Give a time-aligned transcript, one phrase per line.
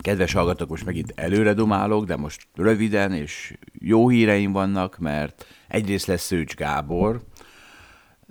[0.00, 6.06] Kedves hallgatók, most megint előre dumálok, de most röviden, és jó híreim vannak, mert egyrészt
[6.06, 7.22] lesz Szőcs Gábor,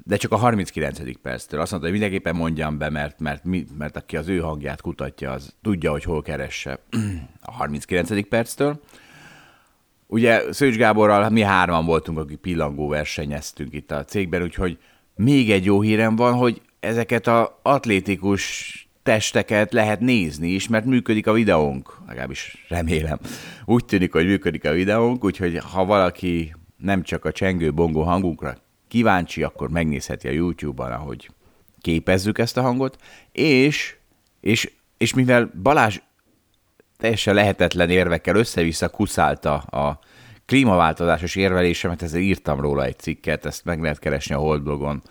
[0.06, 1.22] de csak a 39.
[1.22, 1.60] perctől.
[1.60, 3.44] Azt mondta, hogy mindenképpen mondjam be, mert, mert,
[3.78, 6.80] mert aki az ő hangját kutatja, az tudja, hogy hol keresse
[7.42, 8.28] a 39.
[8.28, 8.82] perctől.
[10.08, 14.78] Ugye Szőcs Gáborral mi hárman voltunk, akik pillangó versenyeztünk itt a cégben, úgyhogy
[15.16, 21.28] még egy jó hírem van, hogy ezeket a atlétikus testeket lehet nézni is, mert működik
[21.28, 23.20] a videónk, legalábbis remélem.
[23.66, 28.58] Úgy tűnik, hogy működik a videónk, úgyhogy ha valaki nem csak a csengő bongó hangunkra
[28.88, 31.30] kíváncsi, akkor megnézheti a YouTube-ban, ahogy
[31.82, 32.98] képezzük ezt a hangot,
[33.32, 33.96] és,
[34.40, 36.00] és, és mivel Balázs
[36.98, 40.00] teljesen lehetetlen érvekkel össze-vissza kuszálta a
[40.46, 45.04] klímaváltozásos érvelésemet, ezzel írtam róla egy cikket, ezt meg lehet keresni a Holdblogon.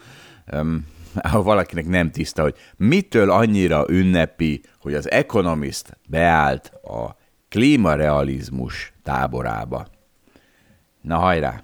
[0.52, 0.86] Um,
[1.30, 7.16] ha valakinek nem tiszta, hogy mitől annyira ünnepi, hogy az Economist beállt a
[7.48, 9.86] klímarealizmus táborába.
[11.00, 11.62] Na hajrá!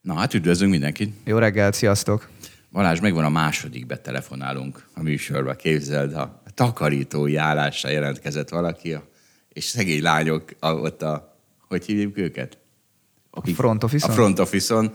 [0.00, 1.14] Na hát üdvözlünk mindenkit!
[1.24, 2.28] Jó reggelt, sziasztok!
[2.72, 5.54] Balázs, megvan a második betelefonálunk a műsorba.
[5.54, 8.96] Képzeld, a takarítói állásra jelentkezett valaki,
[9.48, 11.36] és szegény lányok ott a,
[11.68, 12.58] hogy hívjuk őket?
[13.30, 14.10] Akik, a front office-on?
[14.10, 14.92] A front office-on.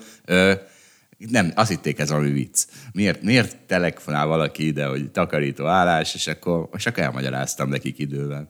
[1.30, 2.66] Nem, azt hitték ez valami vicc.
[2.92, 8.50] Miért, miért telefonál valaki ide, hogy takarító állás, és akkor, akkor elmagyaráztam nekik idővel.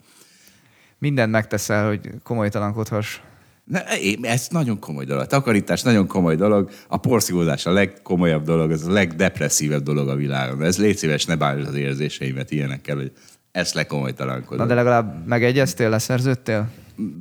[0.97, 3.19] Mindent megteszel, hogy komolytalankodhass.
[3.63, 3.83] Ne,
[4.21, 5.23] ez nagyon komoly dolog.
[5.23, 6.69] A takarítás nagyon komoly dolog.
[6.87, 10.63] A porszívózás a legkomolyabb dolog, ez a legdepresszívebb dolog a világon.
[10.63, 13.11] Ez légy szíves, ne bántsd az érzéseimet ilyenekkel, hogy
[13.51, 14.57] ezt lekomolytalankodom.
[14.57, 16.69] Na de legalább megegyeztél, leszerződtél?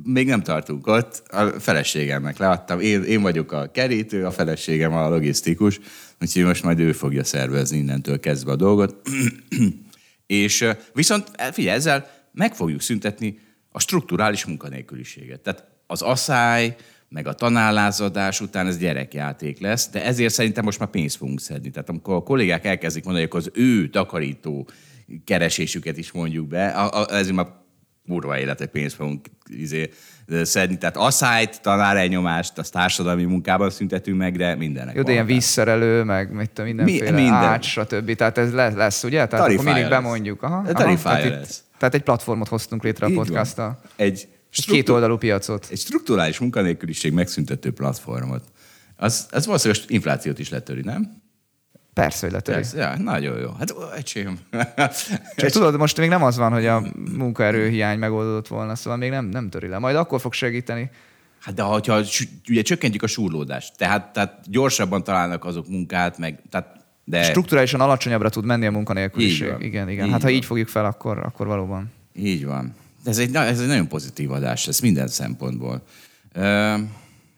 [0.03, 2.79] Még nem tartunk ott, a feleségemnek leadtam.
[2.79, 5.79] Én, én vagyok a kerítő, a feleségem a logisztikus,
[6.21, 8.95] úgyhogy most majd ő fogja szervezni innentől kezdve a dolgot.
[10.27, 13.39] és viszont figyelj, ezzel meg fogjuk szüntetni
[13.71, 15.39] a strukturális munkanélküliséget.
[15.39, 16.75] Tehát az asszály,
[17.09, 21.69] meg a tanállázadás után ez gyerekjáték lesz, de ezért szerintem most már pénzt fogunk szedni.
[21.69, 24.69] Tehát amikor a kollégák elkezdik mondani, hogy az ő takarító
[25.25, 27.47] keresésüket is mondjuk be, a, a, ezért már
[28.11, 29.89] kurva életek pénzt fogunk izé,
[30.43, 30.77] szedni.
[30.77, 34.95] Tehát asszályt, tanárelnyomást, az társadalmi munkában szüntetünk meg, de mindenek.
[34.95, 37.43] Jó, de ilyen vízszerelő, meg mit tudom, mindenféle Mi, minden.
[37.43, 38.15] ács, stb.
[38.15, 39.27] Tehát ez lesz, lesz ugye?
[39.27, 40.43] Tehát akkor mindig bemondjuk.
[40.43, 41.57] Aha, aha, tehát, lesz.
[41.57, 43.81] Itt, tehát egy platformot hoztunk létre a podcasttal.
[43.95, 45.67] Egy, egy két oldalú piacot.
[45.71, 48.43] Egy strukturális munkanélküliség megszüntető platformot.
[48.95, 51.21] Az, az valószínűleg inflációt is letöri, nem?
[51.93, 52.57] Persze, hogy letöri.
[52.57, 53.49] Persze, ja, nagyon jó.
[53.59, 54.29] Hát egység.
[55.35, 56.83] Csak tudod, most még nem az van, hogy a
[57.17, 59.77] munkaerőhiány megoldódott volna, szóval még nem, nem töri le.
[59.77, 60.89] Majd akkor fog segíteni.
[61.39, 61.81] Hát de ha
[62.49, 67.23] ugye csökkentjük a súrlódást, tehát, tehát gyorsabban találnak azok munkát, meg tehát de...
[67.23, 69.53] Strukturálisan alacsonyabbra tud menni a munkanélküliség.
[69.59, 70.05] Igen, igen.
[70.05, 70.31] Így hát van.
[70.31, 71.91] ha így fogjuk fel, akkor, akkor valóban.
[72.15, 72.75] Így van.
[73.05, 75.81] Ez egy, ez egy nagyon pozitív adás, ez minden szempontból.
[76.35, 76.79] Uh,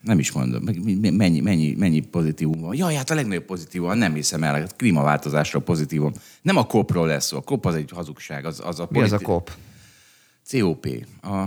[0.03, 0.63] nem is mondom,
[1.11, 2.75] mennyi, mennyi, mennyi pozitívum van.
[2.75, 6.11] Jaj, hát a legnagyobb pozitívum, nem hiszem el, a klímaváltozásra pozitívum.
[6.41, 8.45] Nem a kopról lesz szó, a kop az egy hazugság.
[8.45, 9.51] Az, az a politi- Mi az a kop?
[10.51, 10.87] COP.
[11.21, 11.45] A,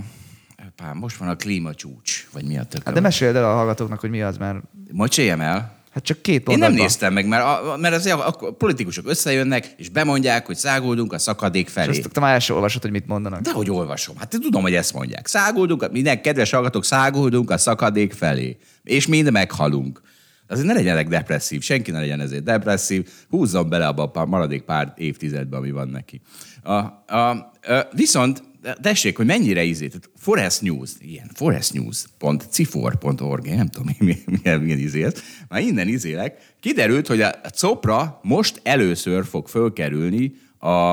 [0.77, 2.83] pá, most van a klímacsúcs, vagy mi a tököm.
[2.85, 4.59] Hát de meséld el a hallgatóknak, hogy mi az, mert...
[4.93, 5.76] Mocséljem el.
[5.97, 9.75] Hát csak két Én nem néztem meg, mert, a, mert az, a, a politikusok összejönnek,
[9.77, 11.91] és bemondják, hogy száguldunk a szakadék felé.
[11.91, 13.41] És azt már első olvasod, hogy mit mondanak.
[13.41, 14.17] De hogy olvasom?
[14.17, 15.27] Hát tudom, hogy ezt mondják.
[15.27, 18.57] Száguldunk, minden kedves hallgatók, száguldunk a szakadék felé.
[18.83, 20.01] És mind meghalunk.
[20.49, 24.93] Azért ne legyenek depresszív, senki ne legyen ezért depresszív, húzzon bele abba a maradék pár
[24.97, 26.21] évtizedbe, ami van neki.
[26.63, 27.51] A, a, a,
[27.93, 28.43] viszont
[28.81, 35.05] tessék, hogy mennyire izé, tehát Forest News, ilyen forestnews.cifor.org, nem tudom, milyen, milyen, milyen izé
[35.05, 40.93] ez, már innen izélek, kiderült, hogy a Copra most először fog fölkerülni a,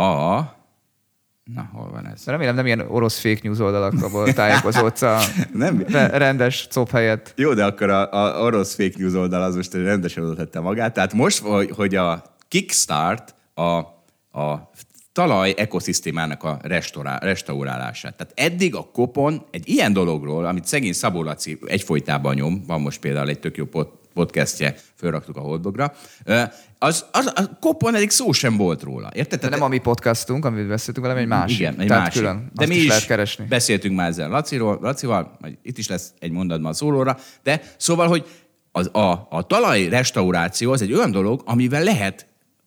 [0.00, 0.56] a
[1.54, 2.24] Na, hol van ez?
[2.24, 5.20] Remélem nem ilyen orosz fake news oldalakból tájékozódsz a
[5.52, 5.84] nem.
[6.12, 7.32] rendes cop helyett.
[7.36, 10.94] Jó, de akkor a, a orosz fake news oldal az most rendesen oda tette magát.
[10.94, 11.38] Tehát most,
[11.70, 13.62] hogy a Kickstart, a,
[14.40, 14.70] a
[15.18, 18.14] talaj ekoszisztémának a restaurá- restaurálását.
[18.16, 23.00] Tehát eddig a kopon egy ilyen dologról, amit szegény Szabó Laci egyfolytában nyom, van most
[23.00, 25.92] például egy tök jó pod- podcastje, fölraktuk a holdbogra,
[26.24, 26.42] ö,
[26.78, 29.10] az, az, a kopon eddig szó sem volt róla.
[29.14, 29.40] Érted?
[29.40, 31.58] De nem a mi podcastunk, amit beszéltünk velem, egy másik.
[31.58, 32.20] Igen, egy Tehát másik.
[32.20, 32.50] külön.
[32.54, 33.44] De mi is is lehet keresni.
[33.44, 38.26] beszéltünk már ezzel Laciról, Lacival, majd itt is lesz egy mondatban szólóra, de szóval, hogy
[38.72, 42.26] az, a, a talaj restauráció az egy olyan dolog, amivel lehet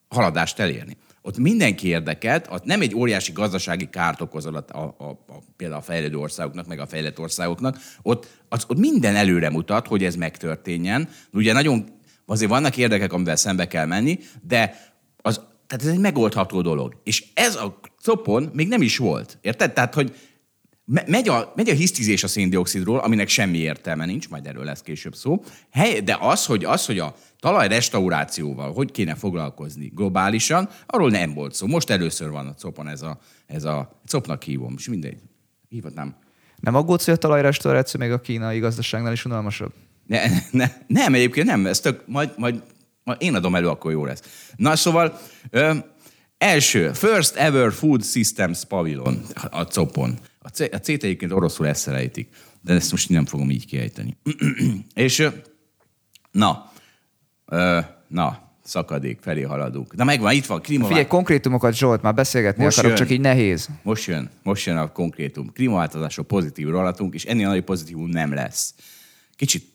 [0.10, 0.98] haladást elérni.
[1.22, 5.80] Ott mindenki érdekelt, ott nem egy óriási gazdasági kárt okozol a, a, a, a, például
[5.80, 7.78] a fejlődő országoknak, meg a fejlett országoknak.
[8.02, 11.10] Ott, az, ott minden előre mutat, hogy ez megtörténjen.
[11.34, 11.86] Ugye nagyon,
[12.26, 17.02] azért vannak érdekek, amivel szembe kell menni, de az, tehát ez egy megoldható dolog.
[17.04, 19.38] És ez a copon még nem is volt.
[19.42, 19.74] Érted?
[19.74, 20.16] Tehát, hogy
[21.06, 25.16] megy a, megy a hisztizés a széndiokszidról, aminek semmi értelme nincs, majd erről lesz később
[25.16, 25.44] szó.
[25.72, 31.34] Hely, de az, hogy, az, hogy a talaj restaurációval hogy kéne foglalkozni globálisan, arról nem
[31.34, 31.68] volt szó.
[31.68, 35.18] Most először van a copon ez a, ez a copnak hívom, és mindegy.
[35.70, 36.16] Hívhatnám.
[36.60, 39.74] Nem aggódsz, hogy a talajrestauráció még a kínai gazdaságnál is unalmasabb?
[40.08, 42.64] Ne, ne, nem, egyébként nem, ez tök, majd, majd,
[43.04, 44.52] majd én adom elő, akkor jó lesz.
[44.56, 45.76] Na, szóval ö,
[46.38, 50.20] első, First Ever Food Systems Pavilion a copon.
[50.44, 52.30] A C, a C-t egyébként oroszul eszelejtik,
[52.62, 54.18] de ezt most nem fogom így kiejteni.
[54.94, 55.30] És
[56.32, 56.72] na,
[57.46, 59.96] ö, na, szakadék felé haladunk.
[59.96, 60.86] Na megvan, itt van, klíma.
[60.88, 63.08] Figyelj, konkrétumokat Zsolt, már beszélgetni Most akarok, jön.
[63.08, 63.70] csak így nehéz.
[63.84, 65.52] Most jön, most jön a konkrétum.
[65.54, 68.74] Klímaváltozásról pozitív rollatunk, és ennél nagy pozitívum nem lesz.
[69.36, 69.66] Kicsit,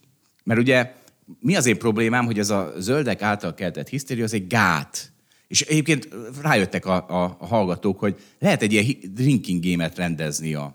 [0.45, 0.95] mert ugye
[1.41, 5.13] mi az én problémám, hogy ez a zöldek által keltett hisztéria, az egy gát.
[5.49, 6.09] És egyébként
[6.43, 10.75] rájöttek a, a, a hallgatók, hogy lehet egy ilyen drinking game-et rendezni a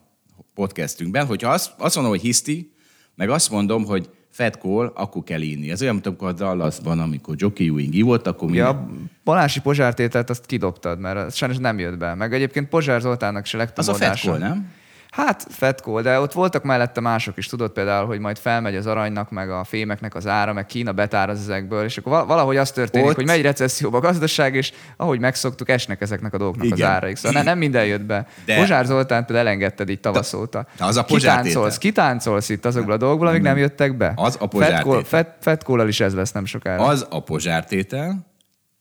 [0.54, 2.74] podcastünkben, hogyha azt, azt mondom, hogy hiszti,
[3.16, 5.72] meg azt mondom, hogy call, akkor kell inni.
[5.72, 9.10] Ez olyan, mint amikor a Dallasban, amikor Jockey Ewing ivott, akkor Ja, minden...
[9.10, 12.16] a Balási pozsártételt azt kidobtad, mert az sajnos nem jött be.
[12.16, 14.72] Meg egyébként Pozsár Zoltánnak se legtöbb Az a call, nem?
[15.12, 19.30] Hát fetkó, de ott voltak mellette mások is, tudod például, hogy majd felmegy az aranynak,
[19.31, 23.08] meg a fémeknek az ára, meg Kína betáraz ezekből, és akkor val- valahogy az történik,
[23.08, 26.88] Ott- hogy megy recesszióba a gazdaság, és ahogy megszoktuk, esnek ezeknek a dolgoknak Igen.
[26.88, 27.16] az áraik.
[27.16, 28.28] Szóval ne, nem minden jött be.
[28.46, 28.56] De-.
[28.56, 30.66] Pozsár Zoltán például elengedted így tavasz óta.
[30.78, 34.13] de az a kitáncolsz, kitáncolsz itt azokból a dolgokból, amik nem jöttek be.
[34.16, 35.10] Az a Pozsár Fetkól, tétel.
[35.24, 36.84] fet, fetkóllal is ez lesz nem sokára.
[36.84, 38.30] Az a pozsártétel,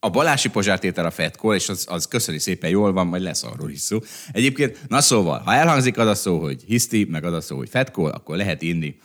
[0.00, 3.70] a balási pozsártétel a fetkol, és az, az köszöni szépen, jól van, majd lesz arról
[3.70, 3.98] is szó.
[4.32, 7.68] Egyébként, na szóval, ha elhangzik az a szó, hogy hiszti, meg az a szó, hogy
[7.68, 8.98] fetkol, akkor lehet inni.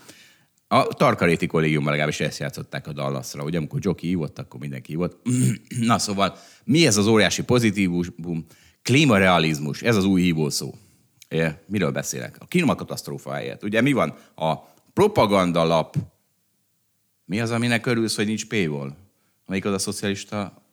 [0.68, 5.28] A Tarkaréti kollégiumban legalábbis ezt játszották a Dallasra, hogy amikor Joki hívott, akkor mindenki hívott.
[5.80, 8.46] Na szóval, mi ez az óriási pozitívum?
[8.82, 10.74] Klímarealizmus, ez az új hívószó.
[11.30, 12.36] É, Miről beszélek?
[12.40, 13.64] A klímakatasztrófa helyett.
[13.64, 14.16] Ugye mi van?
[14.36, 14.54] A
[14.94, 15.96] propagandalap
[17.26, 18.94] mi az, aminek örülsz, hogy nincs paywall?
[19.46, 20.65] Melyik az a szocialista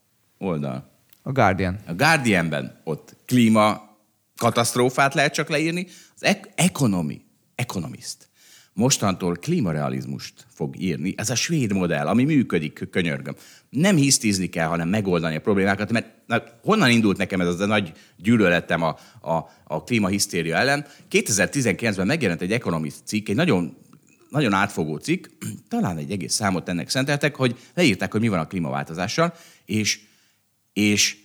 [0.43, 0.91] oldal?
[1.23, 1.79] A Guardian.
[1.87, 3.91] A Guardianben ott klíma
[4.37, 5.87] katasztrófát lehet csak leírni.
[6.15, 7.21] Az ek- economy,
[7.55, 8.31] economist.
[8.75, 11.15] Mostantól klímarealizmust fog írni.
[11.17, 13.35] Ez a svéd modell, ami működik, könyörgöm.
[13.71, 17.67] Nem hisztizni kell, hanem megoldani a problémákat, mert na, honnan indult nekem ez az a
[17.67, 20.87] nagy gyűlöletem a, a, a klímahisztéria ellen?
[21.11, 23.77] 2019-ben megjelent egy Economist cikk, egy nagyon
[24.33, 25.27] nagyon átfogó cikk,
[25.69, 29.35] talán egy egész számot ennek szenteltek, hogy leírták, hogy mi van a klímaváltozással,
[29.65, 30.01] és,
[30.73, 31.17] és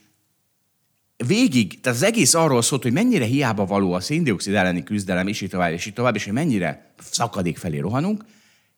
[1.26, 5.40] végig, tehát az egész arról szólt, hogy mennyire hiába való a széndiokszid elleni küzdelem, és
[5.40, 8.24] így tovább, és így tovább, és hogy mennyire szakadék felé rohanunk,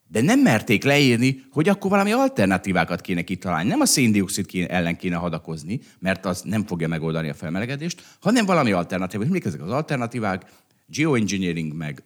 [0.08, 3.68] de nem merték leírni, hogy akkor valami alternatívákat kéne kitalálni.
[3.68, 8.46] Nem a széndiokszid kéne, ellen kéne hadakozni, mert az nem fogja megoldani a felmelegedést, hanem
[8.46, 9.26] valami alternatívák.
[9.26, 10.44] És mik ezek az alternatívák?
[10.86, 12.02] Geoengineering, meg,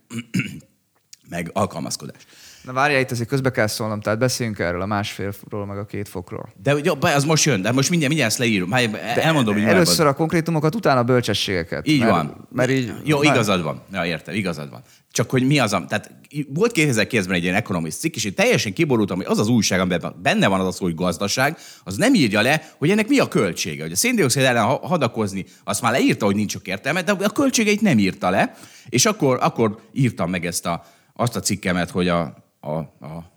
[1.29, 2.27] meg alkalmazkodás.
[2.65, 6.09] Na várjál, itt azért közbe kell szólnom, tehát beszéljünk erről a másfélról, meg a két
[6.09, 6.53] fokról.
[6.63, 8.69] De jó, az most jön, de most mindjárt, mindjárt ezt leírom.
[8.69, 11.89] Már elmondom, hogy Először a konkrétumokat, utána a bölcsességeket.
[11.89, 12.49] Így mert, van.
[12.53, 13.83] Mert így, Jó, már- igazad van.
[13.93, 14.83] Ja, értem, igazad van.
[15.13, 15.85] Csak hogy mi az a...
[15.89, 16.11] Tehát
[16.49, 20.15] volt 2009-ben egy ilyen Economist cikk, és én teljesen kiborultam, hogy az az újság, amiben
[20.23, 23.29] benne van az a szó, hogy gazdaság, az nem írja le, hogy ennek mi a
[23.29, 23.83] költsége.
[23.83, 27.31] Hogy a széndiokszid ellen ha- hadakozni, azt már leírta, hogy nincs sok értelme, de a
[27.31, 28.55] költségeit nem írta le.
[28.89, 33.33] És akkor, akkor írtam meg ezt a, azt a cikkemet, hogy a, a, a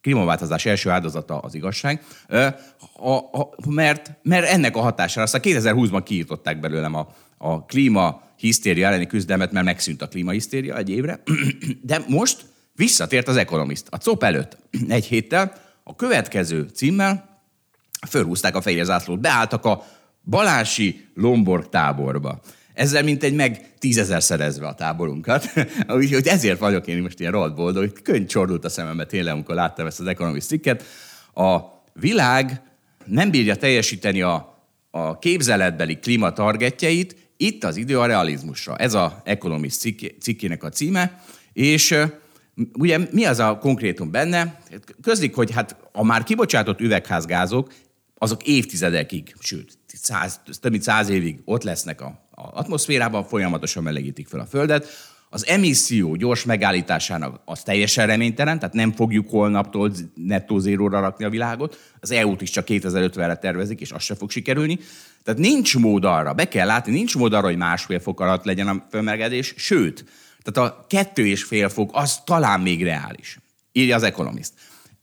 [0.00, 2.04] klímaváltozás első áldozata az igazság,
[2.96, 8.86] a, a, mert, mert ennek a hatására, aztán 2020-ban kiírtották belőlem a, a klíma hisztéria
[8.86, 11.22] elleni küzdelmet, mert megszűnt a klímahisztéria egy évre,
[11.82, 13.86] de most visszatért az Economist.
[13.90, 15.52] A COP előtt egy héttel
[15.82, 17.40] a következő címmel
[18.08, 19.84] fölhúzták a fehér zászlót, beálltak a
[20.24, 22.40] Balási Lomborg táborba.
[22.74, 25.52] Ezzel mintegy meg tízezer szerezve a táborunkat.
[25.88, 29.54] Úgyhogy ezért vagyok én most ilyen rohadt boldog, hogy könyv csordult a szemembe tényleg, amikor
[29.54, 30.84] láttam ezt az Economist cikket.
[31.34, 31.58] A
[31.92, 32.62] világ
[33.04, 38.76] nem bírja teljesíteni a, a képzeletbeli klímatargetjeit, Itt az idő a realizmusra.
[38.76, 41.94] Ez a Economist cikk- cikkének a címe, és
[42.72, 44.60] ugye mi az a konkrétum benne?
[45.02, 47.72] Közlik, hogy hát a már kibocsátott üvegházgázok,
[48.18, 54.40] azok évtizedekig, sőt, száz, több mint száz évig ott lesznek a atmoszférában, folyamatosan melegítik fel
[54.40, 54.86] a Földet.
[55.30, 61.30] Az emisszió gyors megállításának az teljesen reménytelen, tehát nem fogjuk holnaptól nettó zéróra rakni a
[61.30, 61.78] világot.
[62.00, 64.78] Az EU-t is csak 2050-re tervezik, és az se fog sikerülni.
[65.24, 68.68] Tehát nincs mód arra, be kell látni, nincs mód arra, hogy másfél fok alatt legyen
[68.68, 70.04] a felmelegedés, sőt,
[70.42, 73.38] tehát a kettő és fél fok az talán még reális.
[73.72, 74.52] Írja az Economist.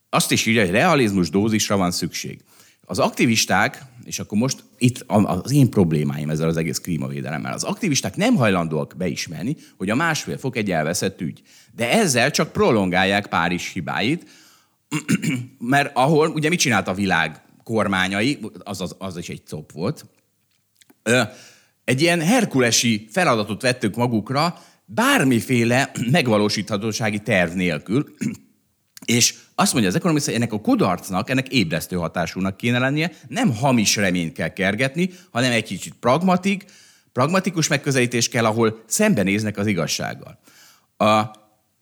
[0.10, 2.42] Azt is írja, hogy realizmus dózisra van szükség.
[2.86, 8.16] Az aktivisták, és akkor most itt az én problémáim ezzel az egész klímavédelemmel, az aktivisták
[8.16, 11.42] nem hajlandóak beismerni, hogy a másfél fok egy elveszett ügy.
[11.76, 14.26] De ezzel csak prolongálják Párizs hibáit,
[15.60, 20.06] mert ahol, ugye mit csinált a világ kormányai, az, az, az is egy cop volt,
[21.84, 28.06] egy ilyen herkulesi feladatot vettük magukra, bármiféle megvalósíthatósági terv nélkül,
[29.10, 33.56] és azt mondja az ekonomista, hogy ennek a kudarcnak, ennek ébresztő hatásúnak kéne lennie, nem
[33.56, 36.66] hamis reményt kell kergetni, hanem egy kicsit pragmatik,
[37.12, 40.40] pragmatikus megközelítés kell, ahol szembenéznek az igazsággal.
[40.98, 41.22] A,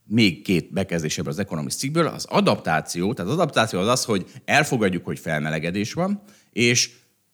[0.05, 4.25] még két bekezdés ebből az Economist cikkből, az adaptáció, tehát az adaptáció az az, hogy
[4.45, 6.89] elfogadjuk, hogy felmelegedés van, és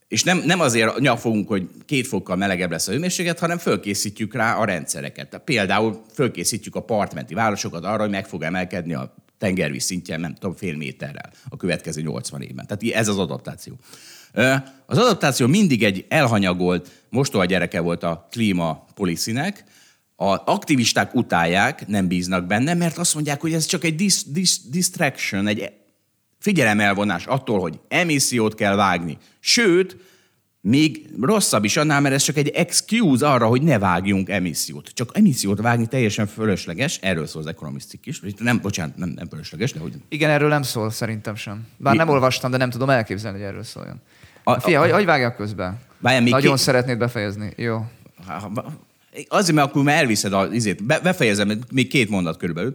[0.08, 4.56] és nem, nem azért nyafogunk, hogy két fokkal melegebb lesz a hőmérséklet, hanem fölkészítjük rá
[4.56, 5.30] a rendszereket.
[5.30, 10.34] Tehát például fölkészítjük a partmenti városokat arra, hogy meg fog emelkedni a tengervíz szintjén, nem
[10.34, 12.68] tudom, fél méterrel a következő 80 évben.
[12.68, 13.74] Tehát ez az adaptáció.
[14.86, 19.64] Az adaptáció mindig egy elhanyagolt, mostoha gyereke volt a klíma policynek,
[20.16, 24.70] a aktivisták utálják, nem bíznak benne, mert azt mondják, hogy ez csak egy dis, dis,
[24.70, 25.72] distraction, egy
[26.40, 29.18] figyelemelvonás attól, hogy emissziót kell vágni.
[29.40, 29.98] Sőt,
[30.66, 34.90] még rosszabb is annál, mert ez csak egy excuse arra, hogy ne vágjunk emissziót.
[34.94, 38.22] Csak emissziót vágni teljesen fölösleges, erről szól az Economist cikk is.
[38.38, 39.94] Nem, bocsánat, nem, nem fölösleges, de hogy...
[40.10, 41.68] Igen, erről nem szól szerintem sem.
[41.78, 41.98] Bár Mi?
[41.98, 44.02] nem olvastam, de nem tudom elképzelni, hogy erről szóljon.
[44.44, 45.80] A, Fia, a, hogy, hogy vágjak közben?
[46.00, 46.64] Várjál, még Nagyon két...
[46.64, 47.54] szeretnéd befejezni.
[47.56, 47.86] Jó.
[49.28, 50.84] Azért, mert akkor már elviszed az izét.
[50.84, 52.74] Be, befejezem, még két mondat körülbelül.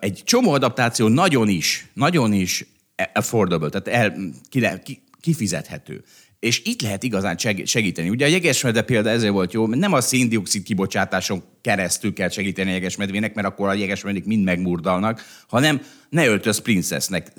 [0.00, 2.64] Egy csomó adaptáció nagyon is, nagyon is
[3.12, 6.04] affordable, tehát el, ki, kifizethető.
[6.38, 8.08] És itt lehet igazán segíteni.
[8.08, 12.70] Ugye a jegesmedve példa ezért volt jó, mert nem a széndiokszid kibocsátáson keresztül kell segíteni
[12.70, 17.32] a jegesmedvének, mert akkor a jegesmedvék mind megmurdalnak, hanem ne öltöz princesznek.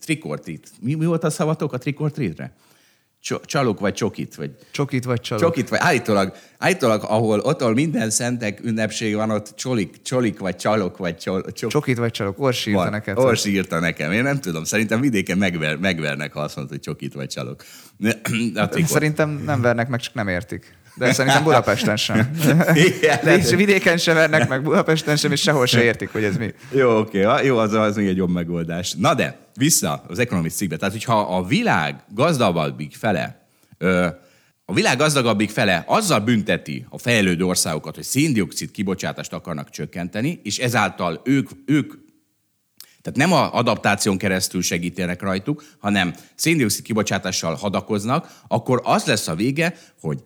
[0.00, 0.70] Trikortrit.
[0.80, 2.54] Mi, mi volt a szavatok a trikortritre?
[3.20, 4.34] Csalok vagy csokit?
[4.34, 4.50] Vagy...
[4.70, 5.42] Csokit vagy csalok.
[5.42, 10.56] Csokit vagy, állítólag, állítólag ahol, ott, ahol minden szentek ünnepség van, ott csolik, csolik vagy
[10.56, 11.70] csalok vagy csol, csok...
[11.70, 13.18] Csokit vagy csalok, Orsi írta neked.
[13.18, 17.14] Orsi írta nekem, én nem tudom, szerintem vidéken megver, megvernek, ha azt mondod, hogy csokit
[17.14, 17.64] vagy csalok.
[18.84, 20.78] Szerintem nem vernek meg, csak nem értik.
[20.94, 22.30] De szerintem Budapesten sem.
[23.22, 26.54] De és vidéken sem vernek meg, Budapesten sem, és sehol se értik, hogy ez mi.
[26.72, 27.46] Jó, oké, okay.
[27.46, 28.94] jó, az, az még egy jobb megoldás.
[28.98, 30.76] Na de, vissza az Economist cikkbe.
[30.76, 33.46] Tehát, hogyha a világ gazdagabbik fele,
[34.64, 40.58] a világ gazdagabbik fele azzal bünteti a fejlődő országokat, hogy széndiokszid kibocsátást akarnak csökkenteni, és
[40.58, 41.92] ezáltal ők, ők
[43.02, 49.34] tehát nem a adaptáción keresztül segítenek rajtuk, hanem széndiokszid kibocsátással hadakoznak, akkor az lesz a
[49.34, 50.22] vége, hogy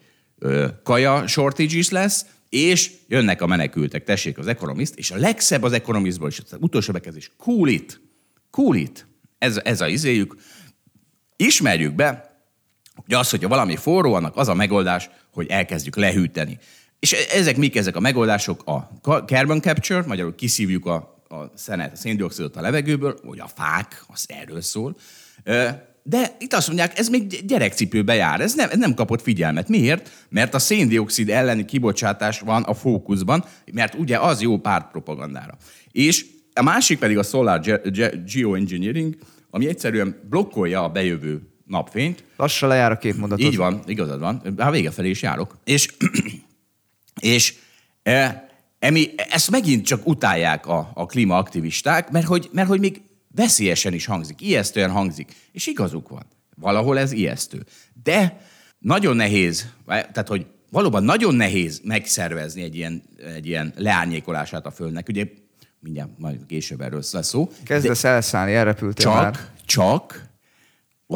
[0.82, 5.72] kaja shortage is lesz, és jönnek a menekültek, tessék az Economist, és a legszebb az
[5.72, 8.00] Economistból is, az utolsó bekezdés, cool it,
[8.50, 9.06] cool it,
[9.38, 10.36] ez, ez a izéjük,
[11.36, 12.34] ismerjük be,
[12.94, 16.58] hogy az, hogyha valami forró, annak az a megoldás, hogy elkezdjük lehűteni.
[16.98, 17.76] És ezek mik?
[17.76, 18.62] Ezek a megoldások?
[18.66, 18.90] A
[19.26, 20.94] carbon capture, magyarul kiszívjuk a,
[21.28, 24.96] a szenet, a széndiokszidot a levegőből, vagy a fák, az erről szól.
[26.06, 29.68] De itt azt mondják, ez még gyerekcipőbe jár, ez nem, ez nem kapott figyelmet.
[29.68, 30.10] Miért?
[30.28, 35.56] Mert a széndiokszid elleni kibocsátás van a fókuszban, mert ugye az jó pártpropagandára.
[35.90, 37.60] És a másik pedig a Solar
[38.32, 39.16] Geoengineering,
[39.50, 42.24] ami egyszerűen blokkolja a bejövő napfényt.
[42.36, 43.46] Lassan lejár a két mondatot.
[43.46, 44.36] Így van, igazad van.
[44.56, 45.58] A vége felé is járok.
[45.64, 45.88] És,
[47.20, 47.54] és
[48.02, 53.02] e, emi, ezt megint csak utálják a, a klímaaktivisták, mert hogy, mert hogy még
[53.34, 55.34] veszélyesen is hangzik, ijesztően hangzik.
[55.52, 56.26] És igazuk van.
[56.56, 57.64] Valahol ez ijesztő.
[58.02, 58.40] De
[58.78, 63.02] nagyon nehéz, tehát hogy valóban nagyon nehéz megszervezni egy ilyen,
[63.34, 65.08] egy ilyen leárnyékolását a Földnek.
[65.08, 65.26] Ugye
[65.80, 67.50] mindjárt majd később erről lesz szó.
[67.64, 69.38] Kezdesz elszállni, elrepültél csak, már.
[69.64, 70.32] Csak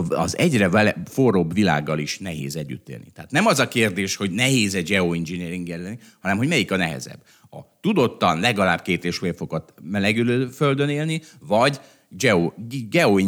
[0.08, 3.10] az egyre vele, forróbb világgal is nehéz együtt élni.
[3.14, 7.22] Tehát nem az a kérdés, hogy nehéz egy geoengineering elleni, hanem hogy melyik a nehezebb.
[7.50, 12.52] A tudottan legalább két és fél fokat melegülő földön élni, vagy geo,
[12.90, 13.18] geo,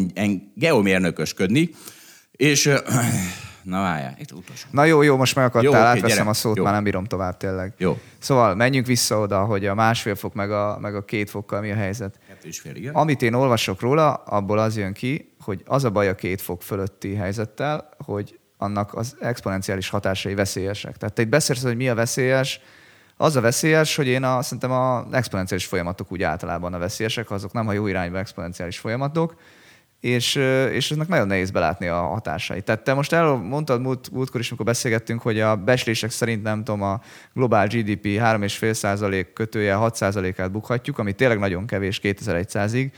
[0.55, 1.71] geomérnökösködni,
[2.33, 2.71] és
[3.63, 4.67] Na várjál, itt utolsó.
[4.71, 6.31] Na jó, jó, most meg akartál, Jó, oké, átveszem gyere.
[6.31, 6.63] a szót, Jó.
[6.65, 7.75] már nem bírom tovább tényleg.
[7.79, 7.99] Jó.
[8.19, 11.71] Szóval menjünk vissza oda, hogy a másfél fok meg a, meg a két fokkal mi
[11.71, 12.19] a helyzet.
[12.29, 12.95] Kettő és fél, igen.
[12.95, 16.63] Amit én olvasok róla, abból az jön ki, hogy az a baj a két fok
[16.63, 20.97] fölötti helyzettel, hogy annak az exponenciális hatásai veszélyesek.
[20.97, 22.61] Tehát te itt beszélsz, hogy mi a veszélyes,
[23.21, 27.53] az a veszélyes, hogy én a, szerintem a exponenciális folyamatok úgy általában a veszélyesek, azok
[27.53, 29.35] nem a jó irányba exponenciális folyamatok,
[30.01, 30.35] és,
[30.73, 32.65] és eznek nagyon nehéz belátni a hatásait.
[32.65, 36.83] Tehát te most elmondtad múlt, múltkor is, amikor beszélgettünk, hogy a beslések szerint nem tudom,
[36.83, 37.01] a
[37.35, 42.91] globál GDP 3,5% kötője 6%-át bukhatjuk, ami tényleg nagyon kevés 2100-ig,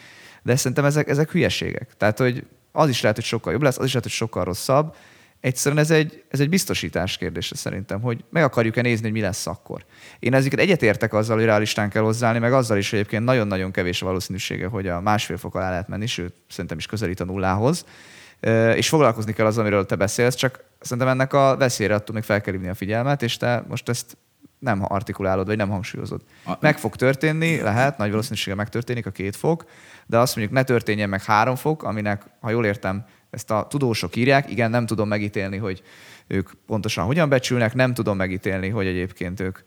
[0.43, 1.95] de szerintem ezek, ezek hülyeségek.
[1.97, 4.95] Tehát, hogy az is lehet, hogy sokkal jobb lesz, az is lehet, hogy sokkal rosszabb.
[5.43, 9.47] Egyszerűen ez egy, ez egy biztosítás kérdése szerintem, hogy meg akarjuk-e nézni, hogy mi lesz
[9.47, 9.85] akkor.
[10.19, 14.03] Én ezeket egyetértek azzal, hogy realistán kell hozzáállni, meg azzal is, hogy egyébként nagyon-nagyon kevés
[14.03, 17.85] a valószínűsége, hogy a másfél fok alá lehet menni, sőt, szerintem is közelít a nullához.
[18.75, 22.41] És foglalkozni kell azzal, amiről te beszélsz, csak szerintem ennek a veszélyre attól még fel
[22.41, 24.17] kell hívni a figyelmet, és te most ezt
[24.59, 26.21] nem artikulálod, vagy nem hangsúlyozod.
[26.61, 29.65] Meg fog történni, lehet, nagy valószínűséggel megtörténik a két fok,
[30.07, 34.17] de azt mondjuk ne történjen meg három fok, aminek, ha jól értem, ezt a tudósok
[34.17, 35.83] írják, igen, nem tudom megítélni, hogy
[36.27, 39.59] ők pontosan hogyan becsülnek, nem tudom megítélni, hogy egyébként ők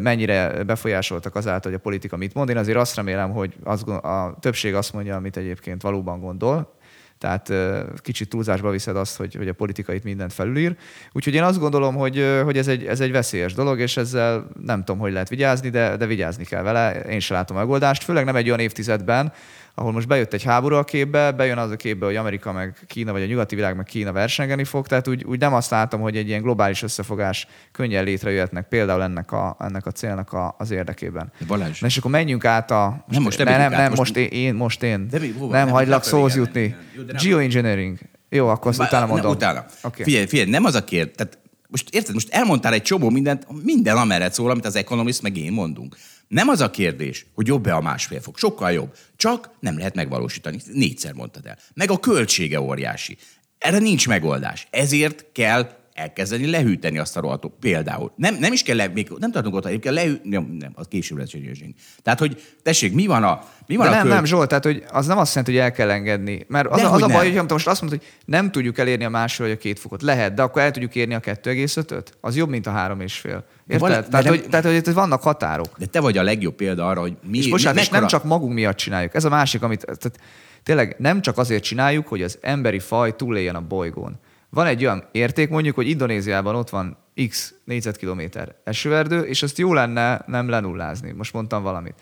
[0.00, 2.48] mennyire befolyásoltak azáltal, hogy a politika mit mond.
[2.48, 6.78] Én azért azt remélem, hogy az, a többség azt mondja, amit egyébként valóban gondol,
[7.18, 7.52] tehát
[7.96, 10.76] kicsit túlzásba viszed azt, hogy, hogy a politika itt mindent felülír.
[11.12, 14.78] Úgyhogy én azt gondolom, hogy, hogy ez, egy, ez egy veszélyes dolog, és ezzel nem
[14.78, 17.00] tudom, hogy lehet vigyázni, de, de vigyázni kell vele.
[17.00, 19.32] Én sem látom a megoldást, főleg nem egy olyan évtizedben,
[19.74, 23.12] ahol most bejött egy háború a képbe, bejön az a képbe, hogy Amerika meg Kína,
[23.12, 26.16] vagy a nyugati világ meg Kína versengeni fog, tehát úgy, úgy nem azt látom, hogy
[26.16, 31.32] egy ilyen globális összefogás könnyen létrejöhetnek például ennek a, ennek a célnak a, az érdekében.
[31.38, 33.04] De Balázs, Na és akkor menjünk át a...
[33.08, 35.08] Nem, most nem, nem, át, nem, most- most én, én, most én.
[35.08, 35.52] De mi- hova?
[35.52, 36.76] nem, Nem, hagylak nem szóhoz pedig jutni.
[36.96, 37.98] jó, nem- Geoengineering.
[38.28, 39.30] Jó, akkor azt Bá- utána mondom.
[39.30, 39.58] Utána.
[39.58, 39.70] Oké.
[39.82, 40.04] Okay.
[40.04, 41.14] Figyelj, figyelj, nem az a kérdés.
[41.16, 45.36] Tehát most érted, most elmondtál egy csomó mindent, minden amellett szól, amit az Economist meg
[45.36, 45.96] én mondunk.
[46.30, 48.38] Nem az a kérdés, hogy jobb-e a másfél fok.
[48.38, 48.96] Sokkal jobb.
[49.16, 50.60] Csak nem lehet megvalósítani.
[50.72, 51.58] Négyszer mondtad el.
[51.74, 53.16] Meg a költsége óriási.
[53.58, 54.66] Erre nincs megoldás.
[54.70, 57.52] Ezért kell elkezdeni lehűteni azt a rohadtó.
[57.60, 58.12] Például.
[58.16, 60.28] Nem, nem is kell, le, még nem tartunk ott, hogy kell lehűteni.
[60.28, 63.92] Nem, nem, az később lesz egy Tehát, hogy tessék, mi van a, mi van De
[63.92, 66.44] a nem, költ- nem, Zsolt, tehát hogy az nem azt jelenti, hogy el kell engedni.
[66.48, 67.38] Mert az, Dehogy az a baj, nem.
[67.38, 70.02] hogy most azt mondod, hogy nem tudjuk elérni a másfél vagy a két fokot.
[70.02, 72.16] Lehet, de akkor el tudjuk érni a 2,5-öt?
[72.20, 73.44] Az jobb, mint a három és fél.
[73.66, 73.80] Érted?
[73.80, 75.78] van- de tehát, nem- hogy, tehát, hogy itt vannak határok.
[75.78, 78.24] De te vagy a legjobb példa arra, hogy mi, És bocsánat, mi, és nem csak
[78.24, 79.14] magunk miatt csináljuk.
[79.14, 80.20] Ez a másik, amit tehát
[80.62, 84.18] tényleg nem csak azért csináljuk, hogy az emberi faj túléljen a bolygón.
[84.50, 86.96] Van egy olyan érték, mondjuk, hogy Indonéziában ott van
[87.28, 91.12] x négyzetkilométer esőerdő, és azt jó lenne nem lenullázni.
[91.12, 91.94] Most mondtam valamit.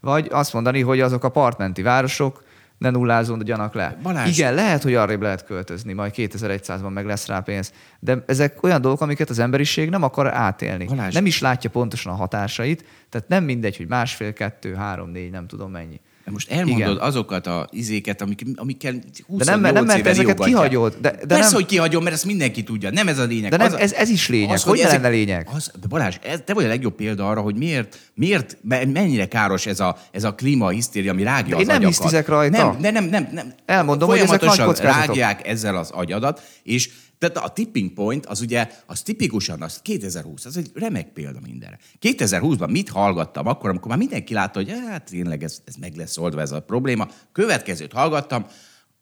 [0.00, 2.44] Vagy azt mondani, hogy azok a partmenti városok
[2.78, 3.98] ne nullázódjanak le.
[4.02, 4.38] Balázs.
[4.38, 8.80] Igen, lehet, hogy arrébb lehet költözni, majd 2100-ban meg lesz rá pénz, de ezek olyan
[8.80, 10.84] dolgok, amiket az emberiség nem akar átélni.
[10.84, 11.14] Balázs.
[11.14, 15.46] Nem is látja pontosan a hatásait, tehát nem mindegy, hogy másfél, kettő, három, négy, nem
[15.46, 16.00] tudom mennyi.
[16.26, 16.96] De most elmondod Igen.
[16.96, 18.92] Azokat az izéket, amik, amikkel
[19.26, 20.96] 28 De nem, nem, mert ezeket kihagyod.
[21.00, 22.90] De, de Persze, nem, hogy kihagyom, mert ezt mindenki tudja.
[22.90, 23.50] Nem ez a lényeg.
[23.50, 24.60] De nem, Az a- ez- ez is lényeg.
[24.60, 25.48] Hogy ne lenne lényeg?
[25.54, 29.26] Az, de Balázs, ez, te vagy a legjobb példa arra, hogy miért, miért me- mennyire
[29.28, 32.56] káros ez a, ez a klímahisztéria, ami rágja De az én nem hisztizek rajta.
[32.56, 33.52] Nem, de nem, nem, nem.
[33.66, 38.70] Elmondom, hogy ezek nagy rágják ezzel az agyadat, és tehát a tipping point az ugye,
[38.86, 41.78] az tipikusan, az 2020, az egy remek példa mindenre.
[42.00, 46.18] 2020-ban mit hallgattam akkor, amikor már mindenki látta, hogy hát tényleg ez, ez meg lesz
[46.18, 47.08] oldva ez a probléma.
[47.32, 48.46] Következőt hallgattam,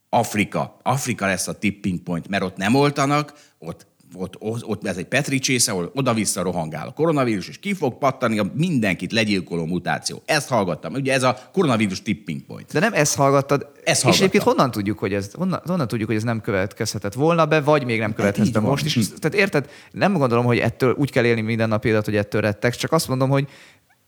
[0.08, 0.76] Afrika.
[0.82, 3.86] Afrika lesz a tipping point, mert ott nem oltanak, ott
[4.18, 8.38] ott, ott, ez egy Petri csésze, ahol oda-vissza rohangál a koronavírus, és ki fog pattani
[8.38, 10.22] a mindenkit legyilkoló mutáció.
[10.24, 10.92] Ezt hallgattam.
[10.94, 12.72] Ugye ez a koronavírus tipping point.
[12.72, 13.66] De nem ezt hallgattad.
[13.84, 17.46] Ezt és egyébként honnan tudjuk, hogy ez, honnan, honnan tudjuk, hogy ez nem következhetett volna
[17.46, 19.08] be, vagy még nem követhez így be most is.
[19.18, 19.70] Tehát érted?
[19.90, 23.08] Nem gondolom, hogy ettől úgy kell élni minden nap élet, hogy ettől rettek, csak azt
[23.08, 23.48] mondom, hogy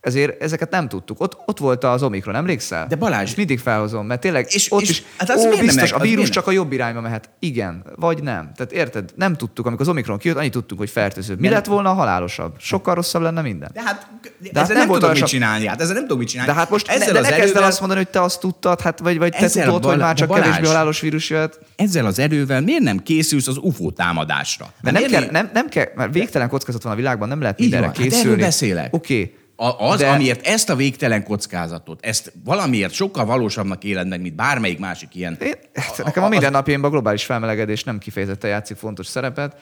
[0.07, 1.21] ezért ezeket nem tudtuk.
[1.21, 2.87] Ott, ott volt az Omikron, emlékszel?
[2.87, 5.49] De Balázs- Ezt mindig felhozom, mert tényleg És- és, ott és- is, hát az ó,
[5.51, 7.31] biztos, meg- a vírus csak a jobb irányba mehet.
[7.39, 8.51] Igen, vagy nem.
[8.57, 9.11] Tehát érted?
[9.15, 11.35] Nem tudtuk, amikor az Omikron kijött, annyit tudtuk, hogy fertőző.
[11.39, 12.55] Mi lett volna a halálosabb?
[12.59, 13.71] Sokkal rosszabb lenne minden.
[13.73, 15.67] De hát, de De hát nem nem, tudok mit csinálni.
[15.67, 16.53] Hát ezzel nem tudok mit csinálni.
[16.53, 18.23] De hát most ezzel ne, de az ne kezd el erővel, azt mondani, hogy te
[18.23, 21.31] azt tudtad, hát, vagy, vagy te tudod, hogy már csak de Balázs- kevésbé halálos vírus
[21.31, 21.59] jöhet.
[21.77, 24.67] ezzel az erővel miért nem készülsz az UFO támadásra?
[24.83, 27.87] De nem kell, nem- nem, kell, mert végtelen kockázat van a világban, nem lehet mindenre
[27.87, 28.47] hát készülni.
[28.91, 29.35] Oké.
[29.57, 34.35] A, az, de- amiért ezt a végtelen kockázatot, ezt valamiért sokkal valósabbnak éled meg, mint
[34.35, 35.37] bármelyik másik ilyen.
[35.41, 39.57] Én, hát nekem a mindennapjaimban a globális felmelegedés nem kifejezetten játszik fontos szerepet.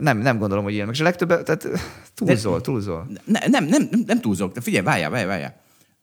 [0.00, 0.88] Nem, nem gondolom, hogy ilyen.
[0.90, 1.68] És a legtöbb, tehát
[2.14, 3.06] túlzol, túlzol.
[3.24, 5.54] Ne, nem, nem, nem, nem túlzok, de figyelj, várjál, várjál, várjál.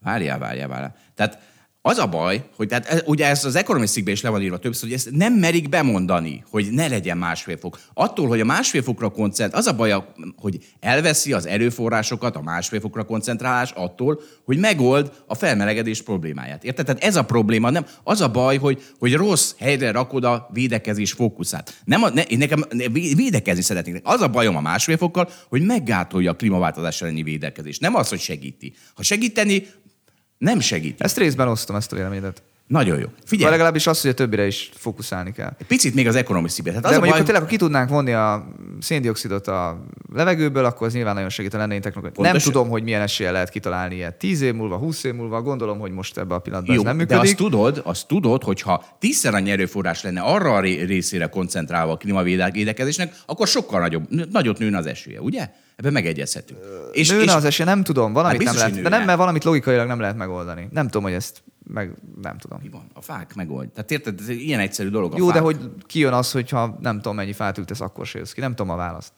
[0.03, 0.95] Várjál, várjál, várjál.
[1.15, 1.39] Tehát
[1.81, 4.83] az a baj, hogy tehát ez, ugye ez az Economist is le van írva többször,
[4.83, 7.79] hogy ezt nem merik bemondani, hogy ne legyen másfél fok.
[7.93, 10.03] Attól, hogy a másfél fokra koncentrál, az a baj,
[10.35, 16.63] hogy elveszi az erőforrásokat, a másfél fokra koncentrálás attól, hogy megold a felmelegedés problémáját.
[16.63, 16.85] Érted?
[16.85, 21.11] Tehát ez a probléma, nem az a baj, hogy, hogy rossz helyre rakod a védekezés
[21.11, 21.81] fókuszát.
[21.85, 22.63] Nem a, ne, én nekem
[23.15, 24.01] védekezni szeretnék.
[24.03, 27.79] Az a bajom a másfél fokkal, hogy meggátolja a klímaváltozás elleni védekezés.
[27.79, 28.73] Nem az, hogy segíti.
[28.93, 29.67] Ha segíteni,
[30.39, 31.01] nem segít.
[31.01, 32.43] Ezt részben osztom, ezt a véleményedet.
[32.69, 33.05] Nagyon jó.
[33.25, 33.43] Figyelj.
[33.43, 35.55] Vagy legalábbis az, hogy a többire is fókuszálni kell.
[35.67, 37.09] Picit még az economist hát De mondjuk, baj...
[37.09, 38.47] ha tényleg, ha ki tudnánk vonni a
[38.79, 42.11] széndiokszidot a levegőből, akkor az nyilván nagyon segít a technológia.
[42.21, 44.15] Nem tudom, hogy milyen esélye lehet kitalálni ilyet.
[44.15, 46.95] 10 év múlva, 20 év múlva, gondolom, hogy most ebbe a pillanatban jó, ez nem
[46.95, 47.21] működik.
[47.21, 51.91] De azt tudod, azt tudod, hogy ha tízszer annyi erőforrás lenne arra a részére koncentrálva
[51.91, 55.49] a klímavédekezésnek, akkor sokkal nagyobb, nagyot nőne az esélye, ugye?
[55.75, 56.59] Ebben megegyezhetünk.
[56.91, 59.43] És, nőne és, az esélye, nem tudom, valamit hát nem lehet, de nem, mert valamit
[59.43, 60.67] logikailag nem lehet megoldani.
[60.71, 62.59] Nem tudom, hogy ezt meg nem tudom.
[62.61, 62.89] Mi van?
[62.93, 63.69] A fák megold.
[63.69, 65.13] Tehát érted, ez ilyen egyszerű dolog.
[65.13, 65.33] A Jó, fák.
[65.35, 68.39] de hogy kijön az, hogyha nem tudom, mennyi fát ültesz, akkor se ki.
[68.39, 69.13] Nem tudom a választ.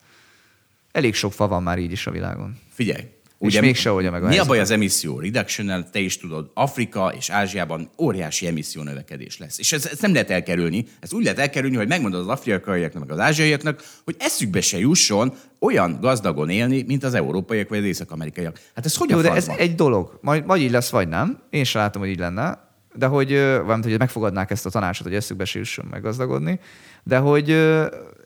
[0.92, 2.58] Elég sok fa van már így is a világon.
[2.68, 3.04] Figyelj,
[3.44, 6.50] Ugye, és mégse oldja meg a Mi a baj az emisszió reduction Te is tudod,
[6.54, 9.58] Afrika és Ázsiában óriási emisszió növekedés lesz.
[9.58, 10.86] És ezt, ezt nem lehet elkerülni.
[11.00, 15.32] Ez úgy lehet elkerülni, hogy megmondod az afrikaiaknak, meg az ázsiaiaknak, hogy eszükbe se jusson
[15.60, 18.60] olyan gazdagon élni, mint az európaiak vagy az észak-amerikaiak.
[18.74, 20.18] Hát ez hogy a de ez egy dolog.
[20.20, 21.42] Majd, vagy így lesz, vagy nem.
[21.50, 22.70] Én sem látom, hogy így lenne.
[22.94, 26.60] De hogy, valamint, hogy megfogadnák ezt a tanácsot, hogy eszükbe se jusson meggazdagodni,
[27.02, 27.50] de hogy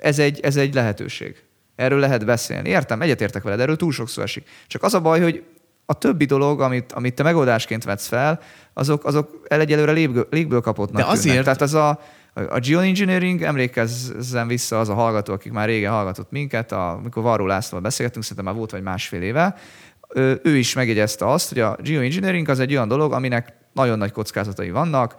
[0.00, 1.45] ez egy, ez egy lehetőség.
[1.76, 2.68] Erről lehet beszélni.
[2.68, 4.48] Értem, egyetértek veled, erről túl sok szó esik.
[4.66, 5.44] Csak az a baj, hogy
[5.86, 8.40] a többi dolog, amit, amit te megoldásként vetsz fel,
[8.72, 11.22] azok, azok el egyelőre légből, légből kapottnak De azért...
[11.22, 11.44] Tűnnek.
[11.44, 12.00] Tehát ez a,
[12.34, 17.80] a geoengineering, emlékezzen vissza az a hallgató, akik már régen hallgatott minket, amikor Varró Lászlóval
[17.80, 19.56] beszélgettünk, szerintem már volt vagy másfél éve,
[20.42, 24.70] ő is megjegyezte azt, hogy a geoengineering az egy olyan dolog, aminek nagyon nagy kockázatai
[24.70, 25.16] vannak,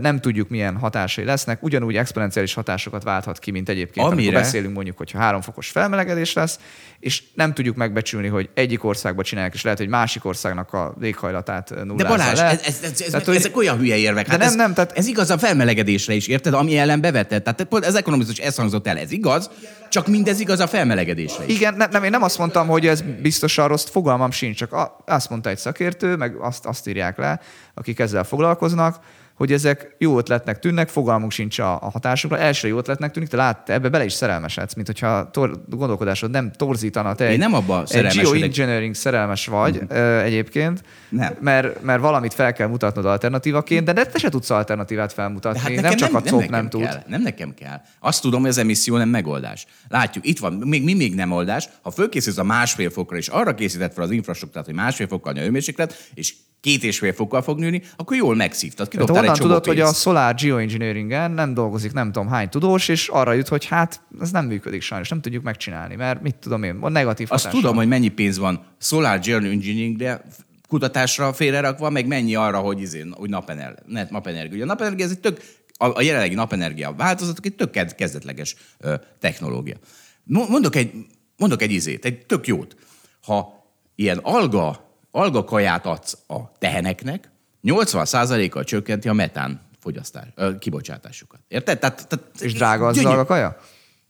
[0.00, 4.22] nem tudjuk, milyen hatásai lesznek, ugyanúgy exponenciális hatásokat válthat ki, mint egyébként, Amire...
[4.22, 6.58] amikor beszélünk mondjuk, hogyha három fokos felmelegedés lesz,
[7.00, 11.70] és nem tudjuk megbecsülni, hogy egyik országban csinálják, és lehet, hogy másik országnak a léghajlatát
[11.70, 12.44] nullázza De Balázs, le.
[12.44, 13.36] Ez, ez, ez, tehát, hogy...
[13.36, 14.26] ezek olyan hülye érvek.
[14.26, 14.92] Hát de nem, ez, nem, tehát...
[14.92, 16.54] ez igaz a felmelegedésre is, érted?
[16.54, 17.44] Ami ellen bevetett.
[17.44, 19.50] Tehát ez ekonomizmus, ez hangzott el, ez igaz,
[19.88, 21.56] csak mindez igaz a felmelegedésre is.
[21.56, 24.76] Igen, nem, nem, én nem azt mondtam, hogy ez biztosan rossz, fogalmam sincs, csak
[25.06, 27.40] azt mondta egy szakértő, meg azt, azt írják le,
[27.74, 29.00] akik ezzel foglalkoznak,
[29.38, 32.38] hogy ezek jó ötletnek tűnnek, fogalmunk sincs a, a hatásukra.
[32.38, 36.52] Első jó ötletnek tűnik, te lát, ebbe bele is szerelmesedsz, mint hogyha tor- gondolkodásod nem
[36.52, 37.14] torzítana.
[37.14, 39.96] Te Én egy, nem abba egy geoengineering szerelmes vagy mm.
[39.96, 41.36] uh, egyébként, nem.
[41.40, 45.96] Mert, mert valamit fel kell mutatnod alternatívaként, de te se tudsz alternatívát felmutatni, hát nem
[45.96, 46.82] csak nem, a COP nem, nem tud.
[46.82, 47.80] Kell, nem nekem kell.
[48.00, 49.66] Azt tudom, hogy az emisszió nem megoldás.
[49.88, 51.68] Látjuk, itt van, még mi még nem oldás.
[51.82, 55.40] Ha fölkészülsz a másfél fokra, és arra készített fel az infrastruktúrát, hogy másfél fokkal a
[55.40, 58.88] hőmérséklet, és két és fél fokkal fog nőni, akkor jól megszívtad.
[58.88, 59.80] Kidobtál honnan egy tudod, pénzt.
[59.80, 64.00] hogy a Solar Geoengineeringen nem dolgozik nem tudom hány tudós, és arra jut, hogy hát
[64.20, 67.76] ez nem működik sajnos, nem tudjuk megcsinálni, mert mit tudom én, a negatív Azt tudom,
[67.76, 70.24] hogy mennyi pénz van Solar Geoengineeringre,
[70.68, 74.06] kutatásra félrerakva, meg mennyi arra, hogy, izé, hogy napenergia.
[74.10, 74.54] napenergia.
[74.54, 75.40] Ugye a napenergia ez egy tök,
[75.76, 79.76] a, a jelenlegi napenergia változatok egy tök kezdetleges ö, technológia.
[80.24, 80.92] Mondok egy,
[81.36, 82.76] mondok egy izét, egy tök jót.
[83.22, 87.30] Ha ilyen alga algakaját adsz a teheneknek,
[87.64, 90.26] 80%-kal csökkenti a metán fogyasztás,
[90.58, 91.40] kibocsátásukat.
[91.48, 91.78] Érted?
[91.78, 93.56] Tehát, tehát, És drága az, az algakaja?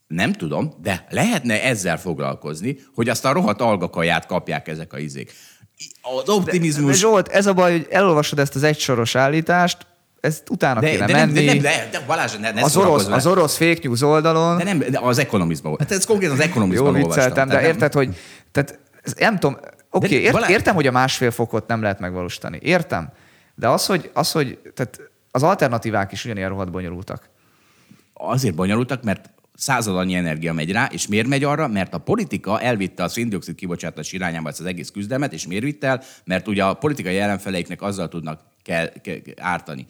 [0.07, 5.33] Nem tudom, de lehetne ezzel foglalkozni, hogy azt a rohadt algakaját kapják ezek a izék.
[6.23, 6.85] Az optimizmus...
[6.85, 9.87] De, de Zsolt, ez a baj, hogy elolvasod ezt az egysoros állítást,
[10.21, 11.45] ezt utána de, kéne de menni.
[11.45, 14.57] Nem, de, nem, de, de Balázs, ne, ne az, orosz, az orosz fake news oldalon.
[14.57, 15.77] De nem, de az ekonomizban.
[15.79, 18.17] Hát ez konkrétan az ekonomizban Jó, vicceltem, de érted, hogy
[18.53, 18.79] tehát,
[19.19, 19.59] nem tudom,
[19.91, 22.59] Oké, okay, ért, értem, hogy a másfél fokot nem lehet megvalósítani.
[22.63, 23.13] Értem.
[23.55, 27.29] De az, hogy, az, hogy tehát az alternatívák is ugyanilyen rohadt bonyolultak.
[28.13, 31.69] Azért bonyolultak, mert század annyi energia megy rá, és miért megy arra?
[31.69, 35.85] Mert a politika elvitte a széndiokszid kibocsátás irányába ezt az egész küzdelmet, és miért vitt
[35.85, 36.03] el?
[36.25, 39.87] Mert ugye a politikai ellenfeleiknek azzal tudnak kell, kell, ártani.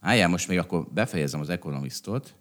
[0.00, 2.34] Álljál, most még akkor befejezem az ekonomisztot.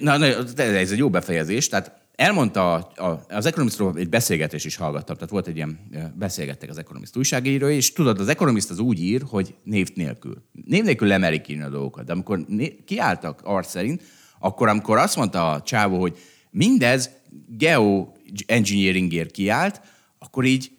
[0.00, 0.26] Na, na,
[0.56, 1.68] ez egy jó befejezés.
[1.68, 5.78] Tehát elmondta, a, a, az Economistról egy beszélgetés is hallgattam, tehát volt egy ilyen,
[6.14, 10.42] beszélgettek az Economist újságírói, és tudod, az Economist az úgy ír, hogy név nélkül.
[10.64, 14.02] Név nélkül lemerik írni a dolgokat, de amikor né- kiálltak arc szerint,
[14.38, 16.18] akkor amikor azt mondta a csávó, hogy
[16.50, 17.10] mindez
[17.46, 19.80] geoengineeringért kiállt,
[20.18, 20.70] akkor így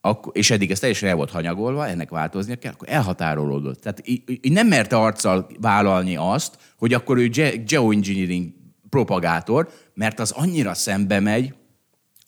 [0.00, 3.80] akkor, és eddig ez teljesen el volt hanyagolva, ennek változnia kell, akkor elhatárolódott.
[3.80, 7.28] Tehát így, így nem merte arccal vállalni azt, hogy akkor ő
[7.66, 8.62] geoengineering
[8.94, 11.54] propagátor, mert az annyira szembe megy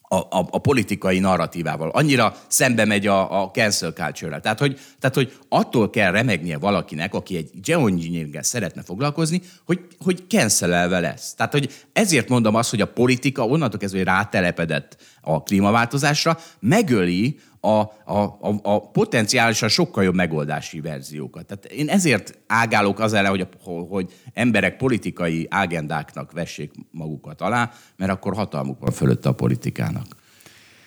[0.03, 1.89] a, a, a politikai narratívával.
[1.89, 7.15] Annyira szembe megy a, a cancel culture tehát hogy, tehát, hogy attól kell remegnie valakinek,
[7.15, 11.35] aki egy geoengineering szeretne foglalkozni, hogy, hogy cancelelve lesz.
[11.35, 17.39] Tehát, hogy ezért mondom azt, hogy a politika onnantól kezdve, hogy rátelepedett a klímaváltozásra, megöli
[17.67, 21.47] a, a, a, a potenciálisan sokkal jobb megoldási verziókat.
[21.47, 23.49] Tehát én ezért ágálok az ellen, hogy,
[23.89, 30.07] hogy emberek politikai agendáknak vessék magukat alá, mert akkor hatalmuk van fölött a politikának.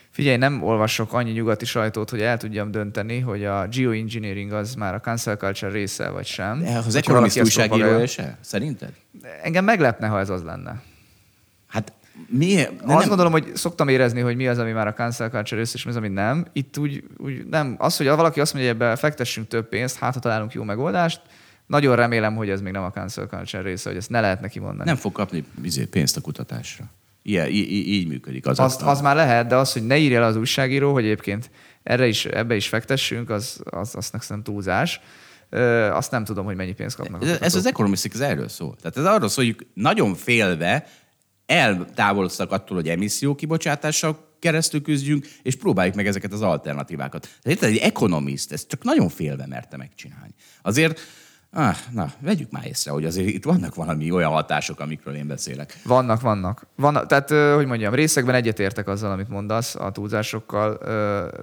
[0.10, 4.94] Figyelj, nem olvasok annyi nyugati sajtót, hogy el tudjam dönteni, hogy a geoengineering az már
[4.94, 6.66] a cancel culture része, vagy sem.
[6.86, 8.38] Az Economist újságírója se?
[8.42, 8.94] Szerinted?
[9.44, 10.82] Engem meglepne, ha ez az lenne.
[11.68, 11.94] Hát
[12.28, 12.76] Miért?
[12.76, 13.08] De Azt nem...
[13.08, 15.98] gondolom, hogy szoktam érezni, hogy mi az, ami már a cancel culture és mi az,
[15.98, 16.46] ami nem.
[16.54, 17.76] Itt úgy, úgy nem.
[17.78, 21.22] Az, hogy valaki azt mondja, hogy ebbe fektessünk több pénzt, hát ha találunk jó megoldást,
[21.66, 24.60] nagyon remélem, hogy ez még nem a cancel culture része, hogy ezt ne lehet neki
[24.60, 24.90] mondani.
[24.90, 26.86] Nem fog kapni izé, pénzt a kutatásra.
[27.22, 28.60] Ilyen, így, így működik az.
[28.60, 31.50] Az, az már lehet, de az, hogy ne írja el az újságíró, hogy egyébként
[31.84, 35.02] erre is, ebbe is fektessünk, az, az, az szerintem túlzás.
[35.50, 37.24] Ö, azt nem tudom, hogy mennyi pénzt kapnak.
[37.24, 38.76] Ez, ez az Economist, ez erről szól.
[38.82, 40.88] Tehát ez arról szól, hogy nagyon félve
[41.50, 47.30] eltávolodtak attól, hogy emisszió kibocsátással keresztül küzdjünk, és próbáljuk meg ezeket az alternatívákat.
[47.42, 50.34] Tehát egy ekonomiszt ezt csak nagyon félve merte megcsinálni.
[50.62, 51.00] Azért
[51.52, 55.80] Ah, na, vegyük már észre, hogy azért itt vannak valami olyan hatások, amikről én beszélek.
[55.84, 56.68] Vannak, vannak.
[56.76, 60.78] vannak tehát, hogy mondjam, részekben egyetértek azzal, amit mondasz, a túlzásokkal,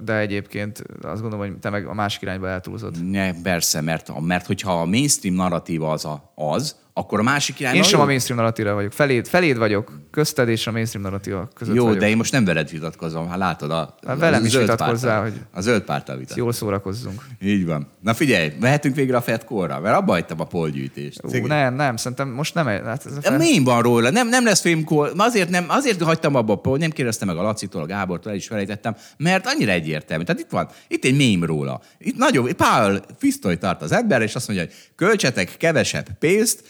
[0.03, 3.09] de egyébként azt gondolom, hogy te meg a másik irányba eltúlzod.
[3.09, 7.77] Ne, persze, mert, mert hogyha a mainstream narratíva az, a, az akkor a másik irányba...
[7.77, 8.91] Én sem a mainstream narratíva vagyok.
[8.91, 9.99] Feléd, feléd vagyok.
[10.11, 11.99] Közted és a mainstream narratíva között Jó, vagyok.
[11.99, 13.29] de én most nem veled vitatkozom.
[13.29, 16.43] Hát látod, a, hát velem is vitatkozzál, hogy a zöld párttal vitatkozom.
[16.43, 17.25] Jól szórakozzunk.
[17.41, 17.87] Így van.
[18.01, 21.19] Na figyelj, mehetünk végre a fedkorra, mert abba hagytam a polgyűjtést.
[21.23, 22.65] Ú, nem, nem, szerintem most nem.
[22.65, 23.37] Hát ez a fel...
[23.37, 25.11] Mény van róla, nem, nem lesz filmkor.
[25.17, 28.37] Azért, nem, azért hagytam abba a poll, nem kérdeztem meg a Lacitól, a Gábortól, el
[28.37, 30.23] is felejtettem, mert annyira egyértelmű.
[30.23, 31.81] Tehát itt van, itt egy mém róla.
[31.97, 36.63] Itt nagyon, Pál Fisztoly tart az ember, és azt mondja, hogy költsetek kevesebb pénzt,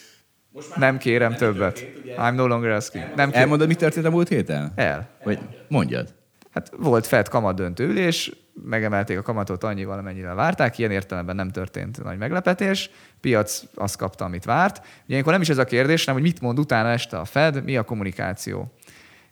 [0.76, 1.88] nem kérem többet.
[2.02, 2.16] Ugye?
[2.18, 3.06] I'm no longer asking.
[3.16, 3.40] Nem kér...
[3.40, 4.72] Elmondod, mi történt a múlt héten?
[4.76, 5.10] El.
[5.24, 6.14] Vagy mondjad.
[6.52, 8.32] Hát volt Fed kamat döntő ülés,
[8.64, 12.90] megemelték a kamatot annyival, amennyivel várták, ilyen értelemben nem történt nagy meglepetés,
[13.22, 14.78] piac azt kapta, amit várt.
[14.78, 17.64] Ugye ilyenkor nem is ez a kérdés, hanem hogy mit mond utána este a Fed,
[17.64, 18.72] mi a kommunikáció.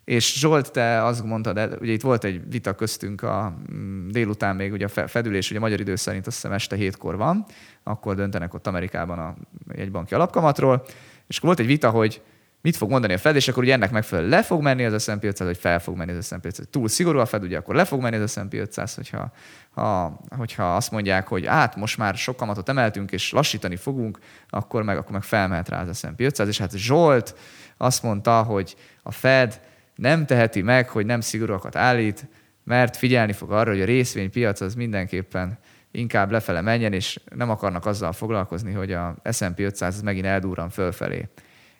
[0.04, 4.72] És Zsolt, te azt mondtad, ugye itt volt egy vita köztünk a mm, délután még,
[4.72, 7.44] ugye a fedülés, ugye a magyar idő szerint azt hiszem este hétkor van,
[7.82, 9.34] akkor döntenek ott Amerikában a
[9.74, 10.84] jegybanki alapkamatról,
[11.26, 12.22] és akkor volt egy vita, hogy
[12.66, 15.24] mit fog mondani a Fed, és akkor ugye ennek megfelelően le fog menni az S&P
[15.24, 16.66] 500, vagy fel fog menni az S&P 500.
[16.70, 19.32] Túl szigorú a Fed, ugye akkor le fog menni az S&P 500, hogyha,
[19.70, 24.82] ha, hogyha azt mondják, hogy át most már sok kamatot emeltünk, és lassítani fogunk, akkor
[24.82, 26.48] meg, akkor meg felmehet rá az S&P 500.
[26.48, 27.34] És hát Zsolt
[27.76, 29.60] azt mondta, hogy a Fed
[29.94, 32.26] nem teheti meg, hogy nem szigorúakat állít,
[32.64, 35.58] mert figyelni fog arra, hogy a részvénypiac az mindenképpen
[35.90, 41.28] inkább lefele menjen, és nem akarnak azzal foglalkozni, hogy a S&P 500 megint eldurran fölfelé.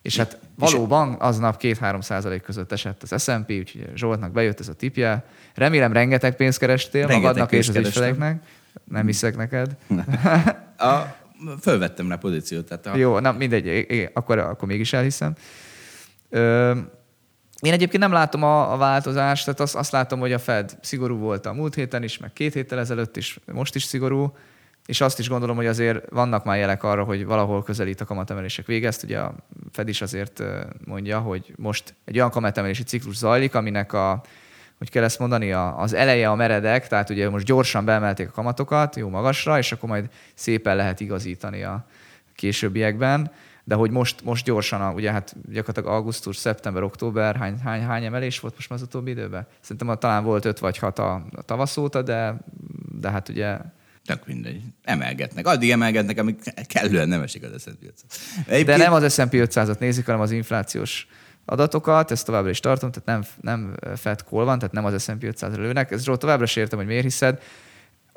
[0.03, 4.75] És hát valóban aznap 2-3 százalék között esett az S&P, úgyhogy Zsoltnak bejött ez a
[4.75, 5.25] tipje.
[5.55, 8.43] Remélem rengeteg pénzt kerestél rengeteg magadnak és az ügyfeleknek.
[8.85, 9.77] Nem hiszek neked.
[10.79, 10.95] a,
[11.61, 12.65] fölvettem rá pozíciót.
[12.69, 12.97] Tehát a...
[12.97, 15.35] Jó, na mindegy, é, é, akkor, akkor mégis elhiszem.
[16.29, 16.75] Ö,
[17.61, 21.17] én egyébként nem látom a, a változást, tehát azt, azt látom, hogy a Fed szigorú
[21.17, 24.35] volt a múlt héten is, meg két héttel ezelőtt is, most is szigorú,
[24.87, 28.67] és azt is gondolom, hogy azért vannak már jelek arra, hogy valahol közelít a kamatemelések
[28.67, 29.03] végezt.
[29.03, 29.35] Ugye a
[29.73, 30.43] Fed is azért
[30.85, 34.23] mondja, hogy most egy olyan kamatemelési ciklus zajlik, aminek a,
[34.79, 38.97] hogy kell ezt mondani, az eleje a meredek, tehát ugye most gyorsan beemelték a kamatokat,
[38.97, 41.87] jó magasra, és akkor majd szépen lehet igazítani a
[42.35, 43.31] későbbiekben
[43.67, 48.41] de hogy most, most gyorsan, ugye hát gyakorlatilag augusztus, szeptember, október, hány, hány, hány emelés
[48.41, 49.47] volt most már az utóbbi időben?
[49.61, 52.37] Szerintem talán volt öt vagy hat a, a tavasz óta, de,
[53.01, 53.59] de hát ugye
[54.05, 54.63] Tök mindegy.
[54.85, 55.47] Emelgetnek.
[55.47, 58.05] Addig emelgetnek, amíg kellően nem esik az S&P 500.
[58.47, 58.67] Egyébként...
[58.67, 61.07] De nem az S&P 500-at nézik, hanem az inflációs
[61.45, 65.23] adatokat, ezt továbbra is tartom, tehát nem, nem Fed call van, tehát nem az S&P
[65.23, 65.91] 500 lőnek.
[65.91, 67.43] Ez továbbra sem értem, hogy miért hiszed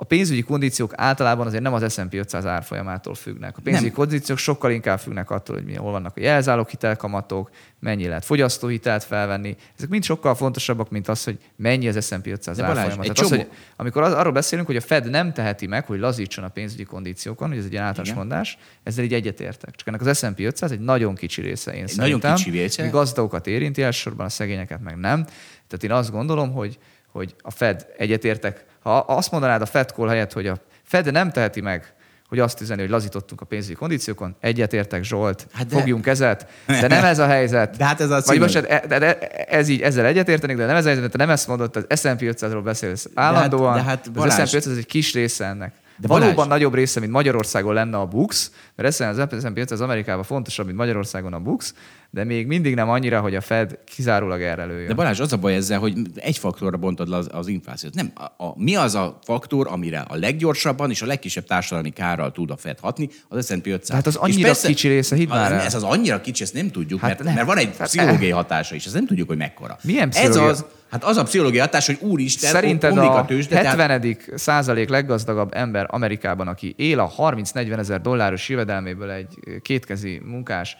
[0.01, 3.57] a pénzügyi kondíciók általában azért nem az S&P 500 árfolyamától függnek.
[3.57, 3.95] A pénzügyi nem.
[3.95, 9.55] kondíciók sokkal inkább függnek attól, hogy hol vannak a jelzálók hitelkamatok, mennyi lehet fogyasztóhitelt felvenni.
[9.77, 13.01] Ezek mind sokkal fontosabbak, mint az, hogy mennyi az S&P 500 árfolyama.
[13.01, 16.43] Tehát az, hogy amikor az, arról beszélünk, hogy a Fed nem teheti meg, hogy lazítson
[16.43, 18.19] a pénzügyi kondíciókon, hogy ez egy ilyen általános Igen.
[18.19, 19.75] mondás, ezzel így egyetértek.
[19.75, 22.19] Csak ennek az S&P 500 egy nagyon kicsi része, én egy szerintem.
[22.19, 22.87] Nagyon kicsi része.
[22.87, 25.23] Gazdagokat érinti elsősorban, a szegényeket meg nem.
[25.67, 26.77] Tehát én azt gondolom, hogy
[27.11, 28.65] hogy a Fed egyetértek.
[28.79, 31.93] Ha azt mondanád a Fed call helyett, hogy a Fed nem teheti meg,
[32.27, 36.47] hogy azt üzeni, hogy lazítottunk a pénzügyi kondíciókon, egyetértek Zsolt, Hát hát de- fogjunk kezet,
[36.67, 37.77] de nem ez a helyzet.
[37.77, 40.75] De hát ez a Vagy most, e- de, de, ez így, ezzel egyetértenek, de nem
[40.75, 44.01] ez a helyzet, mert te nem ezt mondod, az S&P 500-ról beszélsz állandóan, de hát
[44.05, 45.71] az Balázs- S&P 500 egy kis része ennek.
[45.71, 49.57] De De Valóban Balázs- nagyobb része, mint Magyarországon lenne a BUX, mert ezt az S&P
[49.57, 51.73] 500 Amerikában fontosabb, mint Magyarországon a BUX,
[52.11, 54.87] de még mindig nem annyira, hogy a Fed kizárólag erre lőjön.
[54.87, 57.93] De Balázs, az a baj ezzel, hogy egy faktorra bontod le az, az inflációt.
[57.93, 62.31] Nem, a, a, mi az a faktor, amire a leggyorsabban és a legkisebb társadalmi kárral
[62.31, 63.09] tud a Fed hatni?
[63.27, 63.87] Az S&P 500.
[63.87, 65.51] De hát az annyira kicsi része, hidd már.
[65.51, 67.33] Ez az annyira kicsi, ezt nem tudjuk, Hát mert, nem.
[67.33, 69.77] mert van egy Hát pszichológiai hatása is, ezt nem tudjuk, hogy mekkora.
[69.83, 73.79] Milyen Ez az, hát az a pszichológiai hatás, hogy úristen, Szerinted omlik a tőzsde, tehát-
[73.79, 74.17] 70.
[74.35, 80.77] százalék leggazdagabb ember Amerikában, aki él a 30-40 ezer dolláros jövedelméből egy kétkezi munkás,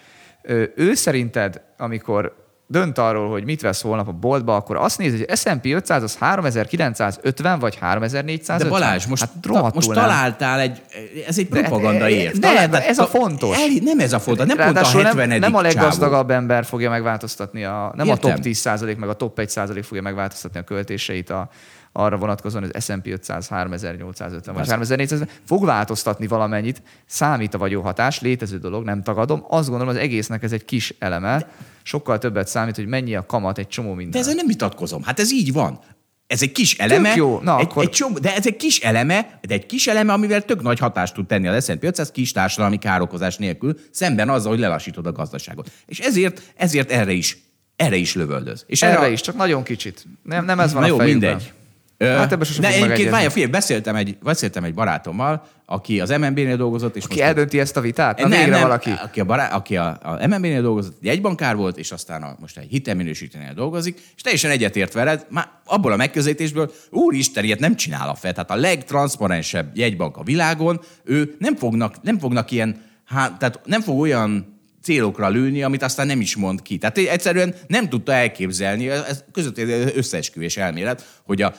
[0.76, 5.38] ő szerinted, amikor dönt arról, hogy mit vesz holnap a boltba, akkor azt nézi, hogy
[5.38, 8.58] S&P 500 az 3950 vagy 3450.
[8.58, 9.98] De Balázs, most, hát rohadtul most nem.
[9.98, 10.82] találtál egy,
[11.28, 12.32] ez egy De- propaganda év.
[12.32, 13.58] nem, Találtál- ez a fontos.
[13.58, 15.74] El, nem ez a fontos, nem pont a Ráadásul 70 nem, nem a csávó.
[15.76, 18.32] leggazdagabb ember fogja megváltoztatni, a, nem Értem.
[18.32, 21.50] a top 10% meg a top 1% fogja megváltoztatni a költéseit a,
[21.92, 27.58] arra vonatkozóan, hogy az S&P 500 3850 vagy Az- 3400 fog változtatni valamennyit, számít a
[27.58, 29.46] vagyóhatás, létező dolog, nem tagadom.
[29.50, 31.48] Azt gondolom, az egésznek ez egy kis eleme,
[31.84, 34.12] sokkal többet számít, hogy mennyi a kamat egy csomó minden.
[34.12, 35.04] De ezzel nem vitatkozom.
[35.04, 35.80] Hát ez így van.
[36.28, 37.40] Ez egy kis eleme, jó.
[37.44, 40.42] Na, egy, akkor- egy csomó, de ez egy kis eleme, de egy kis eleme, amivel
[40.46, 44.60] tök nagy hatást tud tenni a S&P 500 kis társadalmi károkozás nélkül, szemben azzal, hogy
[44.60, 45.72] lelassítod a gazdaságot.
[45.86, 47.38] És ezért, ezért erre is,
[47.76, 48.64] erre is lövöldöz.
[48.68, 50.06] És Erre a- is, csak nagyon kicsit.
[50.24, 51.30] Nem, nem ez van Na a jó, fejükben.
[51.30, 51.54] mindegy.
[52.00, 56.58] Hát ebben sosem de egyébként várja, figyelj, beszéltem egy, beszéltem egy barátommal, aki az MNB-nél
[56.58, 58.20] dolgozott, és Ki most eldönti ezt a vitát?
[58.20, 58.92] Na végre valaki.
[59.04, 62.58] Aki a, bará, aki a, a MNB-nél dolgozott, egy egybankár volt, és aztán a, most
[62.58, 68.10] egy hitelminősítőnél dolgozik, és teljesen egyetért veled, már abból a megközelítésből, úristen, ilyet nem csinál
[68.10, 68.34] a FED.
[68.34, 73.82] Tehát a legtranszparensebb jegybank a világon, ő nem fognak, nem fognak ilyen, hát, tehát nem
[73.82, 76.78] fog olyan célokra lőni, amit aztán nem is mond ki.
[76.78, 81.54] Tehát egyszerűen nem tudta elképzelni, ez között egy összeesküvés elmélet, hogy a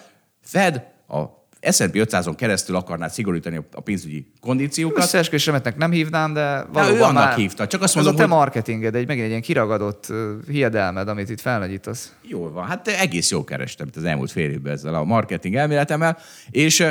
[0.50, 1.22] Fed a
[1.70, 7.14] S&P 500-on keresztül akarná szigorítani a- pénzügyi kondíciókat, Összeesküvésemetnek nem hívnám, de ő valóban annak
[7.24, 10.08] már hívta, csak azt ez mondom, a te hogy- marketinged, egy megint egy ilyen kiragadott
[10.08, 12.14] ö, hiedelmed, amit itt felnagyítasz.
[12.22, 16.18] Jól van, hát egész jól kerestem itt az elmúlt fél évben ezzel a marketing elméletemmel,
[16.50, 16.86] és,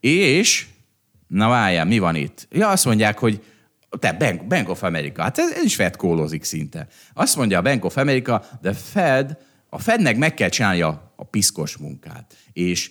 [0.00, 0.66] és
[1.26, 2.48] na várjál, mi van itt?
[2.50, 3.42] Ja, azt mondják, hogy
[3.98, 6.86] te, Bank, Bank of America, hát ez, ez is Fed kólózik szinte.
[7.14, 9.36] Azt mondja a Bank of America, de Fed,
[9.68, 12.34] a Fednek meg kell csinálja a piszkos munkát.
[12.52, 12.90] És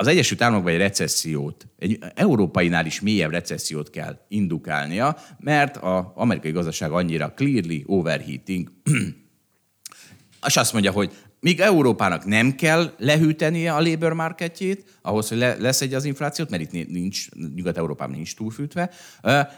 [0.00, 6.50] az Egyesült Államokban egy recessziót, egy európainál is mélyebb recessziót kell indukálnia, mert az amerikai
[6.50, 8.68] gazdaság annyira clearly overheating,
[10.46, 15.56] és azt mondja, hogy míg Európának nem kell lehűtenie a labor marketjét, ahhoz, hogy le,
[15.58, 18.90] lesz egy az inflációt, mert itt nincs, Nyugat-Európában nincs túlfűtve,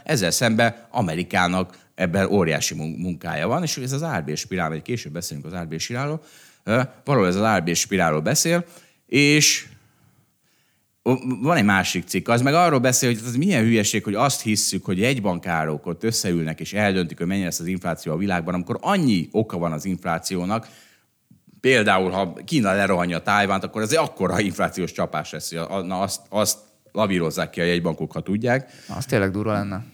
[0.04, 5.12] ezzel szemben Amerikának ebben óriási mun- munkája van, és ez az árbér spirál, vagy később
[5.12, 6.22] beszélünk az árbér spirálról,
[7.04, 8.64] valahol ez az árbér spirálról beszél,
[9.06, 9.70] és
[11.40, 14.84] van egy másik cikk, az meg arról beszél, hogy ez milyen hülyeség, hogy azt hisszük,
[14.84, 19.28] hogy egybankárok ott összeülnek és eldöntik, hogy mennyi lesz az infláció a világban, amikor annyi
[19.32, 20.68] oka van az inflációnak,
[21.60, 26.58] például, ha Kína lerohanja Tájvánt, akkor ez egy akkora inflációs csapás lesz, na, azt, azt
[26.92, 28.70] lavírozzák ki a jegybankok, ha tudják.
[28.96, 29.84] Az tényleg durva lenne.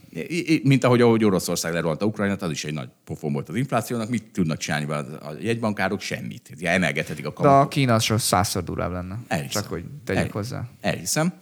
[0.62, 4.08] Mint ahogy, ahogy Oroszország lerohanta Ukrajnát, az is egy nagy pofon volt az inflációnak.
[4.08, 5.04] Mit tudnak csinálni a
[5.40, 6.00] jegybankárok?
[6.00, 6.50] Semmit.
[6.62, 7.64] Emelgethetik a De kamatot.
[7.64, 9.18] a Kína az százszor durvább lenne.
[9.28, 9.62] Elhiszem.
[9.62, 10.64] Csak hogy tegyük El- hozzá.
[10.80, 11.32] Elhiszem.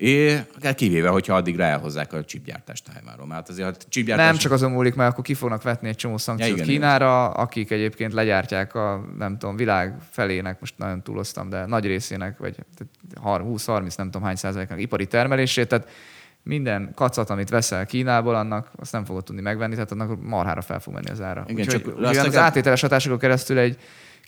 [0.00, 3.26] É, hát kivéve, hogyha addigra elhozzák a csipgyártást Tájvánról.
[3.26, 4.26] Mert azért a csipgyártás...
[4.26, 7.30] Nem csak azon múlik, mert akkor ki fognak vetni egy csomó szankciót Ja, igen, Kínára,
[7.30, 12.56] akik egyébként legyártják a, nem tudom, világ felének, most nagyon túloztam, de nagy részének, vagy
[13.24, 15.88] 20-30, nem tudom hány százaléknak ipari termelését, tehát
[16.42, 20.80] minden kacat, amit veszel Kínából, annak azt nem fogod tudni megvenni, tehát annak marhára fel
[20.80, 21.44] fog menni az ára.
[21.48, 23.78] Igen, Úgyhogy, csak az legalább- átételes hatásokon keresztül egy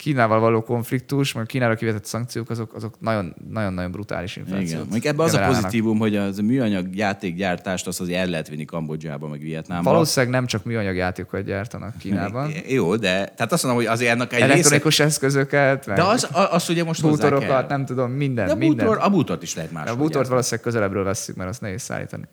[0.00, 5.12] Kínával való konfliktus, meg Kínára kivetett szankciók, azok, azok nagyon, nagyon-nagyon brutális inflációt Igen.
[5.12, 9.28] Ebben az a pozitívum, hogy az a műanyag játékgyártást azt azért el lehet vinni Kambodzsába,
[9.28, 9.90] meg Vietnámba.
[9.90, 12.50] Valószínűleg nem csak műanyag játékokat gyártanak Kínában.
[12.68, 14.52] Jó, de tehát azt mondom, hogy azért ennek egy része...
[14.52, 18.56] Elektronikus eszközöket, meg De az, a- az ugye most bútorokat, nem tudom, minden, De a,
[18.56, 18.86] minden.
[18.86, 22.24] bútor, a bútort is lehet a máshol bútort valószínűleg közelebbről vesszük, mert azt nehéz szállítani.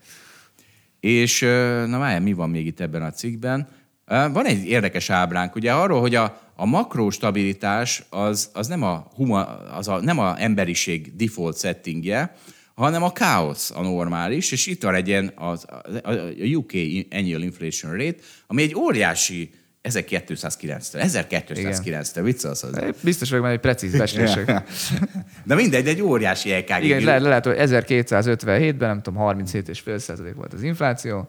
[1.00, 1.40] És
[1.86, 3.68] na várjál, mi van még itt ebben a cikkben?
[4.06, 9.44] Van egy érdekes ábránk, ugye arról, hogy a, a makrostabilitás az, az, nem, a huma,
[9.58, 12.34] az a, nem a emberiség default settingje,
[12.74, 15.64] hanem a káosz a normális, és itt van egy ilyen az,
[16.02, 16.12] a,
[16.54, 16.72] UK
[17.10, 19.50] Annual Inflation Rate, ami egy óriási
[19.82, 21.26] 1209-től.
[21.30, 22.80] 1209-től, viccelsz az?
[23.02, 24.62] Biztos vagyok, mert egy precíz becslések.
[25.44, 26.84] De mindegy, egy óriási EKG.
[26.84, 31.28] Igen, le, le lehet, hogy 1257-ben, nem tudom, 37,5% volt az infláció.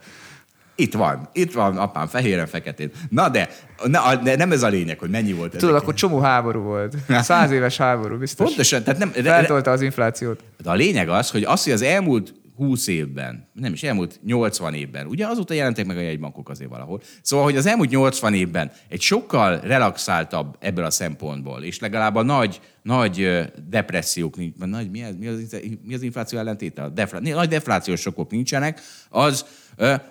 [0.80, 2.92] Itt van, itt van, apám, fehéren, feketén.
[3.10, 3.50] Na de,
[3.84, 5.58] na, de nem ez a lényeg, hogy mennyi volt.
[5.58, 6.96] Tudod, akkor csomó háború volt.
[7.22, 8.48] Száz éves háború, biztos.
[8.48, 10.44] Pontosan, tehát nem, Feltolta az inflációt.
[10.64, 14.74] De a lényeg az, hogy az, hogy az elmúlt 20 évben, nem is elmúlt 80
[14.74, 17.02] évben, ugye azóta jelentek meg a jegybankok azért valahol.
[17.22, 22.22] Szóval, hogy az elmúlt 80 évben egy sokkal relaxáltabb ebből a szempontból, és legalább a
[22.22, 23.28] nagy, nagy
[23.70, 26.82] depressziók, nagy, mi, az, mi, az, mi az infláció ellentéte?
[26.82, 29.46] A defla, nagy deflációs sokok nincsenek, az,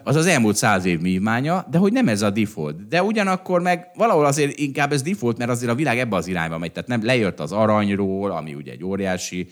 [0.02, 2.88] az az elmúlt száz év vívmánya, de hogy nem ez a default.
[2.88, 6.58] De ugyanakkor meg valahol azért inkább ez default, mert azért a világ ebbe az irányba
[6.58, 6.72] megy.
[6.72, 9.48] Tehát nem lejött az aranyról, ami ugye egy óriási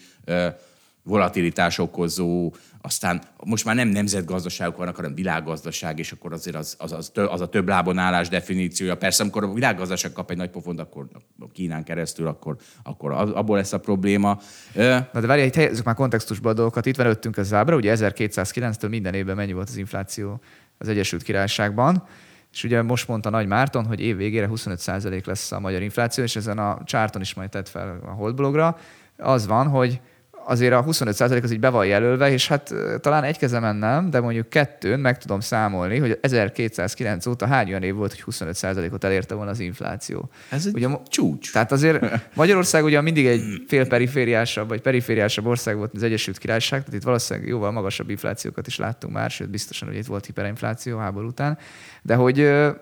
[1.07, 2.53] volatilitás okozó,
[2.87, 7.41] aztán most már nem nemzetgazdaságok vannak, hanem világgazdaság, és akkor azért az, az, az, az
[7.41, 8.97] a több lábon állás definíciója.
[8.97, 11.09] Persze, amikor a világgazdaság kap egy nagy pofont, akkor
[11.53, 14.41] Kínán keresztül, akkor, akkor abból lesz a probléma.
[14.75, 16.87] Na de várj, itt helyezzük már kontextusba a dolgokat.
[16.87, 20.41] Itt van előttünk az ábra, ugye 1209-től minden évben mennyi volt az infláció
[20.79, 22.07] az Egyesült Királyságban.
[22.53, 26.37] És ugye most mondta Nagy Márton, hogy év végére 25% lesz a magyar infláció, és
[26.37, 28.79] ezen a csárton is majd tett fel a Holdblogra.
[29.17, 30.01] Az van, hogy
[30.49, 34.21] azért a 25% az így be van jelölve, és hát talán egy kezemen nem, de
[34.21, 39.35] mondjuk kettőn meg tudom számolni, hogy 1209 óta hány olyan év volt, hogy 25%-ot elérte
[39.35, 40.31] volna az infláció.
[40.51, 41.53] Ez egy Ugye csúcs.
[41.53, 46.39] Tehát azért Magyarország ugye mindig egy fél perifériásabb, vagy perifériásabb ország volt, mint az Egyesült
[46.39, 50.27] Királyság, tehát itt valószínűleg jóval magasabb inflációkat is láttunk már, sőt biztosan, hogy itt volt
[50.27, 51.59] hiperinfláció háború után,
[52.03, 52.37] de hogy,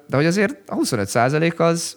[0.09, 1.97] de hogy azért a 25 százalék az,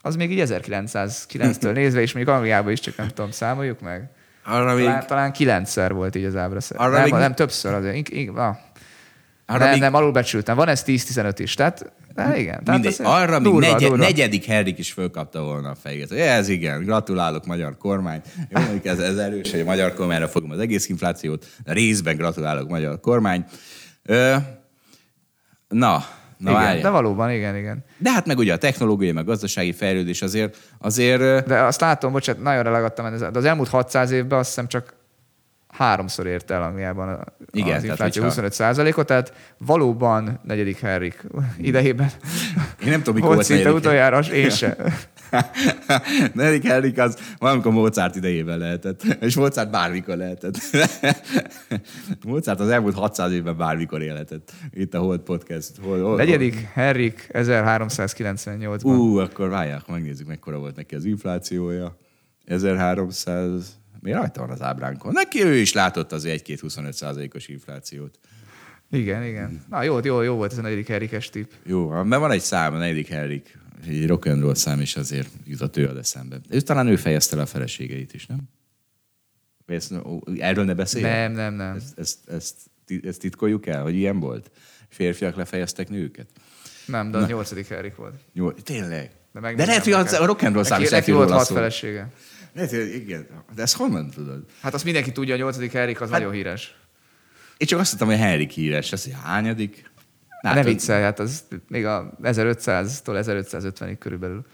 [0.00, 4.10] az még így 1909-től nézve, és még Angliában is csak nem tudom, számoljuk meg.
[4.44, 6.58] Arra még, Talán, talán kilencszer volt így az ábra.
[6.74, 7.94] Arra nem, még- nem, többször azért.
[7.94, 8.56] Ink, ink, ah.
[9.46, 10.56] arra nem, még, nem, alulbecsültem.
[10.56, 11.54] Van ez 10-15 is.
[11.54, 12.64] Tehát, de igen.
[12.64, 14.04] Tehát mindegy, azért arra még durva, negye, durva.
[14.04, 16.12] negyedik Henrik is fölkapta volna a fejét.
[16.12, 18.22] Ez igen, gratulálok magyar kormány.
[18.48, 21.46] Jó, ez, ez erős, hogy a magyar kormányra fogom az egész inflációt.
[21.64, 23.44] Részben gratulálok magyar kormány.
[24.02, 24.36] Ö,
[25.68, 26.04] na,
[26.38, 26.82] na igen, várjál.
[26.82, 27.84] de valóban, igen, igen.
[27.98, 32.42] De hát meg ugye a technológiai, meg gazdasági fejlődés azért, azért De azt látom, bocsánat,
[32.42, 34.94] nagyon relegadtam, de az elmúlt 600 évben azt hiszem csak
[35.68, 41.24] háromszor érte el Angliában a- Igen, az tehát infláció hogyha- 25%-ot, tehát valóban negyedik Henrik
[41.58, 42.10] idejében
[42.84, 44.76] én nem tudom, mikor volt volt szinte utoljára, én se.
[46.34, 49.02] negyedik Henrik az valamikor Mozart idejében lehetett.
[49.02, 50.58] És Mozart bármikor lehetett.
[52.26, 54.52] Mozart az elmúlt 600 évben bármikor élhetett.
[54.70, 55.70] Itt a Hold Podcast.
[55.82, 58.84] Hold, hold, Negyedik Henrik 1398-ban.
[58.84, 61.96] Ú, akkor várják, megnézzük, mekkora volt neki az inflációja.
[62.44, 63.82] 1300...
[64.00, 65.12] Mi rajta van az ábránkon?
[65.12, 68.18] Neki ő is látott az 1-2-25 százalékos inflációt.
[68.90, 69.64] Igen, igen.
[69.70, 71.50] Na jó, jó, jó volt ez a negyedik Henrikes tipp.
[71.64, 73.58] Jó, mert van egy szám, a negyedik Henrik,
[73.88, 76.40] egy rock and roll szám, és azért jutott ő ad eszembe.
[76.48, 78.38] Ő talán ő fejezte le a feleségeit is, nem?
[79.66, 79.94] Ezt,
[80.38, 81.04] erről ne beszélj?
[81.04, 81.76] Nem, nem, nem.
[81.76, 82.56] Ezt, ezt, ezt,
[83.02, 84.50] ezt titkoljuk el, hogy ilyen volt?
[84.88, 86.28] Férfiak lefejeztek nőket?
[86.86, 88.14] Nem, de a nyolcadik Henrik volt.
[88.32, 89.00] Jó, tényleg.
[89.00, 91.30] De, De, meg de lehet, hogy az, a rock and roll szám is neki volt
[91.30, 92.10] hat felesége.
[92.54, 93.26] Lehet, hogy igen.
[93.54, 94.44] De ezt honnan tudod?
[94.60, 96.76] Hát azt mindenki tudja, a nyolcadik Henrik az nagyon híres.
[97.56, 98.92] Én csak azt mondtam, hogy Henrik híres.
[98.92, 99.14] Ez, hogy
[100.48, 100.64] hányadik?
[100.64, 104.44] Ne viccelj, hát az még a 1500-tól 1550-ig körülbelül.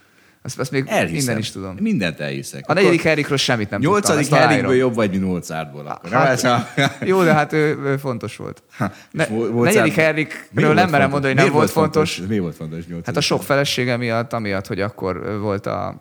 [0.43, 1.15] Azt, azt még Elhiszem.
[1.17, 1.77] minden is tudom.
[1.81, 2.69] Mindent elhiszek.
[2.69, 4.01] A negyedik Henrikről semmit nem tudtam.
[4.01, 4.35] Nyolcadik.
[4.35, 5.87] Henrikből jobb vagy, mint Mozartból.
[5.87, 6.11] Akkor.
[6.11, 6.67] Nem, Hát, a...
[7.05, 8.63] jó, de hát ő, ő fontos volt.
[9.11, 11.11] Ne, Mozart- negyedik Henrikről nem merem fontos?
[11.11, 12.17] mondani, hogy nem volt fontos.
[12.29, 13.07] Miért volt fontos nyolcadik?
[13.07, 16.01] Hát a sok felesége miatt, amiatt, hogy akkor volt a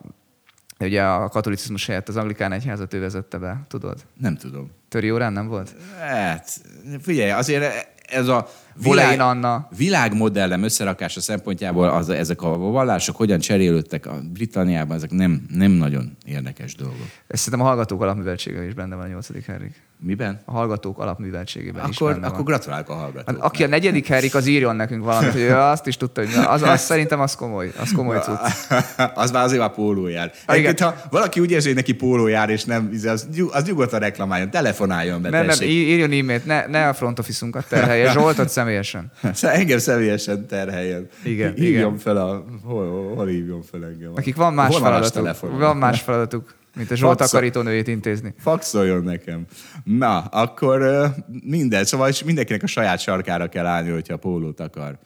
[0.81, 3.97] Ugye a katolicizmus helyett az anglikán egyházat ő vezette be, tudod?
[4.19, 4.71] Nem tudom.
[4.89, 5.75] Töri órán nem volt?
[5.99, 6.49] Hát,
[7.01, 9.67] figyelj, azért ez a Volein Anna.
[9.77, 16.17] világmodellem összerakása szempontjából az, ezek a vallások hogyan cserélődtek a Britanniában, ezek nem, nem nagyon
[16.25, 17.07] érdekes dolgok.
[17.27, 19.87] Ez szerintem a hallgatók alapműveltsége is benne van a nyolcadik Henrik.
[20.01, 20.41] Miben?
[20.45, 22.45] A hallgatók alapműveltségében is Akkor, benne akkor van.
[22.45, 23.43] gratulálok a hallgatóknak.
[23.43, 26.61] aki a negyedik Henrik, az írjon nekünk valamit, hogy ő azt is tudta, hogy az,
[26.61, 28.39] az szerintem az komoly, az komoly cucc.
[29.13, 30.31] az már azért már póló jár.
[30.45, 30.55] Ah.
[30.55, 33.99] Egyébként, ha valaki úgy érzi, hogy neki póló jár, és nem, az, nyug- az nyugodtan
[33.99, 39.11] reklamáljon, telefonáljon be, Nem, nem, írjon e-mailt, ne, ne a front office-unkat terhelje, Zsoltot személyesen.
[39.59, 41.07] Engem személyesen terheljen.
[41.23, 41.97] Igen, Hívjon igen.
[41.97, 42.45] fel a...
[42.63, 44.11] Hol, hol, hol hívjon fel engem?
[44.15, 48.33] Akik van más Vonalas feladatuk, van más feladatuk, mint a Zsolt Faxo- takarítónőjét intézni.
[48.37, 49.45] Faxoljon nekem.
[49.83, 51.07] Na, akkor
[51.43, 54.99] minden, szóval mindenkinek a saját sarkára kell állni, hogyha pólót akar.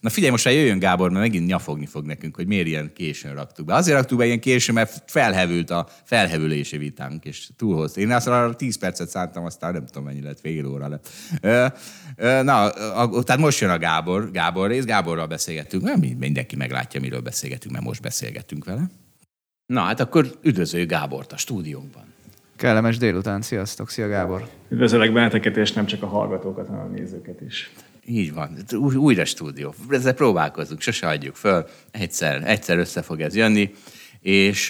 [0.00, 3.34] Na figyelj, most már jöjjön Gábor, mert megint nyafogni fog nekünk, hogy miért ilyen későn
[3.34, 3.74] raktuk be.
[3.74, 8.00] Azért raktuk be ilyen későn, mert felhevült a felhevülési vitánk, és túl hosszú.
[8.00, 11.08] Én azt arra 10 percet szántam, aztán nem tudom mennyi lett, fél óra lett.
[12.44, 12.70] Na,
[13.22, 17.84] tehát most jön a Gábor, Gábor rész, Gáborral beszélgettünk, mert mindenki meglátja, miről beszélgetünk, mert
[17.84, 18.90] most beszélgettünk vele.
[19.66, 22.04] Na, hát akkor üdvözöljük Gábort a stúdiónkban.
[22.56, 24.48] Kellemes délután, sziasztok, szia Gábor!
[24.68, 27.70] Üdvözöllek benneteket, és nem csak a hallgatókat, hanem a nézőket is.
[28.08, 28.56] Így van.
[28.72, 29.74] Új, újra stúdió.
[29.88, 31.66] Ezzel próbálkozunk, sose adjuk föl.
[31.90, 33.74] Egyszer, egyszer össze fog ez jönni,
[34.20, 34.68] és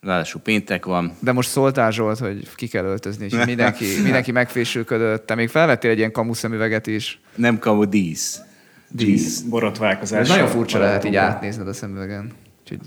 [0.00, 1.12] ráadásul péntek van.
[1.18, 5.26] De most szóltál Zsolt, hogy ki kell öltözni, és mindenki, mindenki megfésülködött.
[5.26, 7.20] Te még felvettél egy ilyen kamu szemüveget is.
[7.34, 8.40] Nem kamu, dísz.
[8.88, 9.40] Dísz.
[9.40, 10.20] Borotválkozás.
[10.20, 12.32] Ez nagyon furcsa lehet így átnézned a szemüvegen.
[12.60, 12.80] Úgyhogy,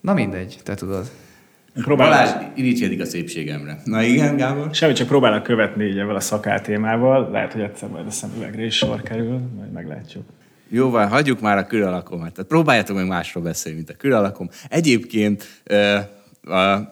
[0.00, 1.10] na mindegy, te tudod.
[1.84, 2.08] Próbál...
[2.08, 3.80] Balázs irítsédik a szépségemre.
[3.84, 4.74] Na igen, Gábor?
[4.74, 7.30] Semmi, csak próbálok követni így ebben a szakáltémával.
[7.30, 10.24] Lehet, hogy egyszer majd a szemüvegre is sor kerül, majd meglátjuk.
[10.68, 12.32] Jó, van, hagyjuk már a külalakomat.
[12.32, 14.48] Tehát próbáljátok meg másról beszélni, mint a külalakom.
[14.68, 15.62] Egyébként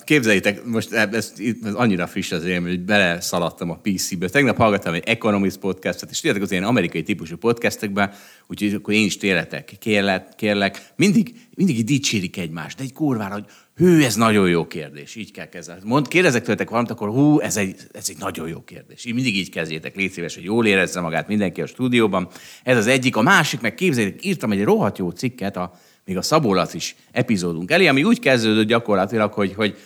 [0.05, 1.33] képzeljétek, most ez, ez,
[1.65, 4.29] ez annyira friss az élmény, hogy bele szaladtam a PC-be.
[4.29, 8.11] Tegnap hallgattam egy Economist podcastet, és tudjátok, az ilyen amerikai típusú podcastekben,
[8.47, 13.35] úgyhogy akkor én is tényletek, kérlek, kérlek, mindig, mindig így dicsérik egymást, de egy kurvára,
[13.35, 13.47] hogy
[13.77, 15.83] hű, ez nagyon jó kérdés, így kell kezelni.
[15.85, 19.05] Mond, kérdezek tőletek valamit, akkor hú, ez egy, ez egy nagyon jó kérdés.
[19.05, 22.29] Így mindig így kezdjétek, légy szíves, hogy jól érezze magát mindenki a stúdióban.
[22.63, 23.17] Ez az egyik.
[23.17, 25.73] A másik, meg képzeljétek, írtam egy rohadt jó cikket, a,
[26.05, 29.77] még a Szabólac is epizódunk elé, ami úgy kezdődött gyakorlatilag, hogy, hogy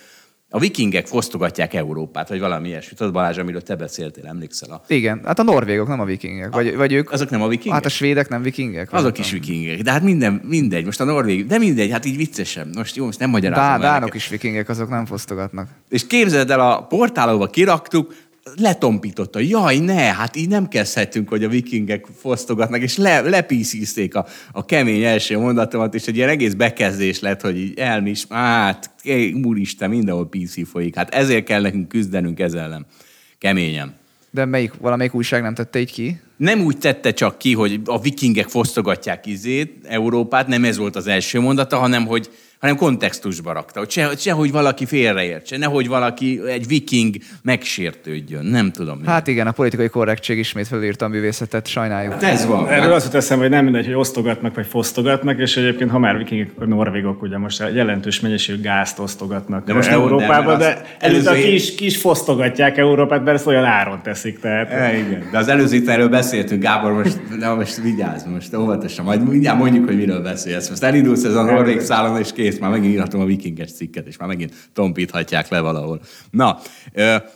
[0.51, 2.95] a vikingek fosztogatják Európát, vagy valami ilyesmi.
[2.95, 4.71] Tudod, Balázs, amiről te beszéltél, emlékszel?
[4.71, 4.81] A...
[4.87, 6.53] Igen, hát a norvégok nem a vikingek.
[6.53, 7.11] Vagy, vagy ők...
[7.11, 7.73] Azok nem a vikingek?
[7.73, 8.93] Hát a svédek nem vikingek?
[8.93, 9.81] Azok is vikingek.
[9.81, 10.85] De hát minden, mindegy.
[10.85, 12.69] Most a norvég, de mindegy, hát így viccesen.
[12.75, 13.81] Most jó, most nem magyarázom.
[13.81, 15.67] Dá, dánok is vikingek, azok nem fosztogatnak.
[15.89, 18.13] És képzeld el, a portálóba kiraktuk,
[18.55, 19.39] letompította.
[19.39, 24.65] Jaj, ne, hát így nem kezdhetünk, hogy a vikingek fosztogatnak, és le, lepíszízték a, a
[24.65, 28.91] kemény első mondatomat, és egy ilyen egész bekezdés lett, hogy így elmis, hát,
[29.43, 30.95] úristen, mindenhol PC folyik.
[30.95, 32.85] Hát ezért kell nekünk küzdenünk ezzel ellen.
[33.37, 33.97] Keményen.
[34.31, 36.19] De melyik, valamelyik újság nem tette így ki?
[36.37, 41.07] Nem úgy tette csak ki, hogy a vikingek fosztogatják izét, Európát, nem ez volt az
[41.07, 42.29] első mondata, hanem hogy
[42.59, 49.05] hanem kontextusba rakta, hogy se, sehogy valaki félreértse, nehogy valaki, egy viking megsértődjön, nem tudom.
[49.05, 52.13] Hát igen, a politikai korrektség ismét felírta a művészetet, sajnáljuk.
[52.13, 52.67] Hát ez van.
[52.67, 56.51] Erről azt teszem, hogy nem mindegy, hogy osztogatnak vagy fosztogatnak, és egyébként, ha már vikingek,
[56.55, 61.75] akkor norvégok ugye most jelentős mennyiségű gázt osztogatnak de most Európába, de, de előző ki
[61.75, 64.39] ki is fosztogatják Európát, mert ezt olyan áron teszik.
[64.39, 64.71] Tehát...
[64.71, 65.27] E, igen.
[65.31, 69.85] De az előző erről beszéltünk, Gábor, most, de most vigyázz, most óvatosan, majd mindjárt mondjuk,
[69.85, 70.69] hogy miről beszélsz.
[70.69, 74.17] Most elindulsz ez a norvég szálon, és kész, már megint írhatom a vikinges cikket, és
[74.17, 76.01] már megint tompíthatják le valahol.
[76.31, 76.59] Na,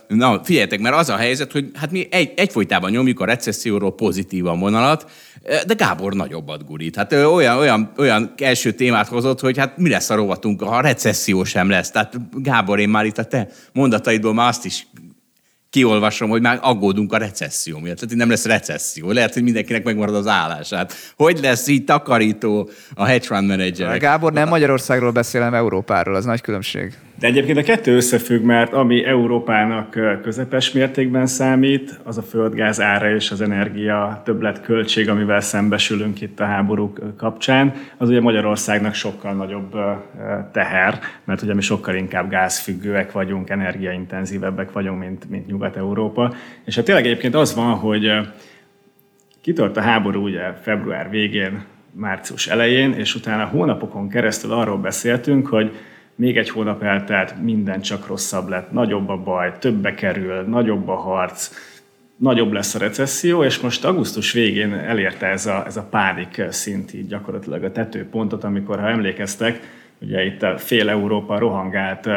[0.08, 4.58] na figyeljetek, mert az a helyzet, hogy hát mi egy, egyfolytában nyomjuk a recesszióról pozitívan
[4.58, 5.10] vonalat,
[5.66, 6.96] de Gábor nagyobbat gurít.
[6.96, 10.80] Hát olyan, olyan, olyan első témát hozott, hogy hát mi lesz a rovatunk, ha a
[10.80, 11.90] recesszió sem lesz.
[11.90, 14.86] Tehát Gábor, én már itt a te mondataidból már azt is
[15.74, 17.98] kiolvasom, hogy már aggódunk a recesszió miatt.
[17.98, 19.10] Tehát nem lesz recesszió.
[19.10, 20.92] Lehet, hogy mindenkinek megmarad az állását.
[21.16, 23.98] Hogy lesz így takarító a hedge fund manager?
[23.98, 26.94] Gábor, nem Magyarországról beszélem, Európáról, az nagy különbség.
[27.18, 33.14] De egyébként a kettő összefügg, mert ami Európának közepes mértékben számít, az a földgáz ára
[33.14, 39.32] és az energia többlet költség, amivel szembesülünk itt a háború kapcsán, az ugye Magyarországnak sokkal
[39.32, 39.74] nagyobb
[40.52, 46.34] teher, mert ugye mi sokkal inkább gázfüggőek vagyunk, energiaintenzívebbek vagyunk, mint, mint Nyugat-Európa.
[46.64, 48.12] És hát tényleg egyébként az van, hogy
[49.40, 55.76] kitört a háború ugye február végén, március elején, és utána hónapokon keresztül arról beszéltünk, hogy
[56.14, 60.94] még egy hónap eltelt, minden csak rosszabb lett, nagyobb a baj, többe kerül, nagyobb a
[60.94, 61.50] harc,
[62.16, 66.94] nagyobb lesz a recesszió, és most augusztus végén elérte ez a, ez a pánik szint
[66.94, 69.60] így gyakorlatilag a tetőpontot, amikor, ha emlékeztek,
[70.00, 72.08] Ugye itt a fél Európa rohangált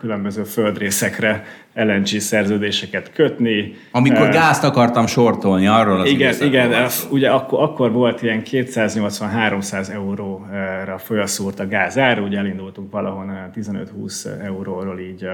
[0.00, 3.74] különböző földrészekre LNG szerződéseket kötni.
[3.90, 10.98] Amikor gázt akartam sortolni, arról az Igen, igen ugye akkor, akkor volt ilyen 280-300 euróra
[10.98, 15.28] folyaszúrt a gázár, ugye elindultunk valahol 15-20 euróról így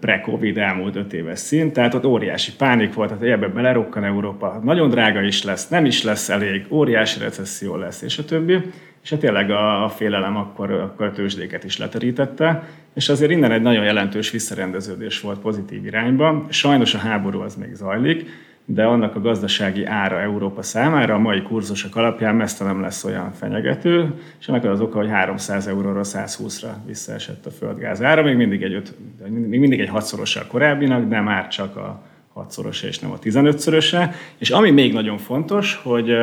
[0.00, 4.90] pre-Covid elmúlt öt éves szint, tehát ott óriási pánik volt, tehát ebbe belerokkan Európa, nagyon
[4.90, 8.58] drága is lesz, nem is lesz elég, óriási recesszió lesz, és a többi
[9.02, 13.52] és hát tényleg a, a félelem akkor, akkor a tőzsdéket is leterítette, és azért innen
[13.52, 16.46] egy nagyon jelentős visszarendeződés volt pozitív irányba.
[16.48, 18.28] Sajnos a háború az még zajlik,
[18.64, 23.32] de annak a gazdasági ára Európa számára a mai kurzusok alapján messze nem lesz olyan
[23.32, 28.62] fenyegető, és ennek az oka, hogy 300 euróra 120-ra visszaesett a földgáz ára, még mindig
[28.62, 28.94] egy, öt,
[29.28, 34.14] még mindig egy hatszorosa a korábbinak, de már csak a hatszorosa és nem a 15-szöröse.
[34.38, 36.16] És ami még nagyon fontos, hogy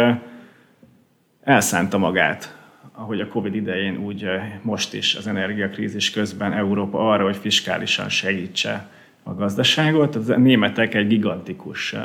[1.43, 2.56] elszánta magát
[2.99, 4.25] ahogy a Covid idején, úgy
[4.61, 8.89] most is az energiakrízis közben Európa arra, hogy fiskálisan segítse
[9.23, 10.15] a gazdaságot.
[10.15, 11.95] A németek egy gigantikus,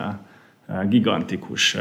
[0.88, 1.76] gigantikus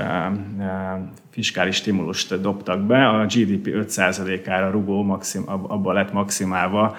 [1.30, 6.98] fiskális stimulust dobtak be, a GDP 5%-ára rugó maxim, abba lett maximálva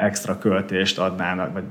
[0.00, 1.64] extra költést adnának, vagy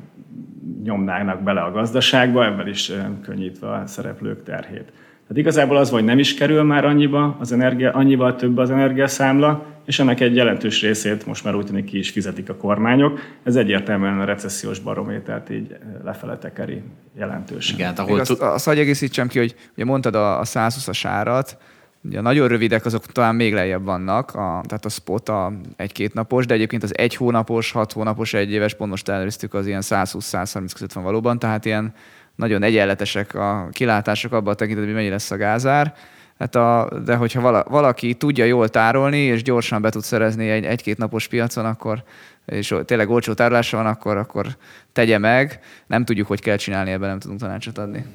[0.84, 2.92] nyomnának bele a gazdaságba, ebben is
[3.24, 4.92] könnyítve a szereplők terhét.
[5.30, 9.66] Tehát igazából az, hogy nem is kerül már annyiba az energia, annyival több az energiaszámla,
[9.86, 13.20] és ennek egy jelentős részét most már úgy tűnik ki is fizetik a kormányok.
[13.44, 16.82] Ez egyértelműen a recessziós barométert így lefele tekeri
[17.18, 17.76] jelentősen.
[17.76, 21.58] Igen, ahol Még azt, azt hagyj egészítsem ki, hogy ugye mondtad a, a 120-as árat,
[22.04, 26.14] Ugye a nagyon rövidek azok talán még lejjebb vannak, a, tehát a spot a egy-két
[26.14, 29.10] napos, de egyébként az egy hónapos, hat hónapos, egy éves, pont most
[29.52, 31.94] az ilyen 120-130 között van valóban, tehát ilyen
[32.40, 35.94] nagyon egyenletesek a kilátások abban a tekintetben, hogy mennyi lesz a gázár.
[36.40, 40.66] Hát a, de hogyha vala, valaki tudja jól tárolni, és gyorsan be tud szerezni egy,
[40.66, 42.04] egy-két napos piacon, akkor
[42.46, 44.46] és tényleg olcsó tárolása van, akkor, akkor
[44.94, 45.60] tegye meg.
[45.88, 48.06] Nem tudjuk, hogy kell csinálni, ebben nem tudunk tanácsot adni.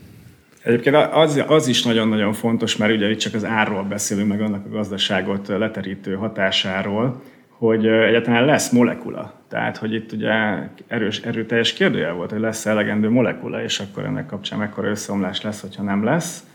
[0.62, 4.66] Egyébként az, az is nagyon-nagyon fontos, mert ugye itt csak az árról beszélünk, meg annak
[4.66, 7.22] a gazdaságot leterítő hatásáról,
[7.66, 9.32] hogy egyáltalán lesz molekula.
[9.48, 10.32] Tehát, hogy itt ugye
[10.86, 15.60] erős, erőteljes kérdője volt, hogy lesz elegendő molekula, és akkor ennek kapcsán mekkora összeomlás lesz,
[15.60, 16.46] hogyha nem lesz.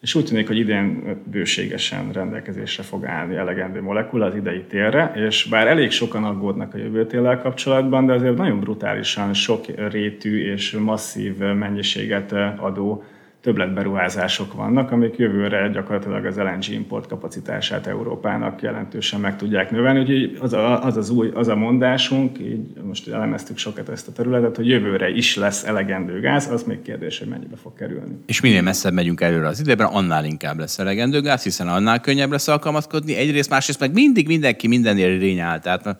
[0.00, 5.46] És úgy tűnik, hogy idén bőségesen rendelkezésre fog állni elegendő molekula az idei térre, és
[5.50, 10.72] bár elég sokan aggódnak a jövő téllel kapcsolatban, de azért nagyon brutálisan sok rétű és
[10.72, 13.04] masszív mennyiséget adó
[13.44, 20.00] többletberuházások vannak, amik jövőre gyakorlatilag az LNG import kapacitását Európának jelentősen meg tudják növelni.
[20.00, 24.12] Úgyhogy az, a, az, az új, az a mondásunk, így most elemeztük sokat ezt a
[24.12, 28.14] területet, hogy jövőre is lesz elegendő gáz, az még kérdés, hogy mennyibe fog kerülni.
[28.26, 32.30] És minél messzebb megyünk előre az időben, annál inkább lesz elegendő gáz, hiszen annál könnyebb
[32.30, 33.14] lesz alkalmazkodni.
[33.14, 35.96] Egyrészt, másrészt meg mindig mindenki mindennél irényál, tehát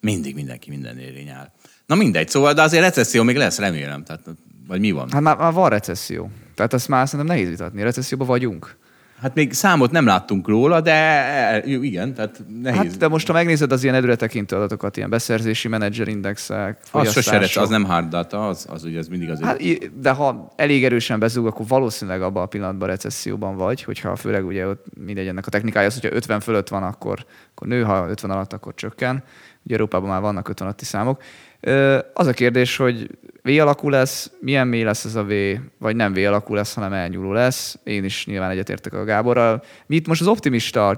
[0.00, 1.52] mindig mindenki mindennél irényál.
[1.86, 4.04] Na mindegy, szóval, de azért recesszió még lesz, remélem.
[4.04, 4.20] Tehát,
[4.68, 5.08] vagy mi van?
[5.10, 6.30] Hát már, már van recesszió.
[6.56, 7.82] Tehát azt már szerintem nehéz vitatni.
[7.82, 8.76] Recesszióban vagyunk.
[9.20, 12.78] Hát még számot nem láttunk róla, de igen, tehát nehéz.
[12.78, 17.68] Hát, de most, ha megnézed az ilyen előretekintő adatokat, ilyen beszerzési menedzserindexek, Az sose az
[17.68, 19.40] nem hard data, az, az ugye ez mindig az.
[19.40, 19.62] Hát,
[20.00, 24.66] de ha elég erősen bezúg, akkor valószínűleg abban a pillanatban recesszióban vagy, hogyha főleg ugye
[24.66, 28.30] ott mindegy ennek a technikája az, hogyha 50 fölött van, akkor, akkor nő, ha 50
[28.30, 29.22] alatt, akkor csökken.
[29.64, 31.22] Ugye Európában már vannak 50 alatti számok.
[32.12, 33.08] Az a kérdés, hogy
[33.42, 35.32] V alakú lesz, milyen mély lesz ez a V,
[35.78, 37.78] vagy nem V alakú lesz, hanem elnyúló lesz.
[37.84, 39.62] Én is nyilván egyetértek a Gáborral.
[39.86, 40.96] Mi itt most az optimista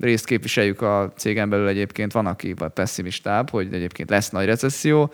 [0.00, 5.12] részt képviseljük a cégen belül egyébként, van, aki pessimistább, hogy egyébként lesz nagy recesszió.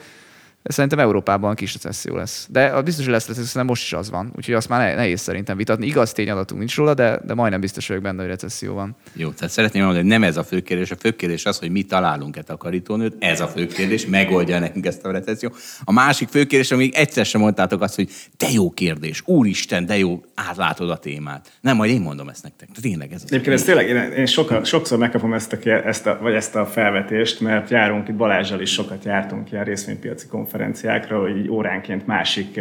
[0.69, 2.47] Szerintem Európában kis recesszió lesz.
[2.51, 4.33] De biztos, hogy lesz recesszió, most is az van.
[4.37, 5.87] Úgyhogy azt már nehéz szerintem vitatni.
[5.87, 8.97] Igaz tényadatunk nincs róla, de, de majdnem biztos vagyok benne, hogy recesszió van.
[9.13, 10.91] Jó, tehát szeretném mondani, hogy nem ez a fő kérdés.
[10.91, 13.15] A fő kérdés az, hogy mi találunk-e takarítónőt.
[13.19, 15.53] Ez a fő kérdés, megoldja nekünk ezt a recesszió.
[15.85, 19.99] A másik fő kérdés, amíg egyszer sem mondtátok azt, hogy de jó kérdés, úristen, de
[19.99, 21.53] jó, átlátod a témát.
[21.61, 22.69] Nem, majd én mondom ezt nektek.
[22.81, 23.33] Tényleg ez az.
[23.33, 26.67] Egyébként ez tényleg, én, én soka, sokszor megkapom ezt a, ezt a, vagy ezt a
[26.67, 32.07] felvetést, mert járunk itt Balázsjal is sokat jártunk ilyen részvénypiaci konferenciákra konferenciákra, hogy így óránként
[32.07, 32.61] másik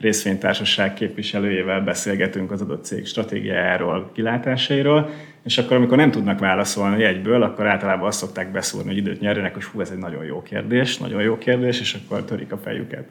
[0.00, 5.10] részvénytársaság képviselőjével beszélgetünk az adott cég stratégiájáról, kilátásairól,
[5.44, 9.54] és akkor, amikor nem tudnak válaszolni egyből, akkor általában azt szokták beszúrni, hogy időt nyerjenek,
[9.54, 13.04] hogy hú, ez egy nagyon jó kérdés, nagyon jó kérdés, és akkor törik a fejüket.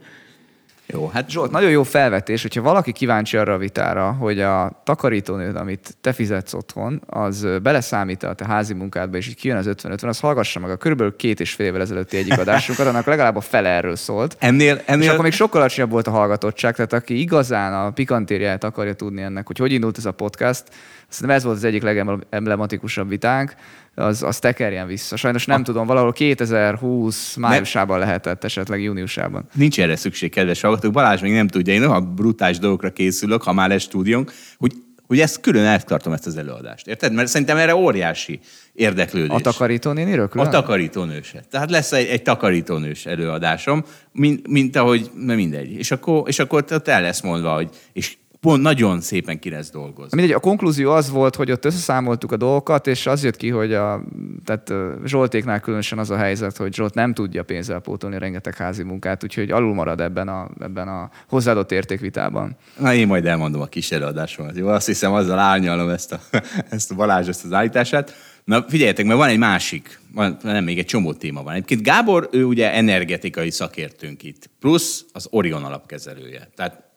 [0.94, 5.56] Jó, hát Zsolt, nagyon jó felvetés, hogyha valaki kíváncsi arra a vitára, hogy a takarítónőd,
[5.56, 10.08] amit te fizetsz otthon, az beleszámít a te házi munkádba, és így kijön az 50-50,
[10.08, 13.42] az hallgassa meg a körülbelül két és fél évvel ezelőtti egyik adásunkat, annak legalább a
[13.42, 14.36] fele erről szólt.
[14.40, 15.04] Ennél, ennél...
[15.04, 19.22] És akkor még sokkal alacsonyabb volt a hallgatottság, tehát aki igazán a pikantériát akarja tudni
[19.22, 20.64] ennek, hogy hogy indult ez a podcast,
[21.10, 23.56] Szerintem ez volt az egyik legemblematikusabb vitánk,
[23.96, 25.16] az, az tekerjen vissza.
[25.16, 25.64] Sajnos nem a...
[25.64, 29.48] tudom, valahol 2020 májusában lehetett, esetleg júniusában.
[29.54, 30.92] Nincs erre szükség, kedves hallgatók.
[30.92, 34.74] Balázs még nem tudja, én olyan brutális dolgokra készülök, ha már lesz stúdiónk, hogy
[35.10, 36.88] hogy ezt külön eltartom ezt az előadást.
[36.88, 37.14] Érted?
[37.14, 38.40] Mert szerintem erre óriási
[38.74, 39.30] érdeklődés.
[39.30, 40.48] A takarítónéniről külön?
[40.48, 41.34] A takarítónős.
[41.50, 45.72] Tehát lesz egy, egy takarítónős előadásom, mint, mint ahogy, mindegy.
[45.72, 50.18] És akkor, és akkor el lesz mondva, hogy és pont nagyon szépen ki lesz dolgozni.
[50.18, 53.74] Mindegy, a konklúzió az volt, hogy ott összeszámoltuk a dolgokat, és az jött ki, hogy
[53.74, 54.04] a,
[54.46, 54.74] tehát
[55.06, 59.52] Zsoltéknál különösen az a helyzet, hogy Zsolt nem tudja pénzzel pótolni rengeteg házi munkát, úgyhogy
[59.52, 62.56] alul marad ebben a, ebben a hozzáadott értékvitában.
[62.78, 64.58] Na, én majd elmondom a kis előadásomat.
[64.58, 66.20] Jó, azt hiszem, azzal árnyalom ezt a,
[66.70, 68.14] ezt a Balázs, ezt az állítását.
[68.44, 71.54] Na figyeljetek, mert van egy másik, van, nem, még egy csomó téma van.
[71.54, 76.50] Egyébként Gábor, ő ugye energetikai szakértőnk itt, plusz az Orion alapkezelője.
[76.56, 76.89] Tehát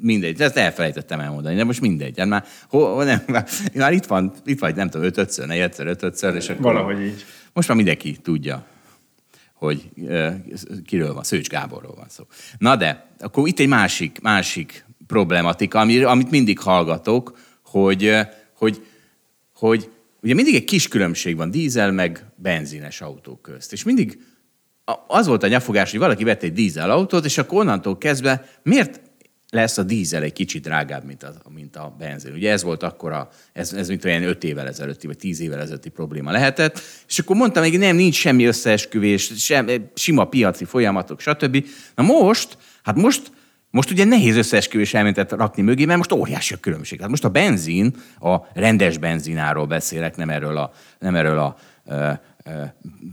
[0.00, 2.18] mindegy, ezt elfelejtettem elmondani, de most mindegy.
[2.18, 3.22] Hát már, ho, nem,
[3.74, 6.62] már, itt van, itt vagy, nem tudom, ötötször, negyedszer, ötödször, és akkor...
[6.62, 7.24] Valahogy így.
[7.52, 8.66] Most már mindenki tudja,
[9.54, 9.88] hogy
[10.86, 12.24] kiről van, Szőcs Gáborról van szó.
[12.58, 18.16] Na de, akkor itt egy másik, másik problematika, amit mindig hallgatok, hogy,
[18.54, 18.86] hogy,
[19.54, 19.90] hogy
[20.22, 23.72] ugye mindig egy kis különbség van dízel meg benzines autók közt.
[23.72, 24.18] És mindig
[25.06, 29.00] az volt a nyafogás, hogy valaki vett egy dízel autót, és akkor onnantól kezdve miért
[29.50, 32.32] lesz a dízel egy kicsit drágább, mint a, mint a benzin.
[32.32, 35.60] Ugye ez volt akkor, a, ez, ez mint olyan 5 évvel ezelőtti, vagy 10 évvel
[35.60, 41.20] ezelőtti probléma lehetett, és akkor mondtam hogy nem, nincs semmi összeesküvés, sem, sima piaci folyamatok,
[41.20, 41.66] stb.
[41.94, 43.32] Na most, hát most
[43.70, 47.00] most ugye nehéz összeesküvés elméletet rakni mögé, mert most óriási a különbség.
[47.00, 51.56] Hát most a benzin, a rendes benzináról beszélek, nem erről a, nem erről a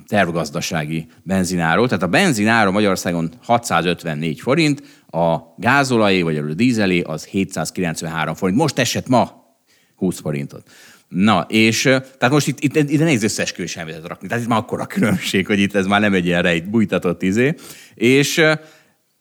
[0.08, 1.88] tervgazdasági benzináról.
[1.88, 8.60] Tehát a benzináról Magyarországon 654 forint, a gázolajé vagy a dízelé az 793 forint.
[8.60, 9.44] Most esett ma
[9.96, 10.70] 20 forintot.
[11.08, 14.28] Na, és tehát most itt, itt, itt nehéz összeesküvés elméletet rakni.
[14.28, 17.22] Tehát itt már akkor a különbség, hogy itt ez már nem egy ilyen rejt, bújtatott
[17.22, 17.54] izé.
[17.94, 18.42] És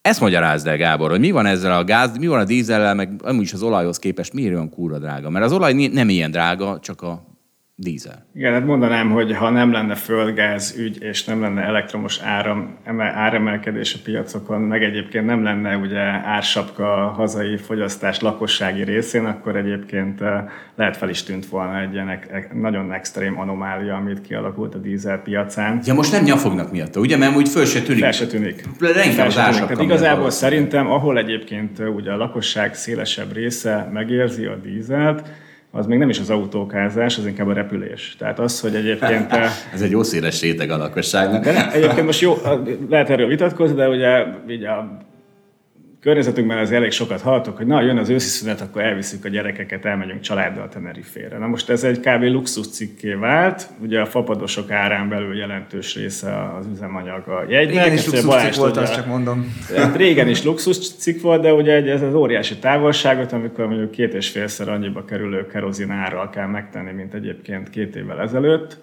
[0.01, 3.21] ezt magyarázd el, Gábor, hogy mi van ezzel a gáz, mi van a dízellel, meg
[3.23, 5.31] amúgy is az olajhoz képest miért olyan kúra drága?
[5.31, 7.34] Mert az olaj nem ilyen drága, csak a
[7.77, 8.27] dízel.
[8.35, 13.95] Igen, hát mondanám, hogy ha nem lenne földgáz ügy, és nem lenne elektromos áram, áremelkedés
[13.95, 20.21] a piacokon, meg egyébként nem lenne ugye ársapka a hazai fogyasztás lakossági részén, akkor egyébként
[20.21, 20.45] eh,
[20.75, 22.19] lehet fel is tűnt volna egy ilyen
[22.53, 25.81] nagyon extrém anomália, amit kialakult a dízel piacán.
[25.85, 27.17] Ja, most nem nyafognak miatta, ugye?
[27.17, 28.03] Mert úgy föl se tűnik.
[28.03, 28.65] Fel se tűnik.
[28.79, 29.59] Fel se tűnik.
[29.59, 35.23] Tehát igazából szerintem, ahol egyébként eh, ugye a lakosság szélesebb része megérzi a dízelt,
[35.77, 38.17] az még nem is az autókázás, az inkább a repülés.
[38.19, 39.33] Tehát az, hogy egyébként...
[39.75, 41.47] Ez egy jó széles réteg a lakosságnak.
[41.47, 42.35] Egyébként most jó,
[42.89, 44.99] lehet erről vitatkozni, de ugye így a
[46.05, 49.85] környezetünkben az elég sokat hallottok, hogy na, jön az őszi szünet, akkor elviszük a gyerekeket,
[49.85, 51.39] elmegyünk családdal Tenerifére.
[51.39, 52.23] Na most ez egy kb.
[52.23, 57.85] luxus cikké vált, ugye a fapadosok árán belül jelentős része az üzemanyag a jegynek.
[57.85, 59.57] Régen is luxus cikk volt, azt csak mondom.
[59.77, 64.15] Hát régen is luxus cikk volt, de ugye ez az óriási távolságot, amikor mondjuk két
[64.15, 68.79] és félszer annyiba kerülő kerozin árral kell megtenni, mint egyébként két évvel ezelőtt,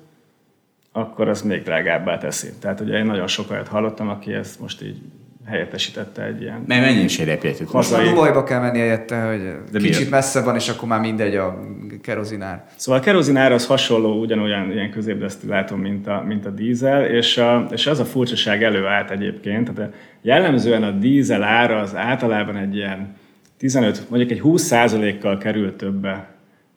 [0.91, 2.47] akkor az még drágábbá teszi.
[2.59, 4.97] Tehát ugye én nagyon sokat hallottam, aki ezt most így
[5.45, 6.63] helyettesítette egy ilyen...
[6.67, 7.71] Mert mennyi is egy repjegyet?
[7.71, 10.09] Most a Dubajba kell menni helyette, hogy De kicsit miért?
[10.09, 11.59] messze van, és akkor már mindegy a
[12.01, 12.65] kerozinár.
[12.75, 17.67] Szóval a kerozinár az hasonló, ugyanolyan ilyen középdesztillátum, mint a, mint a dízel, és, a,
[17.71, 19.73] és az a furcsaság előállt egyébként.
[19.73, 23.15] Tehát jellemzően a dízel ára az általában egy ilyen
[23.57, 24.73] 15, mondjuk egy 20
[25.21, 26.29] kal kerül többe,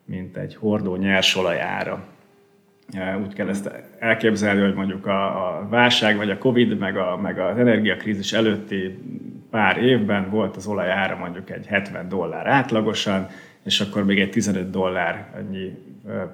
[0.05, 2.14] mint egy hordó nyersolaj ára
[3.23, 7.39] úgy kell ezt elképzelni, hogy mondjuk a, a válság, vagy a Covid, meg, a, meg
[7.39, 8.99] az energiakrízis előtti
[9.51, 13.27] pár évben volt az olaj ára mondjuk egy 70 dollár átlagosan,
[13.65, 15.73] és akkor még egy 15 dollár annyi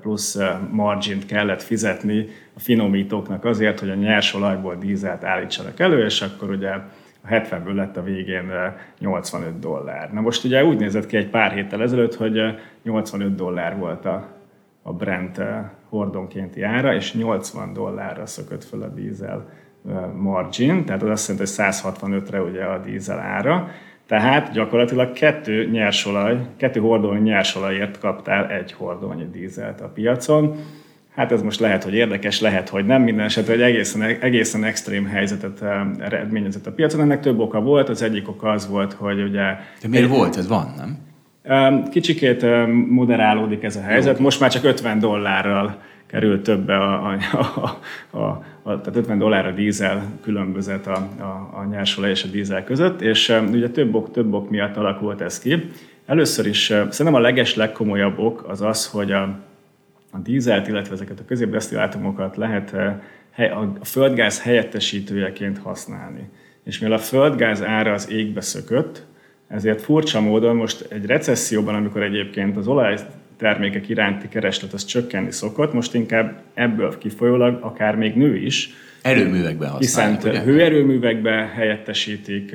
[0.01, 0.39] plusz
[0.71, 2.27] margint kellett fizetni
[2.57, 6.85] a finomítóknak azért, hogy a nyers olajból dízelt állítsanak elő, és akkor ugye a
[7.29, 8.53] 70-ből lett a végén
[8.99, 10.13] 85 dollár.
[10.13, 12.41] Na most ugye úgy nézett ki egy pár héttel ezelőtt, hogy
[12.83, 14.29] 85 dollár volt a,
[14.83, 15.41] a Brent
[15.91, 19.49] hordonkénti ára, és 80 dollárra szökött föl a dízel
[20.17, 23.71] margin, tehát az azt jelenti, hogy 165-re ugye a dízel ára,
[24.07, 30.57] tehát gyakorlatilag kettő nyersolaj, kettő hordónyi nyersolajért kaptál egy hordónyi dízelt a piacon.
[31.15, 33.03] Hát ez most lehet, hogy érdekes, lehet, hogy nem.
[33.03, 35.63] Minden esetre egy egészen, egészen extrém helyzetet
[35.99, 37.01] eredményezett a piacon.
[37.01, 37.89] Ennek több oka volt.
[37.89, 39.43] Az egyik oka az volt, hogy ugye...
[39.83, 40.37] De miért egy, volt?
[40.37, 40.99] Ez van, nem?
[41.91, 42.47] Kicsikét
[42.89, 44.19] moderálódik ez a helyzet.
[44.19, 49.47] Most már csak 50 dollárral kerül többe a, a, a, a, a tehát 50 dollár
[49.47, 54.11] a dízel különbözet a, a, a nyersolaj és a dízel között, és ugye több ok,
[54.11, 55.71] több ok miatt alakult ez ki.
[56.07, 59.23] Először is szerintem a leges legkomolyabb ok az az, hogy a,
[60.11, 62.73] a dízelt, illetve ezeket a középdesztillátumokat lehet
[63.81, 66.29] a földgáz helyettesítőjeként használni.
[66.65, 69.07] És mivel a földgáz ára az égbe szökött,
[69.51, 72.99] ezért furcsa módon most egy recesszióban, amikor egyébként az olaj
[73.37, 78.71] termékek iránti kereslet az csökkenni szokott, most inkább ebből kifolyólag akár még nő is.
[79.03, 80.23] Erőművekben használják.
[80.23, 82.55] Hiszen hőerőművekbe helyettesítik,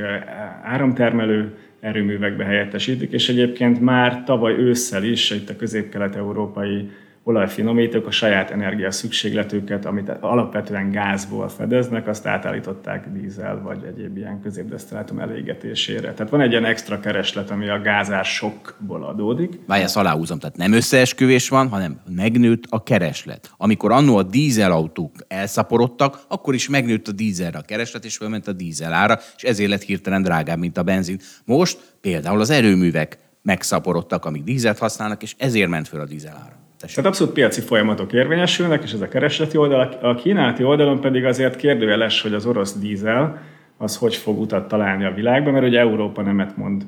[0.63, 6.89] áramtermelő erőművekbe helyettesítik, és egyébként már tavaly ősszel is itt a közép-kelet-európai
[7.27, 14.41] olajfinomítók a saját energia szükségletüket, amit alapvetően gázból fedeznek, azt átállították dízel vagy egyéb ilyen
[14.41, 16.13] középdesztillátum elégetésére.
[16.13, 19.59] Tehát van egy ilyen extra kereslet, ami a gázár sokból adódik.
[19.67, 23.51] Várj, ezt aláhúzom, tehát nem összeesküvés van, hanem megnőtt a kereslet.
[23.57, 28.53] Amikor annó a dízelautók elszaporodtak, akkor is megnőtt a dízelre a kereslet, és fölment a
[28.53, 31.19] dízel ára, és ezért lett hirtelen drágább, mint a benzin.
[31.45, 36.64] Most például az erőművek megszaporodtak, amik dízelt használnak, és ezért ment föl a dízel ára.
[36.85, 37.03] Tessék.
[37.03, 39.97] Tehát abszolút piaci folyamatok érvényesülnek, és ez a keresleti oldal.
[40.01, 43.41] A kínálati oldalon pedig azért kérdőjeles, hogy az orosz dízel
[43.77, 46.85] az hogy fog utat találni a világban, mert ugye Európa nemet mond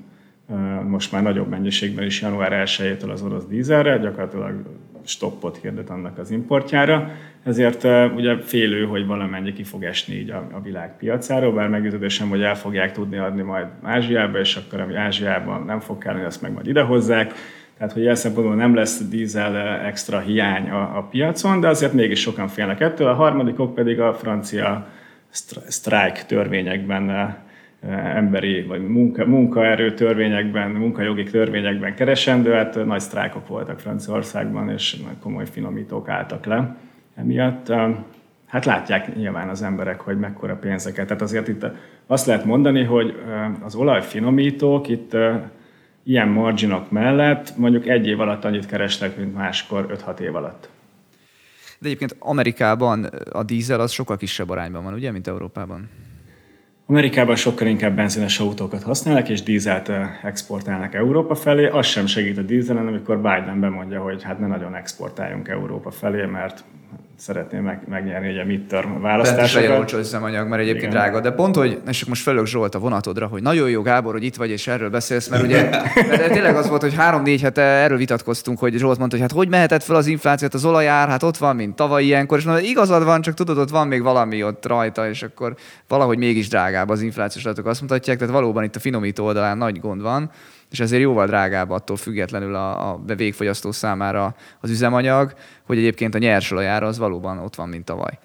[0.88, 4.54] most már nagyobb mennyiségben is január 1-től az orosz dízelre, gyakorlatilag
[5.06, 7.12] stoppot hirdet annak az importjára,
[7.44, 7.84] ezért
[8.16, 12.42] ugye félő, hogy valamennyi ki fog esni így a, a világ piacáról, bár meggyőződésem, hogy
[12.42, 16.54] el fogják tudni adni majd Ázsiába, és akkor ami Ázsiában nem fog kelleni, azt meg
[16.54, 17.34] majd idehozzák.
[17.78, 22.20] Tehát, hogy ilyen szempontból nem lesz dízel extra hiány a, a piacon, de azért mégis
[22.20, 23.08] sokan félnek ettől.
[23.08, 24.88] A harmadikok pedig a francia
[25.68, 27.36] sztrájk törvényekben
[28.16, 35.46] emberi vagy munka, munkaerő törvényekben, munkajogi törvényekben keresendő, hát nagy sztrájkok voltak Franciaországban, és komoly
[35.52, 36.76] finomítók álltak le
[37.16, 37.74] emiatt.
[38.48, 41.08] Hát látják nyilván az emberek, hogy mekkora pénzeket.
[41.08, 41.66] Tehát azért itt
[42.08, 43.16] azt lehet mondani, hogy
[43.64, 45.18] az olajfinomítók itt
[46.08, 50.70] ilyen marginok mellett mondjuk egy év alatt annyit kerestek, mint máskor 5-6 év alatt.
[51.80, 55.90] De egyébként Amerikában a dízel az sokkal kisebb arányban van, ugye, mint Európában?
[56.86, 59.92] Amerikában sokkal inkább benzines autókat használnak, és dízelt
[60.24, 61.68] exportálnak Európa felé.
[61.68, 66.26] Az sem segít a dízelen, amikor Biden bemondja, hogy hát ne nagyon exportáljunk Európa felé,
[66.26, 66.64] mert
[67.18, 69.54] szeretném meg, megnyerni egy a midterm választásokat.
[69.54, 70.96] Legyen olcsó üzemanyag, mert egyébként Igen.
[70.96, 71.20] drága.
[71.20, 74.36] De pont, hogy, és most felök Zsolt a vonatodra, hogy nagyon jó Gábor, hogy itt
[74.36, 75.70] vagy és erről beszélsz, mert ugye
[76.10, 79.50] mert tényleg az volt, hogy három-négy hete erről vitatkoztunk, hogy Zsolt mondta, hogy hát hogy
[79.50, 83.04] mehetett fel az inflációt, az olajár, hát ott van, mint tavaly ilyenkor, és mondta, igazad
[83.04, 85.56] van, csak tudod, ott van még valami ott rajta, és akkor
[85.88, 89.80] valahogy mégis drágább az inflációs adatok azt mutatják, tehát valóban itt a finomító oldalán nagy
[89.80, 90.32] gond van
[90.72, 95.34] és ezért jóval drágább attól függetlenül a, a végfogyasztó számára az üzemanyag,
[95.66, 98.20] hogy egyébként a nyersolajára az valóban ott van, mint tavaly.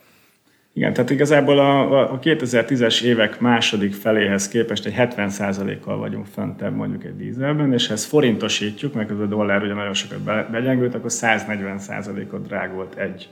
[0.75, 7.05] Igen, tehát igazából a, a 2010-es évek második feléhez képest egy 70%-kal vagyunk föntebb mondjuk
[7.05, 12.47] egy dízelben, és ha ezt forintosítjuk, mert a dollár ugye nagyon sokat begyengült, akkor 140%-ot
[12.47, 13.29] drágult egy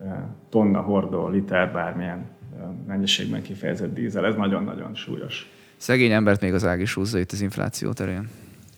[0.00, 2.26] e, tonna hordó, liter, bármilyen
[2.60, 4.26] e, mennyiségben kifejezett dízel.
[4.26, 5.50] Ez nagyon-nagyon súlyos.
[5.76, 8.28] Szegény embert még az ág is húzza itt az infláció terén.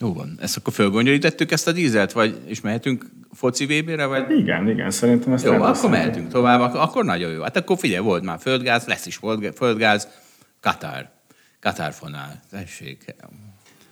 [0.01, 0.39] Jó van.
[0.41, 4.05] Ezt akkor fölgondolítettük ezt a dízelt, vagy és mehetünk foci VB-re?
[4.07, 4.21] Vagy?
[4.21, 5.97] Hát igen, igen, szerintem ezt Jó, akkor beszélni.
[5.97, 7.43] mehetünk tovább, akkor nagyon jó.
[7.43, 9.21] Hát akkor figyelj, volt már földgáz, lesz is
[9.55, 10.09] földgáz,
[10.61, 11.09] Katar.
[11.61, 13.15] Katar fonál, tessék.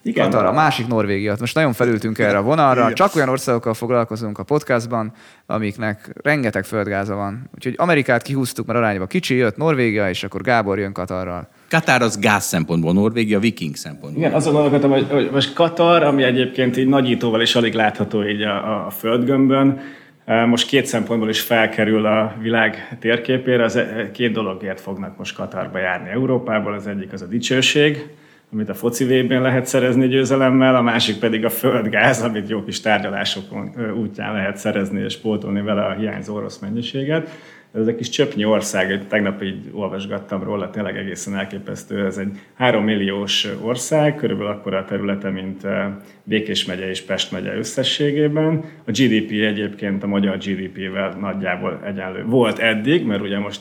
[0.03, 0.31] Igen.
[0.31, 1.37] Katar, a másik Norvégia.
[1.41, 2.93] Most nagyon felültünk erre a vonalra.
[2.93, 5.13] Csak olyan országokkal foglalkozunk a podcastban,
[5.47, 7.51] amiknek rengeteg földgáza van.
[7.55, 11.49] Úgyhogy Amerikát kihúztuk, mert arányban kicsi, jött Norvégia, és akkor Gábor jön Katarral.
[11.75, 14.23] Katar az gáz szempontból, Norvégia viking szempontból.
[14.23, 18.43] Igen, azon gondolkodtam, hogy, hogy most Katar, ami egyébként így nagyítóval is alig látható így
[18.43, 19.81] a, a földgömbön,
[20.25, 23.65] e, most két szempontból is felkerül a világ térképére.
[23.65, 26.73] Az e, két dologért fognak most Katarba járni Európából.
[26.75, 28.07] Az egyik az a dicsőség,
[28.53, 32.81] amit a foci vében lehet szerezni győzelemmel, a másik pedig a földgáz, amit jó kis
[32.81, 33.45] tárgyalások
[33.97, 37.31] útján lehet szerezni és pótolni vele a hiányzó orosz mennyiséget.
[37.75, 42.05] Ez egy kis csöpnyi ország, tegnap így olvasgattam róla, tényleg egészen elképesztő.
[42.05, 45.67] Ez egy három milliós ország, körülbelül akkora a területe, mint
[46.23, 48.65] Békés megye és Pest megye összességében.
[48.85, 53.61] A GDP egyébként a magyar GDP-vel nagyjából egyenlő volt eddig, mert ugye most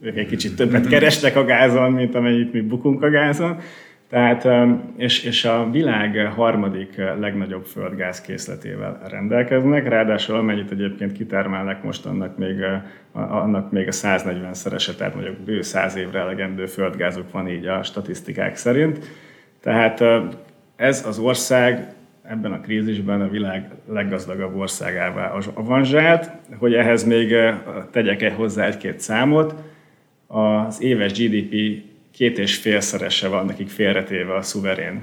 [0.00, 3.60] ők egy kicsit többet kerestek a gázon, mint amennyit mi bukunk a gázon,
[4.08, 4.48] tehát,
[4.96, 12.38] és, és a világ harmadik legnagyobb földgáz készletével rendelkeznek, ráadásul amennyit egyébként kitermelnek most, annak
[12.38, 12.56] még,
[13.12, 17.82] annak még a 140 szerese, tehát mondjuk bő 100 évre elegendő földgázuk van így a
[17.82, 18.98] statisztikák szerint.
[19.60, 20.04] Tehát
[20.76, 21.92] ez az ország
[22.22, 27.34] ebben a krízisben a világ leggazdagabb országává avanzsált, hogy ehhez még
[27.90, 29.54] tegyek-e hozzá egy-két számot.
[30.26, 31.82] Az éves GDP
[32.12, 35.02] két és félszerese van nekik félretéve a szuverén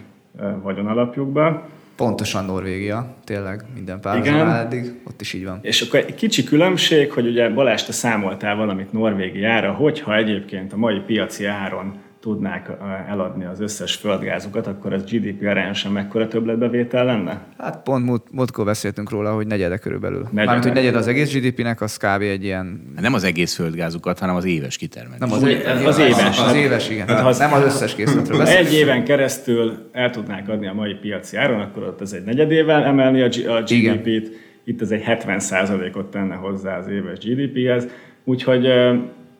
[0.61, 1.67] vagyonalapjukba.
[1.95, 5.59] Pontosan Norvégia, tényleg minden párhuzam eddig, ott is így van.
[5.61, 10.77] És akkor egy kicsi különbség, hogy ugye Balázs, te számoltál valamit Norvégiára, hogyha egyébként a
[10.77, 11.93] mai piaci áron
[12.25, 12.71] tudnák
[13.09, 17.41] eladni az összes földgázukat, akkor ez GDP arányosan mekkora többletbevétel lenne?
[17.57, 20.19] Hát pont múlt, múltkor beszéltünk róla, hogy negyede körülbelül.
[20.19, 20.45] Negyede.
[20.45, 22.21] Mármint, hogy negyed az egész GDP-nek, az kb.
[22.21, 22.93] egy ilyen...
[23.01, 25.19] Nem az egész földgázukat, hanem az éves kitermelés.
[25.19, 26.39] Nem az, Úgy, az, az éves.
[26.39, 27.07] Az, az éves, igen.
[27.07, 28.67] Hát, az, nem az összes készletről beszélünk.
[28.67, 32.83] Egy éven keresztül el tudnák adni a mai piaci áron, akkor ott ez egy negyedével
[32.83, 33.27] emelni a,
[33.61, 34.31] GDP-t,
[34.63, 37.87] itt ez egy 70%-ot tenne hozzá az éves GDP-hez,
[38.23, 38.67] úgyhogy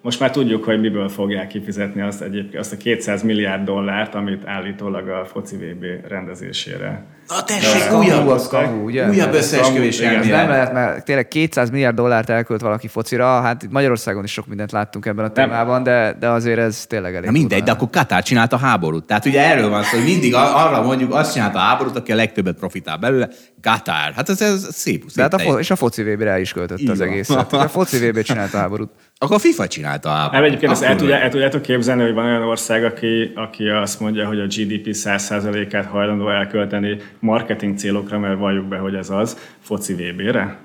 [0.06, 4.42] most már tudjuk, hogy miből fogják kifizetni azt, egyébként, azt a 200 milliárd dollárt, amit
[4.46, 9.10] állítólag a foci VB rendezésére Na tessék, újabb, az kamu, ugye?
[9.10, 14.24] újabb összeesküvés Ez nem lehet, mert tényleg 200 milliárd dollárt elkölt valaki focira, hát Magyarországon
[14.24, 17.26] is sok mindent láttunk ebben a témában, de, de azért ez tényleg elég.
[17.26, 19.06] Na mindegy, de akkor Katár csinálta a háborút.
[19.06, 22.16] Tehát ugye erről van szó, hogy mindig arra mondjuk azt csinálta a háborút, aki a
[22.16, 23.30] legtöbbet profitál belőle,
[23.62, 24.14] Katár.
[24.16, 25.02] Hát ez, ez szép.
[25.02, 27.54] szép de hát a fo- és a foci VB-re is költötte az egészet.
[27.54, 28.90] A foci VB csinálta a háborút.
[29.18, 30.34] Akkor a FIFA csinálta a háborút.
[30.34, 34.00] Nem, egyébként ezt el, tudja, el tudjátok képzelni, hogy van olyan ország, aki, aki azt
[34.00, 39.38] mondja, hogy a GDP 100%-át hajlandó elkölteni marketing célokra, mert valljuk be, hogy ez az,
[39.60, 40.58] foci VB-re?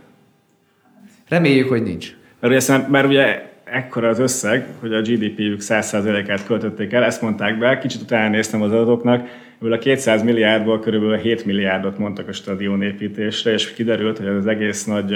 [1.29, 2.17] Reméljük, hogy nincs.
[2.41, 7.59] Mert ugye, mert ugye ekkora az összeg, hogy a GDP-jük 100%-át költötték el, ezt mondták
[7.59, 9.29] be, kicsit utána néztem az adatoknak,
[9.61, 14.47] ebből a 200 milliárdból körülbelül 7 milliárdot mondtak a stadion építésre, és kiderült, hogy az
[14.47, 15.15] egész nagy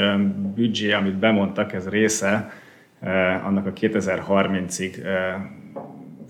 [0.54, 2.62] büdzsé, amit bemondtak, ez része
[3.44, 5.34] annak a 2030-ig eh,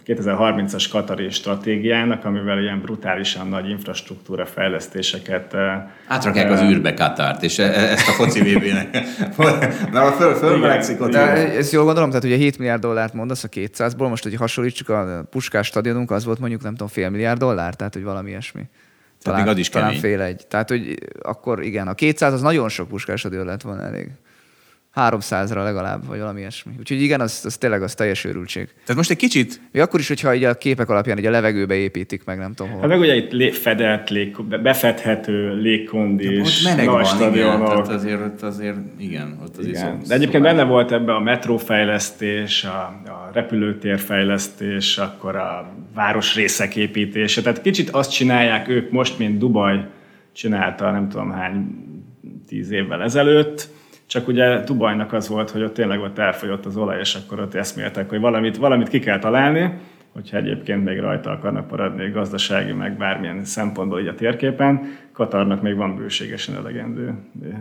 [0.06, 7.58] 2030-as Katari stratégiának, amivel ilyen brutálisan nagy infrastruktúra fejlesztéseket eh, Átrakják az űrbe Katárt, és
[7.58, 8.92] e- e- ezt a foci VB-nek.
[9.92, 11.14] Mert föl, fölmelegszik ott.
[11.14, 15.24] Ezt jól gondolom, tehát ugye 7 milliárd dollárt mondasz a 200-ból, most hogy hasonlítsuk a
[15.30, 18.62] Puskás stadionunk, az volt mondjuk nem tudom fél milliárd dollár, tehát hogy valami ilyesmi.
[19.22, 20.02] Talán, még az is talán kemény.
[20.02, 20.46] fél egy.
[20.48, 24.10] Tehát, hogy akkor igen, a 200 az nagyon sok Puskás stadion lett volna elég.
[24.96, 26.72] 300-ra legalább, vagy valami ilyesmi.
[26.78, 28.66] Úgyhogy igen, az, az tényleg az teljes őrültség.
[28.66, 31.74] Tehát most egy kicsit Még akkor is, hogyha így a képek alapján így a levegőbe
[31.74, 32.80] építik meg, nem tudom hol.
[32.80, 37.68] Hát meg ugye itt lé- fedett, lég, befedhető, légkondis, ott meleg nagy stadionok.
[37.68, 39.98] tehát azért, ott azért, igen, ott azért Igen.
[40.02, 47.42] szó- De egyébként benne volt ebbe a metrófejlesztés, a, a repülőtérfejlesztés, akkor a városrészek építése.
[47.42, 49.84] Tehát kicsit azt csinálják ők most, mint Dubaj
[50.32, 51.66] csinálta nem tudom hány
[52.48, 53.68] tíz évvel ezelőtt,
[54.06, 57.54] csak ugye Dubajnak az volt, hogy ott tényleg ott elfogyott az olaj, és akkor ott
[57.54, 59.72] eszméltek, hogy valamit, valamit ki kell találni,
[60.12, 64.96] hogyha egyébként még rajta akarnak maradni gazdasági, meg bármilyen szempontból így a térképen.
[65.12, 67.14] Katarnak még van bőségesen elegendő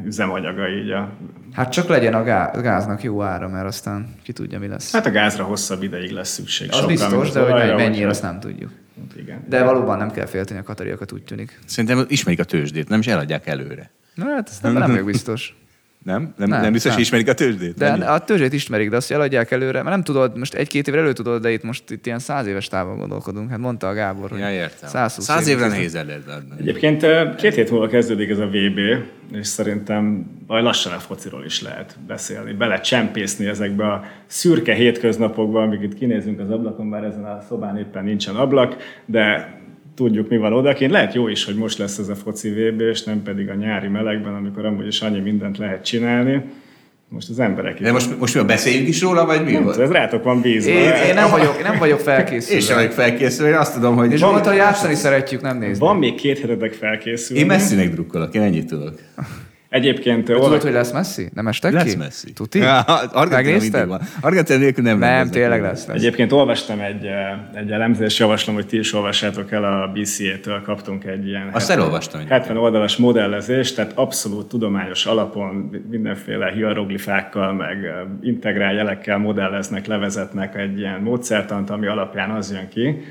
[0.06, 1.10] üzemanyaga így a
[1.54, 4.94] Hát csak legyen a gá- gáznak jó ára, mert aztán ki tudja, mi lesz.
[4.94, 6.68] Hát a gázra hosszabb ideig lesz szükség.
[6.70, 8.72] az sokkal, biztos, de hogy mennyire, úgyhogy- azt nem tudjuk.
[9.16, 9.44] Igen.
[9.50, 11.60] De valóban nem kell félteni a katariakat, úgy tűnik.
[11.66, 13.92] Szerintem ismerik a tőzsdét, nem is eladják előre.
[14.16, 15.56] Na, hát ezt nem, nem vagyok biztos.
[16.04, 16.34] Nem?
[16.38, 16.94] Nem, Nem, nem, biztos, nem.
[16.94, 17.78] hogy ismerik a tőzsdét?
[17.78, 18.04] De Mennyi?
[18.04, 21.42] a törzsét ismerik, de azt eladják előre, mert nem tudod, most egy-két évre elő tudod,
[21.42, 23.50] de itt most itt ilyen száz éves távon gondolkodunk.
[23.50, 24.90] Hát mondta a Gábor, hogy Ja, értem.
[24.90, 26.56] 120 Száz év évre nehéz el lehet adni.
[26.60, 28.80] Egyébként két hét múlva kezdődik ez a VB,
[29.32, 32.54] és szerintem majd lassan a fociról is lehet beszélni.
[32.54, 37.78] Bele csempészni ezekbe a szürke hétköznapokba, amik itt kinézünk az ablakon, bár ezen a szobán
[37.78, 38.76] éppen nincsen ablak,
[39.06, 39.62] de
[39.96, 40.92] tudjuk, mi van odakint.
[40.92, 43.88] Lehet jó is, hogy most lesz ez a foci VB, és nem pedig a nyári
[43.88, 46.44] melegben, amikor amúgy is annyi mindent lehet csinálni.
[47.10, 47.82] Most az emberek.
[47.82, 49.76] De most, most mi beszéljünk is róla, vagy mi nem, volt?
[49.76, 50.72] tudom, ez rátok van bízva.
[50.72, 52.56] Én, én, nem vagyok, én nem vagyok felkészülve.
[52.60, 55.80] Én sem vagyok felkészülve, én azt tudom, hogy És mondta, hogy játszani szeretjük, nem nézni.
[55.86, 57.42] Van még két hetetek felkészülni.
[57.42, 58.94] én messzinek drukkolok, én ennyit tudok.
[59.74, 61.30] Egyébként Tudod, olvas- hogy lesz Messi?
[61.34, 61.98] Nem estek Lesz ki?
[61.98, 62.34] messzi.
[62.34, 62.60] Tuti?
[63.30, 63.90] Megnézted?
[64.22, 65.86] Argentina nélkül nem Nem, tényleg lesz.
[65.86, 65.98] lesz.
[65.98, 71.04] Egyébként olvastam egy, eh, egy elemzést, javaslom, hogy ti is olvassátok el a BCA-től, kaptunk
[71.06, 72.28] egy ilyen Azt 70 elolvastam.
[72.28, 80.56] 70 oldalas modellezést, tehát abszolút tudományos alapon mindenféle hieroglifákkal, meg eh, integrál jelekkel modelleznek, levezetnek
[80.56, 83.02] egy ilyen módszertant, ami alapján az jön ki,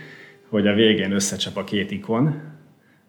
[0.49, 2.41] hogy a végén összecsap a két ikon,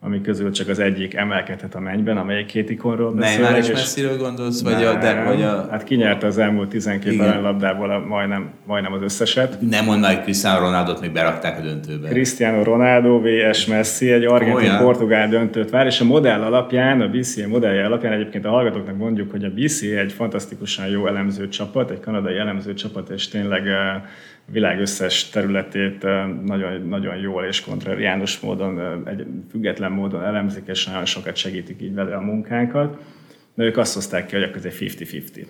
[0.06, 3.42] ami közül csak az egyik emelkedhet a mennyben, amelyik két ikonról beszélek.
[3.42, 5.68] Neymar és- messziről gondolsz, vagy a, de, vagy a...
[5.72, 7.30] Hát kinyerte az elmúlt 12 Igen.
[7.30, 9.58] aranylabdából a, majdnem, majdnem az összeset.
[9.70, 12.08] Nem mondd meg, Cristiano Ronaldo-t még berakták a döntőbe.
[12.08, 13.66] Cristiano Ronaldo vs.
[13.66, 18.50] Messi egy argentin-portugál döntőt vár, és a modell alapján, a BCA modellje alapján egyébként a
[18.50, 23.28] hallgatóknak mondjuk, hogy a BCA egy fantasztikusan jó elemző csapat, egy kanadai elemző csapat, és
[23.28, 24.06] tényleg a
[24.46, 26.04] világ összes területét
[26.46, 31.94] nagyon, nagyon jól és kontrariánus módon, egy független módon elemzik, és nagyon sokat segítik így
[31.94, 32.98] vele a munkánkat.
[33.54, 35.46] De ők azt hozták ki, hogy akkor ez egy 50-50.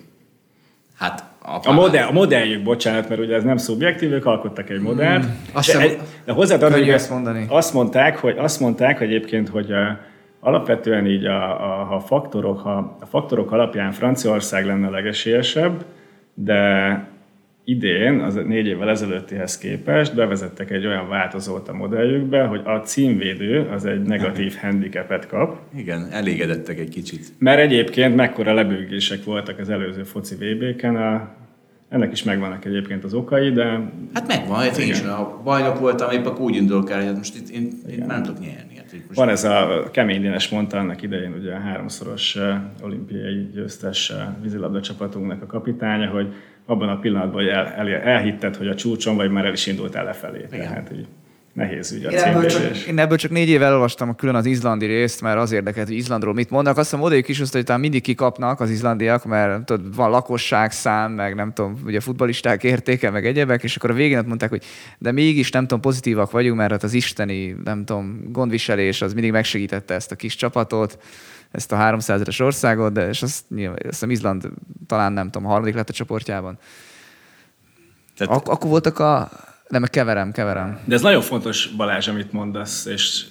[0.98, 1.24] Hát
[1.64, 5.26] A, modell, a modelljük, bocsánat, mert ugye ez nem szubjektív, ők alkottak egy modellt.
[5.52, 7.46] Azt De, egy- de hozzátartozik, ezt mondani.
[7.48, 9.98] Azt mondták, hogy, azt mondták hogy egyébként, hogy a,
[10.40, 15.84] alapvetően így a, a, a, faktorok, ha a faktorok alapján Franciaország lenne a legesélyesebb,
[16.34, 17.06] de
[17.64, 23.68] idén, az négy évvel ezelőttihez képest bevezettek egy olyan változót a modelljükbe, hogy a címvédő
[23.74, 27.32] az egy negatív handicapet kap, Igen, elégedettek egy kicsit.
[27.38, 31.28] mert egyébként mekkora lebőgések voltak az előző foci VB-ken a
[31.88, 33.92] Ennek is megvannak egyébként az okai, de...
[34.12, 37.36] Hát megvan, hát én is, ha bajnok voltam, épp akkor úgy indulok el, hogy most
[37.36, 38.76] itt én, én nem tudok nyerni.
[38.76, 43.48] Hát most Van ez a kemény Dénes mondta annak idején, ugye a háromszoros uh, olimpiai
[43.52, 46.32] győztes uh, vízilabda csapatunknak a kapitánya, hogy
[46.66, 50.04] abban a pillanatban, hogy el, el, elhitted, hogy a csúcson vagy, már el is indultál
[50.04, 50.46] lefelé.
[50.52, 50.68] Igen.
[50.68, 51.06] Tehát így
[51.54, 54.86] nehéz ügy a Én ebből, csak, én ebből csak négy éve elolvastam külön az izlandi
[54.86, 56.78] részt, mert az érdekelt, hogy Izlandról mit mondanak.
[56.78, 61.12] Azt hiszem odajuk is azt, hogy talán mindig kikapnak az izlandiak, mert tudod, van lakosságszám,
[61.12, 64.64] meg nem tudom, ugye futbalisták értéke, meg egyebek, és akkor a végén ott mondták, hogy
[64.98, 69.32] de mégis nem tudom, pozitívak vagyunk, mert hát az isteni, nem tudom, gondviselés az mindig
[69.32, 70.98] megsegítette ezt a kis csapatot
[71.50, 74.48] ezt a 300 eres országot, de és azt, nyilván, azt hiszem Izland
[74.86, 76.58] talán nem tudom, a harmadik lett a csoportjában.
[78.16, 79.30] Tehát- Ak- akkor voltak a...
[79.74, 80.78] Nem, keverem, keverem.
[80.84, 83.24] De ez nagyon fontos, Balázs, amit mondasz, és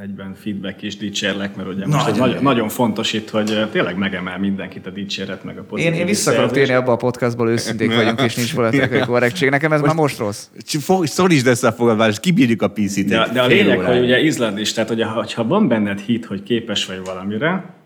[0.00, 4.38] egyben feedback is dicsérlek, mert ugye most Nagyon ez nagyon, fontos itt, hogy tényleg megemel
[4.38, 7.94] mindenkit a dicséret, meg a Én, pozitív én vissza akarok térni abba a podcastból, őszinték
[7.94, 9.50] vagyunk, és nincs politikai korrektség.
[9.50, 10.48] Nekem ez már most rossz.
[11.02, 13.04] Szorítsd ezt a fogadvást, kibírjuk a PC-t.
[13.04, 16.24] De, de a lényeg, hogy ugye Izland is, tehát hogy ha, ha van benned hit,
[16.26, 17.78] hogy képes vagy valamire,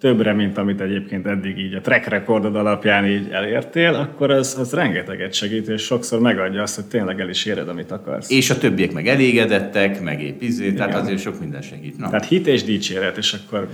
[0.00, 4.72] többre, mint amit egyébként eddig így a track recordod alapján így elértél, akkor az, az
[4.72, 8.30] rengeteget segít, és sokszor megadja azt, hogy tényleg el is éred, amit akarsz.
[8.30, 11.98] És a többiek meg elégedettek, meg épp izé, tehát azért sok minden segít.
[11.98, 13.68] Na, Tehát hit és dicséret, és akkor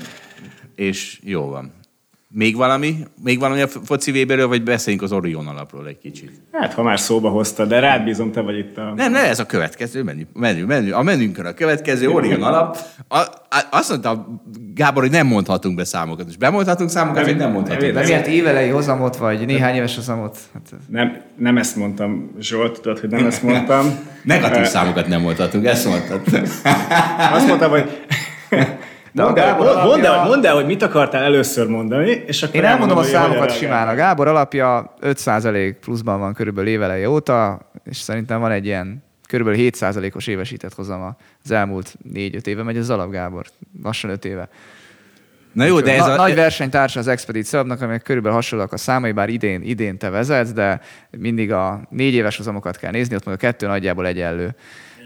[0.75, 1.73] és jó van.
[2.29, 2.97] Még valami?
[3.23, 6.31] Még valami a foci vébéről, vagy beszéljünk az Orion alapról egy kicsit?
[6.53, 8.93] hát ha már szóba hoztad, de rád bízom, te vagy itt a...
[8.97, 10.93] Nem, ne, ez a következő menü, menü, menü.
[10.93, 12.77] A menünkön a következő Orion alap.
[13.09, 13.29] A, a,
[13.71, 14.41] azt mondta
[14.75, 16.29] Gábor, hogy nem mondhatunk be számokat.
[16.29, 18.07] És bemondhatunk számokat, vagy nem mondhatunk De be.
[18.07, 20.39] miért évelei hozamot, vagy néhány éves hozamot?
[20.53, 23.87] Hát, Nem, nem ezt mondtam, Zsolt, tudod, hogy nem ezt mondtam.
[24.23, 26.21] Negatív számokat nem mondhatunk, ezt mondtad.
[27.33, 27.91] Azt mondtam, hogy
[29.17, 32.43] De a mondd el, Gábor mondd, el, mondd el, hogy mit akartál először mondani, és
[32.43, 33.89] akkor Én elmondom a hogy hogyan számokat simán.
[33.89, 39.61] A Gábor alapja 5% pluszban van körülbelül éveleje óta, és szerintem van egy ilyen körülbelül
[39.71, 41.17] 7%-os évesített hozama.
[41.45, 43.45] Az elmúlt 4-5 éve megy az alap Gábor.
[43.83, 44.49] Lassan 5 éve.
[45.53, 46.17] Na jó, de ez Na, a...
[46.17, 50.53] Nagy versenytársa az Expedit Szabnak, amelyek körülbelül hasonlóak a számai, bár idén, idén te vezetsz,
[50.53, 54.55] de mindig a négy éves hozamokat kell nézni, ott meg a kettő nagyjából egyenlő.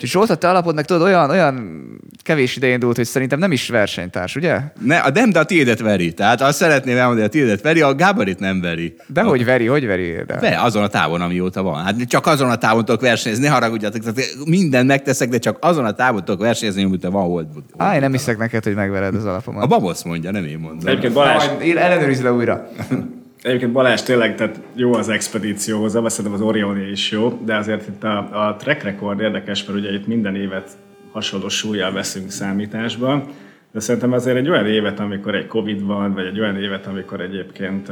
[0.02, 1.86] Úgyhogy Zsolt, a te alapodnak tudod, olyan, olyan
[2.22, 4.60] kevés ide indult, hogy szerintem nem is versenytárs, ugye?
[4.84, 6.12] Ne, a nem, de a tiédet veri.
[6.12, 8.96] Tehát azt szeretném elmondani, a tiédet veri, a Gáborit nem veri.
[9.06, 10.16] De hogy veri, hogy veri?
[10.26, 10.36] De.
[10.40, 11.84] Be, azon a távon, amióta van.
[11.84, 15.84] Hát csak azon a távon tudok versenyezni, ne haragudjatok, tehát mindent megteszek, de csak azon
[15.84, 17.46] a távon tudok versenyezni, amióta van hold.
[17.76, 19.62] Á, én nem hiszek neked, hogy megvered az alapomat.
[19.62, 20.88] A babosz mondja, nem én mondom.
[20.88, 22.68] Egyébként Balázs, Majd én ellenőrizd le újra.
[23.42, 27.88] Egyébként Balázs tényleg, tehát jó az expedícióhoz, de szerintem az Orioné is jó, de azért
[27.88, 30.70] itt a, a track record érdekes, mert ugye itt minden évet
[31.12, 33.24] hasonló súlyjal veszünk számításba,
[33.72, 37.20] de szerintem azért egy olyan évet, amikor egy Covid van, vagy egy olyan évet, amikor
[37.20, 37.90] egyébként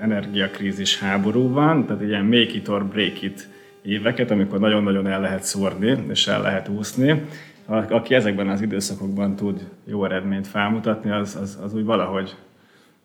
[0.00, 3.48] energiakrízis háború van, tehát ilyen make it or break it
[3.82, 7.22] éveket, amikor nagyon-nagyon el lehet szórni, és el lehet úszni,
[7.66, 12.34] aki ezekben az időszakokban tud jó eredményt felmutatni, az, az, az úgy valahogy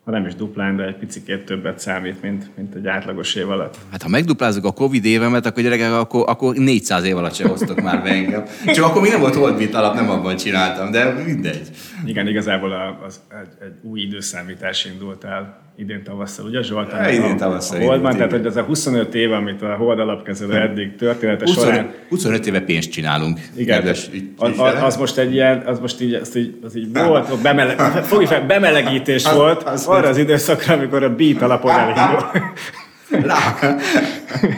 [0.07, 3.77] ha nem is duplán, de egy picit többet számít, mint, mint egy átlagos év alatt.
[3.91, 7.81] Hát ha megduplázzuk a Covid évemet, akkor gyerekek, akkor, akkor 400 év alatt se hoztok
[7.81, 8.43] már be engem.
[8.65, 11.69] Csak akkor még nem volt holdbit alap, nem abban csináltam, de mindegy.
[12.05, 16.91] Igen, igazából a, az, egy, egy új időszámítás indult el idén tavasszal, ugye Zsolt?
[16.91, 20.55] Ja, idén tavasszal A Holdban, tehát hogy ez a 25 év, amit a Hold alapkezelő
[20.55, 23.39] eddig története 25, során 25 éve pénzt csinálunk.
[23.55, 26.77] igen, kedves ügy- az, az, az, most egy ilyen, az most így, az így, az
[26.77, 31.71] így volt, bemele, fogj fel, bemelegítés volt az- arra az időszakra, amikor a beat alapon
[31.71, 32.25] elindult.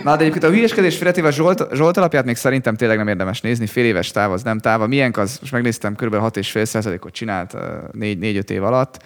[0.03, 3.67] Na, de egyébként a hülyeskedés félretéve Zsolt, Zsolt alapját még szerintem tényleg nem érdemes nézni.
[3.67, 4.82] Fél éves táv az nem táv.
[4.82, 6.15] A miénk az, most megnéztem, kb.
[6.15, 7.53] 6,5%-ot csinált
[7.99, 8.97] 4-5 év alatt.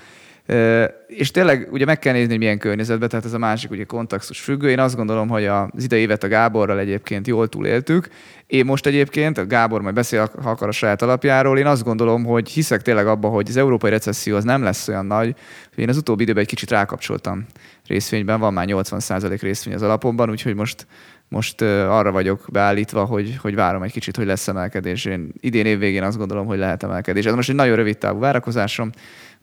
[1.07, 4.39] És tényleg ugye meg kell nézni, hogy milyen környezetben, tehát ez a másik ugye kontextus
[4.39, 4.69] függő.
[4.69, 8.07] Én azt gondolom, hogy az idei évet a Gáborral egyébként jól túléltük.
[8.47, 12.23] Én most egyébként, a Gábor majd beszél, ha akar a saját alapjáról, én azt gondolom,
[12.23, 15.35] hogy hiszek tényleg abba, hogy az európai recesszió az nem lesz olyan nagy,
[15.75, 17.45] én az utóbbi időben egy kicsit rákapcsoltam
[17.87, 20.87] részvényben, van már 80% részvény az alapomban, úgyhogy most,
[21.27, 25.05] most arra vagyok beállítva, hogy, hogy várom egy kicsit, hogy lesz emelkedés.
[25.05, 27.25] Én idén évvégén azt gondolom, hogy lehet emelkedés.
[27.25, 28.91] Ez most egy nagyon rövid távú várakozásom,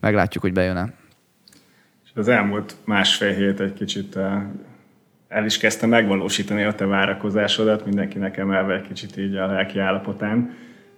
[0.01, 0.93] meglátjuk, hogy bejön-e.
[2.05, 4.41] És az elmúlt másfél hét egy kicsit eh,
[5.27, 10.53] el is kezdte megvalósítani a te várakozásodat, mindenkinek emelve egy kicsit így a lelki állapotán.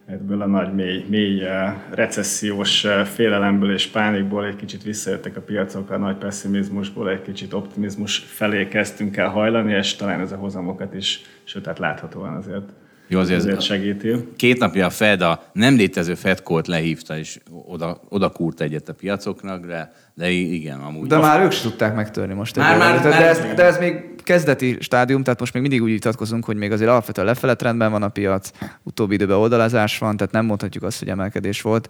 [0.05, 5.41] Ebből a nagy, mély, mély eh, recessziós eh, félelemből és pánikból egy kicsit visszajöttek a
[5.41, 10.37] piacok, a nagy pessimizmusból egy kicsit optimizmus felé kezdtünk el hajlani, és talán ez a
[10.37, 12.69] hozamokat is, sőt, hát láthatóan azért,
[13.13, 14.27] Jó, azért- azért segíti.
[14.35, 18.89] Két napja a Fed a nem létező Fed call lehívta, és oda, oda kúrt egyet
[18.89, 21.07] a piacoknak, de, de igen, amúgy.
[21.07, 22.55] De már ők sem tudták megtörni most.
[22.55, 25.81] Már- már- de, már- de, ez, de ez még kezdeti stádium, tehát most még mindig
[25.81, 28.49] úgy vitatkozunk, hogy még azért alapvetően lefele trendben van a piac,
[28.83, 31.89] utóbbi időben oldalazás van, tehát nem mondhatjuk azt, hogy emelkedés volt.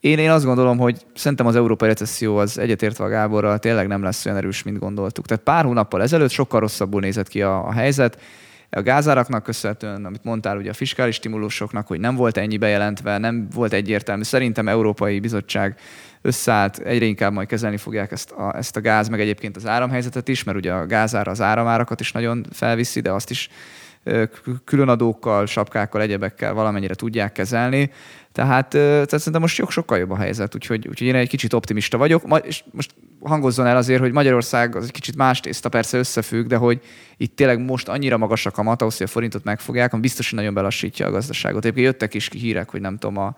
[0.00, 4.02] Én, én azt gondolom, hogy szerintem az európai recesszió az egyetértve a Gáborral tényleg nem
[4.02, 5.26] lesz olyan erős, mint gondoltuk.
[5.26, 8.18] Tehát pár hónappal ezelőtt sokkal rosszabbul nézett ki a, a helyzet.
[8.76, 13.48] A gázáraknak köszönhetően, amit mondtál, ugye a fiskális stimulusoknak, hogy nem volt ennyi bejelentve, nem
[13.54, 14.22] volt egyértelmű.
[14.22, 15.78] Szerintem Európai Bizottság
[16.22, 20.28] összeállt, egyre inkább majd kezelni fogják ezt a, ezt a gáz, meg egyébként az áramhelyzetet
[20.28, 23.48] is, mert ugye a gázára az áramárakat is nagyon felviszi, de azt is
[24.64, 27.90] különadókkal, sapkákkal, egyebekkel valamennyire tudják kezelni.
[28.32, 32.26] Tehát, tehát szerintem most sokkal jobb a helyzet, úgyhogy, úgyhogy én egy kicsit optimista vagyok.
[32.26, 32.94] Ma, és most
[33.24, 36.80] hangozzon el azért, hogy Magyarország az egy kicsit más tészta, persze összefügg, de hogy
[37.16, 40.38] itt tényleg most annyira magas a kamat, ahhoz, hogy a forintot megfogják, ami biztos, hogy
[40.38, 41.64] nagyon belassítja a gazdaságot.
[41.64, 43.36] Egyébként jöttek is hírek, hogy nem tudom, a,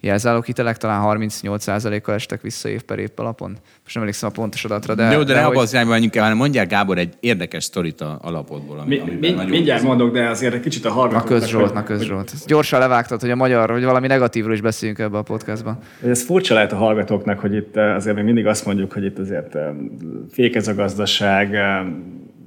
[0.00, 3.50] jelzáloghitelek talán 38%-kal estek vissza év per év alapon.
[3.82, 5.10] Most nem emlékszem a pontos adatra, de...
[5.12, 5.50] Jó, de, de ne hogy...
[5.50, 8.78] abban az irányba menjünk el, hanem mondják Gábor egy érdekes sztorit a alapodból.
[8.78, 11.30] Ami, mi, mi, mindjárt mondok, de azért egy kicsit a hallgatóknak...
[11.30, 12.32] Na közzsolt, na közzsolt.
[12.46, 15.78] Gyorsan levágtad, hogy a magyar, hogy valami negatívról is beszéljünk ebbe a podcastban.
[16.06, 19.18] Ez furcsa lehet a hallgatóknak, hogy itt eh, azért még mindig azt mondjuk, hogy itt
[19.18, 19.68] azért eh,
[20.30, 21.80] fékez a gazdaság, eh,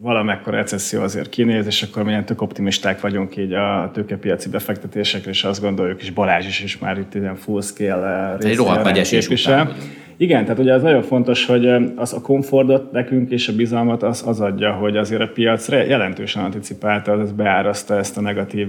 [0.03, 5.43] valamekkora recesszió azért kinéz, és akkor milyen tök optimisták vagyunk így a tőkepiaci befektetésekre, és
[5.43, 9.73] azt gondoljuk, és Balázs is, is már itt ilyen full scale esés után
[10.17, 14.23] Igen, tehát ugye az nagyon fontos, hogy az a komfortot nekünk és a bizalmat az,
[14.27, 18.67] az adja, hogy azért a piac jelentősen anticipálta, az beáraszta ezt a negatív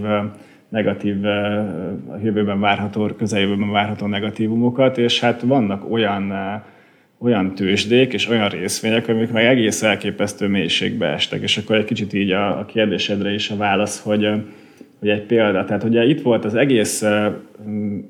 [0.68, 1.24] negatív,
[2.08, 6.32] a jövőben várható, közeljövőben várható negatívumokat, és hát vannak olyan
[7.24, 11.42] olyan tőzsdék és olyan részvények, amik meg egész elképesztő mélységbe estek.
[11.42, 14.28] És akkor egy kicsit így a, a kérdésedre is a válasz, hogy,
[14.98, 15.64] hogy egy példa.
[15.64, 17.04] Tehát ugye itt volt az egész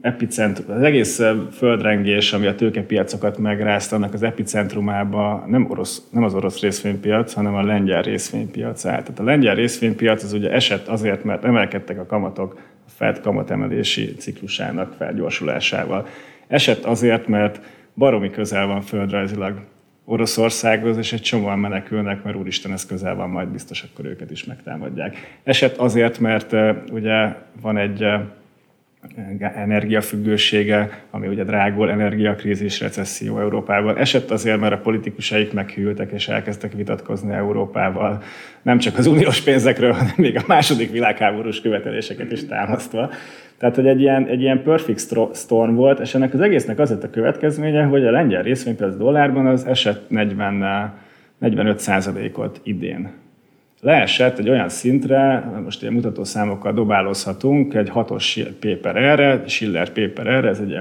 [0.01, 1.23] epicentrum, az egész
[1.53, 7.55] földrengés, ami a tőkepiacokat megrázta, annak az epicentrumába nem, orosz, nem az orosz részvénypiac, hanem
[7.55, 9.03] a lengyel részvénypiac állt.
[9.03, 14.15] Tehát a lengyel részvénypiac az ugye esett azért, mert emelkedtek a kamatok a Fed kamatemelési
[14.19, 16.07] ciklusának felgyorsulásával.
[16.47, 17.61] Esett azért, mert
[17.95, 19.61] baromi közel van földrajzilag
[20.05, 24.45] Oroszországhoz, és egy csomóan menekülnek, mert úristen, ez közel van, majd biztos akkor őket is
[24.45, 25.39] megtámadják.
[25.43, 26.53] Eset azért, mert
[26.91, 28.07] ugye van egy
[29.39, 33.97] energiafüggősége, ami ugye drágul, energiakrízis, recesszió Európában.
[33.97, 38.23] Esett azért, mert a politikusaik meghűltek és elkezdtek vitatkozni Európával,
[38.63, 43.11] nem csak az uniós pénzekről, hanem még a második világháborús követeléseket is támasztva.
[43.59, 47.03] Tehát, hogy egy ilyen, egy ilyen perfect storm volt, és ennek az egésznek az lett
[47.03, 50.93] a következménye, hogy a lengyel részvénypiac dollárban az esett 40,
[51.39, 51.91] 45
[52.35, 53.11] ot idén.
[53.85, 59.91] Leesett egy olyan szintre, most ilyen mutató számokkal dobálozhatunk, egy hatos P per R-re, Schiller
[59.91, 60.79] P per R, ez egy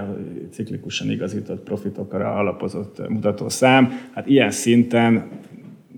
[0.51, 3.99] ciklikusan igazított profitokra alapozott mutatószám.
[4.13, 5.29] Hát ilyen szinten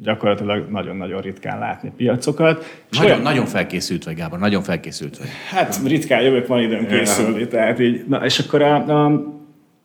[0.02, 2.66] gyakorlatilag nagyon-nagyon ritkán látni piacokat.
[2.92, 5.28] Nagyon, olyan, nagyon felkészült vagy, Gábor, nagyon felkészült vagy.
[5.50, 9.24] Hát ritkán jövök, van időm készülni, tehát így, na és akkor a, a,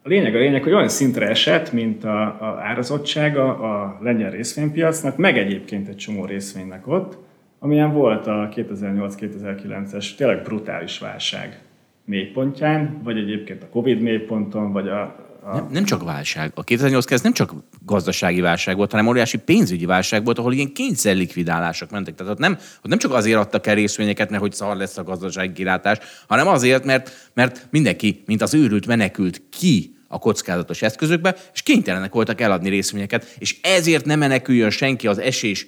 [0.02, 5.16] a lényeg a lényeg, hogy olyan szintre esett, mint a, a árazottsága a lengyel részvénypiacnak,
[5.16, 7.18] meg egyébként egy csomó részvénynek ott,
[7.58, 11.58] amilyen volt a 2008-2009-es tényleg brutális válság
[12.04, 16.52] mélypontján, vagy egyébként a Covid mélyponton, vagy a, Nem, nem csak válság.
[16.54, 17.54] A 2008 ez nem csak
[17.84, 22.14] gazdasági válság volt, hanem óriási pénzügyi válság volt, ahol ilyen kényszerlikvidálások mentek.
[22.14, 25.02] Tehát ott nem, ott nem csak azért adtak el részvényeket, mert hogy szar lesz a
[25.02, 25.98] gazdasági kilátás,
[26.28, 32.12] hanem azért, mert, mert mindenki, mint az őrült menekült ki a kockázatos eszközökbe, és kénytelenek
[32.12, 35.66] voltak eladni részvényeket, és ezért nem meneküljön senki az esés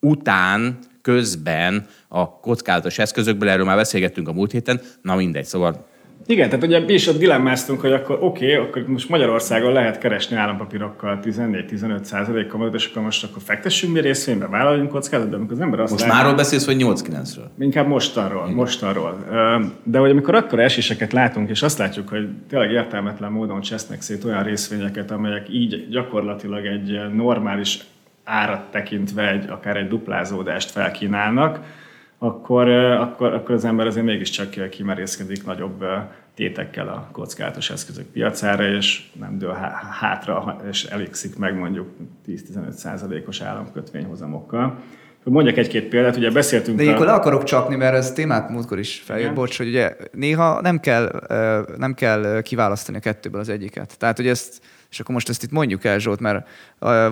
[0.00, 5.86] után, közben a kockázatos eszközökből, erről már beszélgettünk a múlt héten, na mindegy, szóval
[6.26, 9.98] igen, tehát ugye mi is ott dilemmáztunk, hogy akkor oké, okay, akkor most Magyarországon lehet
[9.98, 15.54] keresni állampapírokkal 14-15 százalékkal, és akkor most akkor fektessünk mi részvénybe, vállaljunk kockázatot, de amikor
[15.54, 17.46] az ember azt Most már arról beszélsz, hogy 8-9-ről?
[17.58, 18.54] Inkább mostanról, Igen.
[18.54, 19.24] mostanról.
[19.82, 24.24] De hogy amikor akkor eséseket látunk, és azt látjuk, hogy tényleg értelmetlen módon csesznek szét
[24.24, 27.78] olyan részvényeket, amelyek így gyakorlatilag egy normális
[28.24, 31.60] árat tekintve egy, akár egy duplázódást felkínálnak,
[32.22, 35.84] akkor, akkor, akkor az ember azért mégiscsak kimerészkedik nagyobb
[36.34, 39.52] tétekkel a kockázatos eszközök piacára, és nem dől
[40.00, 41.88] hátra, és elégszik meg mondjuk
[42.28, 44.78] 10-15 százalékos államkötvényhozamokkal.
[45.24, 46.76] Mondjak egy-két példát, ugye beszéltünk...
[46.76, 47.08] De ilyenkor a...
[47.08, 51.22] le akarok csapni, mert ez témát múltkor is feljött, bocs, hogy ugye néha nem kell,
[51.78, 53.98] nem kell kiválasztani a kettőből az egyiket.
[53.98, 54.60] Tehát, hogy ezt
[54.92, 56.48] és akkor most ezt itt mondjuk el, Zsolt, mert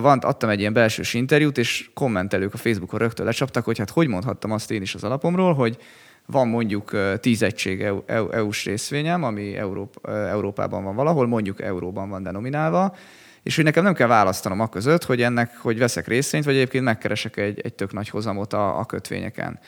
[0.01, 4.07] van, adtam egy ilyen belsős interjút, és kommentelők a Facebookon rögtön lecsaptak, hogy hát hogy
[4.07, 5.77] mondhattam azt én is az alapomról, hogy
[6.25, 12.95] van mondjuk 10 egység EU-s részvényem, ami Európa, Európában van valahol, mondjuk euróban van denominálva,
[13.43, 16.83] és hogy nekem nem kell választanom a között, hogy ennek, hogy veszek részvényt, vagy egyébként
[16.83, 19.59] megkeresek egy, egy tök nagy hozamot a, a kötvényeken.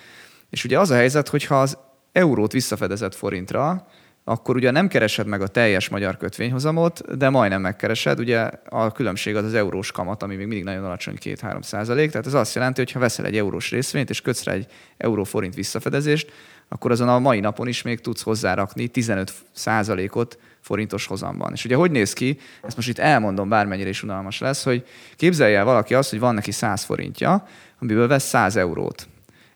[0.49, 1.77] És ugye az a helyzet, hogy ha az
[2.11, 3.87] eurót visszafedezett forintra,
[4.23, 8.19] akkor ugye nem keresed meg a teljes magyar kötvényhozamot, de majdnem megkeresed.
[8.19, 12.11] Ugye a különbség az az eurós kamat, ami még mindig nagyon alacsony, 2-3 százalék.
[12.11, 14.67] Tehát ez azt jelenti, hogy ha veszel egy eurós részvényt és kötsz rá egy
[14.97, 16.31] euró-forint visszafedezést,
[16.67, 21.51] akkor azon a mai napon is még tudsz hozzárakni 15 százalékot forintos hozamban.
[21.53, 24.85] És ugye hogy néz ki, ezt most itt elmondom, bármennyire is unalmas lesz, hogy
[25.15, 27.47] képzelje el valaki azt, hogy van neki 100 forintja,
[27.79, 29.07] amiből vesz 100 eurót.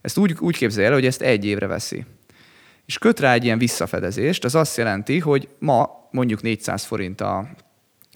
[0.01, 2.05] Ezt úgy, úgy képzelje el, hogy ezt egy évre veszi
[2.87, 7.47] és köt rá egy ilyen visszafedezést, az azt jelenti, hogy ma mondjuk 400 forint a,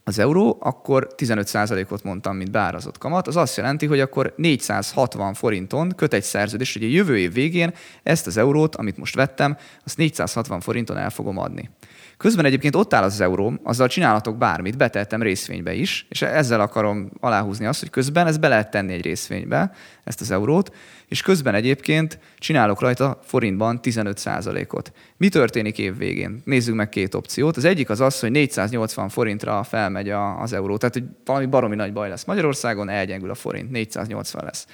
[0.04, 5.94] az euró, akkor 15%-ot mondtam, mint beárazott kamat, az azt jelenti, hogy akkor 460 forinton
[5.96, 7.74] köt egy szerződés, hogy a jövő év végén
[8.04, 11.70] ezt az eurót, amit most vettem, azt 460 forinton el fogom adni.
[12.18, 17.12] Közben egyébként ott áll az euró, azzal csinálhatok bármit, betettem részvénybe is, és ezzel akarom
[17.20, 19.72] aláhúzni azt, hogy közben ezt be lehet tenni egy részvénybe,
[20.04, 20.76] ezt az eurót,
[21.12, 24.92] és közben egyébként csinálok rajta forintban 15%-ot.
[25.18, 26.42] Mi történik év végén?
[26.46, 27.58] Nézzük meg két opciót.
[27.58, 31.94] Az egyik az az, hogy 480 forintra felmegy az euró, tehát hogy valami baromi nagy
[31.94, 34.68] baj lesz Magyarországon, elgyengül a forint, 480 lesz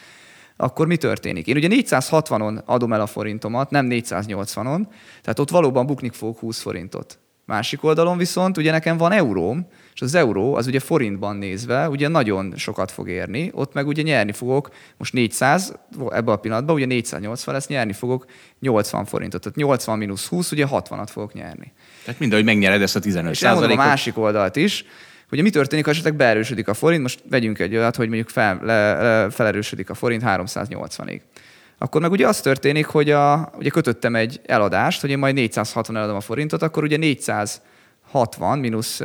[0.60, 1.48] akkor mi történik?
[1.48, 4.86] Én ugye 460-on adom el a forintomat, nem 480-on,
[5.22, 7.20] tehát ott valóban buknik fogok 20 forintot.
[7.46, 9.68] Másik oldalon viszont ugye nekem van euróm,
[9.98, 14.02] és az euró az ugye forintban nézve ugye nagyon sokat fog érni, ott meg ugye
[14.02, 15.74] nyerni fogok, most 400,
[16.10, 18.26] ebben a pillanatban ugye 480 lesz, nyerni fogok
[18.60, 19.42] 80 forintot.
[19.42, 21.72] Tehát 80 mínusz 20, ugye 60-at fogok nyerni.
[22.06, 24.86] Tehát mindegy, megnyered ezt a 15 És elmondom a másik oldalt is,
[25.32, 28.60] Ugye mi történik, ha esetleg beerősödik a forint, most vegyünk egy olyat, hogy mondjuk fel,
[28.64, 31.20] le, le, felerősödik a forint 380-ig
[31.78, 35.96] akkor meg ugye az történik, hogy a, ugye kötöttem egy eladást, hogy én majd 460
[35.96, 39.02] eladom a forintot, akkor ugye 460 mínusz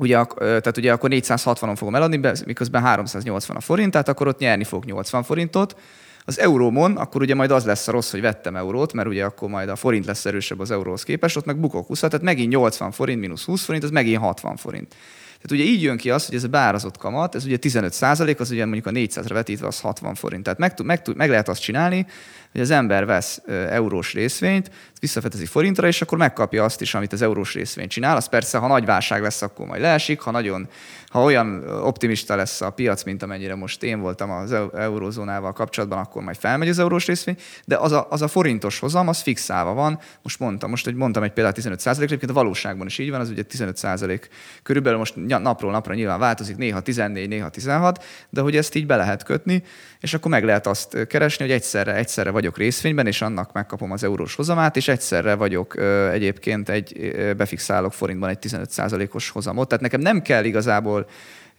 [0.00, 4.64] ugye, tehát ugye akkor 460-on fogom eladni, miközben 380 a forint, tehát akkor ott nyerni
[4.64, 5.76] fog 80 forintot.
[6.24, 9.48] Az eurómon, akkor ugye majd az lesz a rossz, hogy vettem eurót, mert ugye akkor
[9.48, 12.90] majd a forint lesz erősebb az euróhoz képest, ott meg bukok 20, tehát megint 80
[12.90, 14.94] forint mínusz 20 forint, az megint 60 forint.
[15.42, 18.40] Tehát ugye így jön ki az, hogy ez a beárazott kamat, ez ugye 15 százalék,
[18.40, 20.42] az ugye mondjuk a 400-ra vetítve az 60 forint.
[20.42, 22.06] Tehát meg, meg, meg lehet azt csinálni,
[22.52, 24.70] hogy az ember vesz eurós részvényt,
[25.00, 28.16] visszafetezi forintra, és akkor megkapja azt is, amit az eurós részvény csinál.
[28.16, 30.68] Az persze, ha nagy válság lesz, akkor majd leesik, ha nagyon,
[31.08, 36.22] ha olyan optimista lesz a piac, mint amennyire most én voltam az eurozónával kapcsolatban, akkor
[36.22, 39.98] majd felmegy az eurós részvény, de az a, az a forintos hozam, az fixálva van.
[40.22, 43.20] Most mondtam, most hogy mondtam egy példát 15 százalék, egyébként a valóságban is így van,
[43.20, 44.28] az ugye 15 százalék.
[44.62, 48.96] Körülbelül most napról napra nyilván változik, néha 14, néha 16, de hogy ezt így be
[48.96, 49.62] lehet kötni,
[50.00, 54.04] és akkor meg lehet azt keresni, hogy egyszerre, egyszerre vagyok részvényben, és annak megkapom az
[54.04, 55.78] eurós hozamát, és egyszerre vagyok
[56.12, 59.68] egyébként egy, befixálok forintban egy 15%-os hozamot.
[59.68, 61.06] Tehát nekem nem kell igazából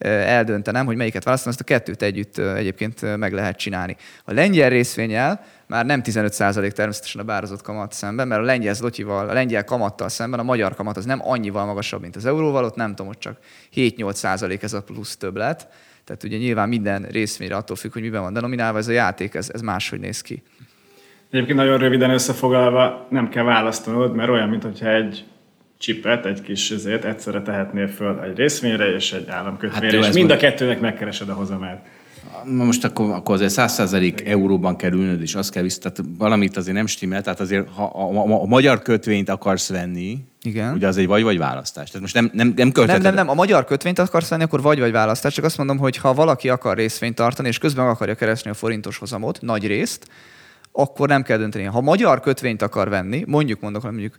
[0.08, 3.96] eldöntenem, hogy melyiket választom, ezt a kettőt együtt egyébként meg lehet csinálni.
[4.26, 9.30] A lengyel részvényel már nem 15% természetesen a bározott kamat szemben, mert a lengyel zlotyival,
[9.30, 12.76] a lengyel kamattal szemben a magyar kamat az nem annyival magasabb, mint az euróval, ott
[12.76, 13.38] nem tudom, hogy csak
[13.76, 15.68] 7-8% ez a plusz többlet.
[16.04, 19.50] Tehát ugye nyilván minden részvényre attól függ, hogy miben van denominálva, ez a játék, ez,
[19.54, 20.44] ez máshogy néz ki.
[21.32, 25.26] Egyébként nagyon röviden összefoglalva nem kell választanod, mert olyan, mintha egy
[25.78, 30.32] csipet, egy kis ezért egyszerre tehetnél föl egy részvényre és egy államkötvényre, hát, és mind
[30.32, 31.86] a kettőnek megkeresed a hozamát.
[32.46, 36.76] Most akkor, akkor azért 100% euróban kell ülnöd, és azt kell vissza, tehát valamit azért
[36.76, 40.74] nem stimmel, tehát azért ha a, a, a magyar kötvényt akarsz venni, igen.
[40.74, 41.88] Ugye az egy vagy-vagy választás.
[41.88, 43.30] Tehát most nem, nem, nem Nem, nem, nem.
[43.30, 45.34] A magyar kötvényt akarsz venni, akkor vagy-vagy választás.
[45.34, 48.98] Csak azt mondom, hogy ha valaki akar részvényt tartani, és közben akarja keresni a forintos
[48.98, 50.08] hozamot, nagy részt,
[50.72, 51.64] akkor nem kell dönteni.
[51.64, 54.18] Ha magyar kötvényt akar venni, mondjuk mondok, mondjuk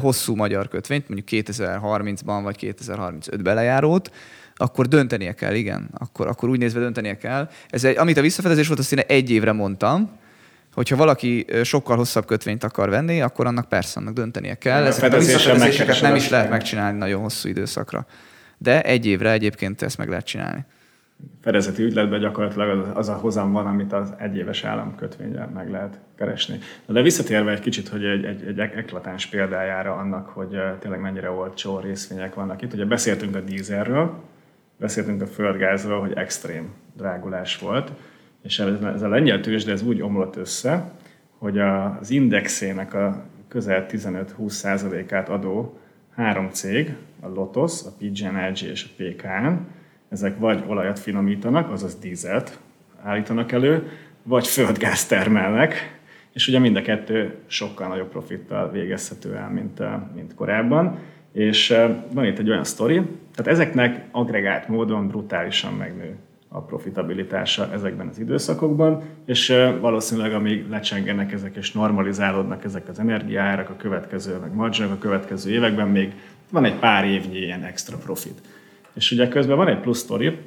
[0.00, 4.10] hosszú magyar kötvényt, mondjuk 2030-ban vagy 2035-ben lejárót,
[4.56, 5.88] akkor döntenie kell, igen.
[5.98, 7.48] Akkor, akkor úgy nézve döntenie kell.
[7.68, 10.10] Ez egy, amit a visszafedezés volt, azt én egy évre mondtam,
[10.74, 14.84] hogyha valaki sokkal hosszabb kötvényt akar venni, akkor annak persze annak döntenie kell.
[14.84, 18.06] Ez a visszafedezéseket nem is lehet megcsinálni nagyon hosszú időszakra.
[18.58, 20.64] De egy évre egyébként ezt meg lehet csinálni
[21.42, 26.58] fedezeti ügyletben gyakorlatilag az, a hozam van, amit az egyéves államkötvényel meg lehet keresni.
[26.86, 31.78] De visszatérve egy kicsit, hogy egy, egy, egy eklatáns példájára annak, hogy tényleg mennyire olcsó
[31.78, 32.72] részvények vannak itt.
[32.72, 34.22] Ugye beszéltünk a dízelről,
[34.78, 37.92] beszéltünk a földgázról, hogy extrém drágulás volt,
[38.42, 40.92] és ez, a lengyel tőzsde ez úgy omlott össze,
[41.38, 45.78] hogy az indexének a közel 15-20%-át adó
[46.14, 49.54] három cég, a Lotos, a PG&E és a PKN,
[50.08, 52.58] ezek vagy olajat finomítanak, azaz dízelt
[53.02, 53.88] állítanak elő,
[54.22, 55.98] vagy földgáz termelnek,
[56.32, 59.82] és ugye mind a kettő sokkal nagyobb profittal végezhető el, mint,
[60.14, 60.98] mint korábban.
[61.36, 61.76] És
[62.12, 62.94] van itt egy olyan sztori,
[63.34, 66.16] tehát ezeknek agregált módon brutálisan megnő
[66.48, 73.70] a profitabilitása ezekben az időszakokban, és valószínűleg amíg lecsengenek ezek és normalizálódnak ezek az energiárak
[73.70, 76.12] a következő, meg marginok a következő években, még
[76.50, 78.40] van egy pár évnyi ilyen extra profit.
[78.94, 80.38] És ugye közben van egy plusz sztori,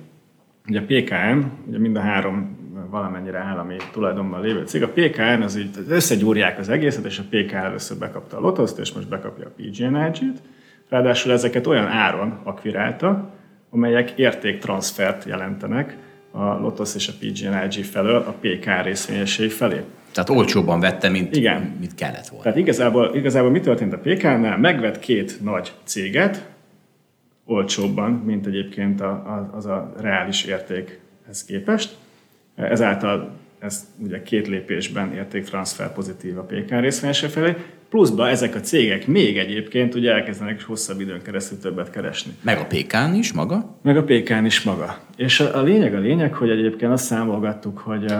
[0.67, 2.57] ugye a PKN, ugye mind a három
[2.89, 7.55] valamennyire állami tulajdonban lévő cég, a PKN az így összegyúrják az egészet, és a PKN
[7.55, 10.41] először bekapta a Lotoszt, és most bekapja a PGNiG-t,
[10.89, 13.33] ráadásul ezeket olyan áron akvirálta,
[13.69, 15.97] amelyek értéktranszfert jelentenek
[16.31, 19.81] a Lotus és a PGNiG felől a PK részvényesei felé.
[20.11, 21.75] Tehát olcsóbban vette, mint, Igen.
[21.79, 22.43] mint kellett volna.
[22.43, 24.57] Tehát igazából, igazából mi történt a PK-nál?
[24.57, 26.47] Megvett két nagy céget,
[27.45, 31.95] olcsóbban, mint egyébként a, a, az a reális értékhez képest.
[32.55, 37.55] Ezáltal ez ugye két lépésben értéktranszfer pozitív a PK részvényese felé,
[37.89, 42.31] pluszba ezek a cégek még egyébként ugye elkezdenek hosszabb időn keresztül többet keresni.
[42.41, 43.79] Meg a PK-n is maga?
[43.81, 44.99] Meg a PK-n is maga.
[45.17, 48.13] És a, a lényeg a lényeg, hogy egyébként azt számolgattuk, hogy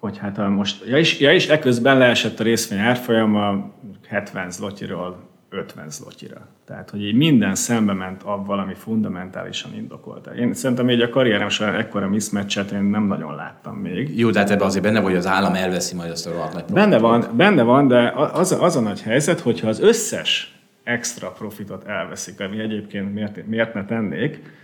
[0.00, 3.72] hogy hát most, ja is, ja is eközben leesett a részvény árfolyama
[4.08, 6.46] 70 zlotyiról 50 zlotyira.
[6.66, 10.26] Tehát, hogy így minden szembe ment abban, ami fundamentálisan indokolt.
[10.26, 14.18] Én szerintem így a karrierem során ekkora mismatchet én nem nagyon láttam még.
[14.18, 16.52] Jó, de hát ebben azért benne vagy, hogy az állam elveszi majd azt a rohadt
[16.52, 21.30] nagy Benne van, benne van, de az, az a nagy helyzet, hogyha az összes extra
[21.30, 24.58] profitot elveszik, ami egyébként miért, miért ne tennék,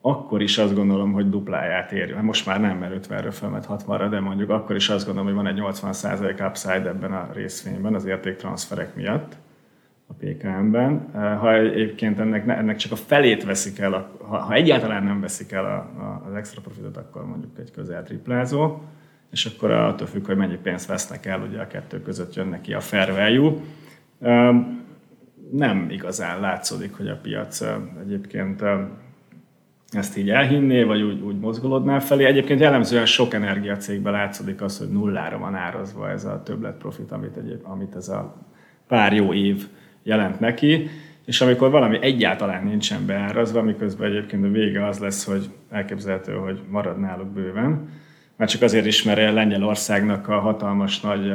[0.00, 2.22] akkor is azt gondolom, hogy dupláját érjük.
[2.22, 5.46] Most már nem, mert 50-ről fölmet 60-ra, de mondjuk akkor is azt gondolom, hogy van
[5.46, 9.36] egy 80% upside ebben a részvényben az értéktranszferek miatt
[10.14, 11.10] a PKM-ben.
[11.12, 16.22] Ha egyébként ennek, ennek csak a felét veszik el, ha, egyáltalán nem veszik el a,
[16.28, 18.82] az extra profitot, akkor mondjuk egy közel triplázó,
[19.30, 22.72] és akkor attól függ, hogy mennyi pénzt vesznek el, ugye a kettő között jön neki
[22.74, 23.52] a fair value.
[25.50, 27.62] Nem igazán látszódik, hogy a piac
[28.00, 28.62] egyébként
[29.90, 32.24] ezt így elhinné, vagy úgy, úgy mozgolódná felé.
[32.24, 37.36] Egyébként jellemzően sok energiacégben látszódik az, hogy nullára van árazva ez a többlet profit, amit,
[37.36, 38.34] egyéb, amit ez a
[38.86, 39.68] pár jó év
[40.04, 40.88] jelent neki,
[41.24, 46.60] és amikor valami egyáltalán nincsen beárazva, miközben egyébként a vége az lesz, hogy elképzelhető, hogy
[46.70, 47.88] marad náluk bőven,
[48.36, 51.32] már csak azért ismeri Lengyelországnak a hatalmas nagy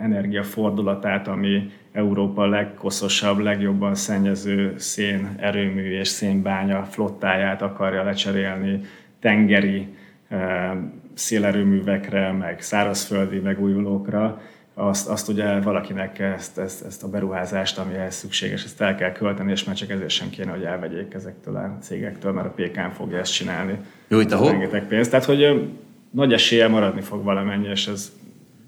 [0.00, 8.80] energiafordulatát, ami Európa legkoszosabb, legjobban szennyező szén erőmű és szénbánya flottáját akarja lecserélni
[9.20, 9.88] tengeri
[11.14, 14.40] szélerőművekre, meg szárazföldi megújulókra,
[14.78, 19.12] azt, azt ugye valakinek ezt, ezt, ezt a beruházást, ami ehhez szükséges, ezt el kell
[19.12, 22.90] költeni, és már csak ezért sem kéne, hogy elvegyék ezektől a cégektől, mert a PKN
[22.96, 23.78] fogja ezt csinálni.
[24.08, 25.10] Jó, itt a Rengeteg pénzt.
[25.10, 25.70] Tehát, hogy
[26.10, 28.12] nagy esélye maradni fog valamennyi, és ez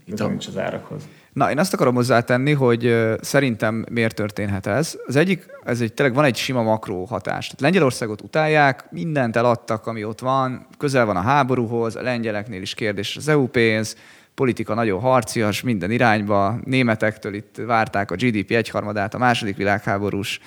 [0.05, 0.29] itt a...
[0.29, 1.09] nincs az árakhoz.
[1.33, 4.99] Na, én azt akarom hozzátenni, hogy szerintem miért történhet ez.
[5.07, 7.45] Az egyik, ez egy, tényleg van egy sima makró hatás.
[7.45, 12.75] Tehát Lengyelországot utálják, mindent eladtak, ami ott van, közel van a háborúhoz, a lengyeleknél is
[12.75, 13.97] kérdés az EU pénz,
[14.39, 20.41] politika nagyon harcias minden irányba, németektől itt várták a GDP egyharmadát, a második világháborús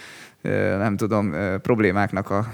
[0.78, 2.48] nem tudom, problémáknak a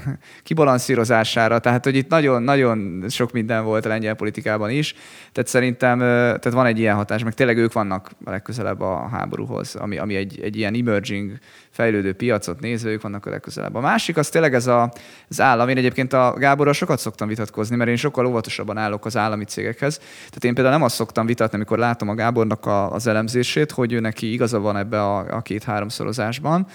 [0.43, 1.59] kibalanszírozására.
[1.59, 4.93] Tehát, hogy itt nagyon-nagyon sok minden volt a lengyel politikában is.
[5.31, 9.76] Tehát szerintem tehát van egy ilyen hatás, meg tényleg ők vannak a legközelebb a háborúhoz,
[9.76, 11.38] ami, ami egy, egy ilyen emerging,
[11.69, 13.76] fejlődő piacot nézve, ők vannak a legközelebb.
[13.76, 14.91] A másik az tényleg ez a,
[15.30, 15.69] az állam.
[15.69, 19.97] Én egyébként a Gáborral sokat szoktam vitatkozni, mert én sokkal óvatosabban állok az állami cégekhez.
[19.97, 23.93] Tehát én például nem azt szoktam vitatni, amikor látom a Gábornak a, az elemzését, hogy
[23.93, 26.68] ő neki igaza van ebbe a, a két-háromszorozásban,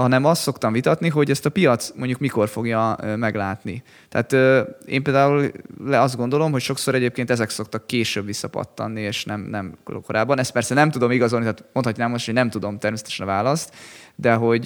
[0.00, 3.82] hanem azt szoktam vitatni, hogy ezt a piac mondjuk mikor fogja meglátni.
[4.08, 4.32] Tehát
[4.86, 5.50] én például
[5.90, 10.38] azt gondolom, hogy sokszor egyébként ezek szoktak később visszapattanni, és nem, nem korábban.
[10.38, 13.74] Ezt persze nem tudom igazolni, tehát mondhatnám most, hogy nem tudom természetesen a választ,
[14.14, 14.62] de hogy,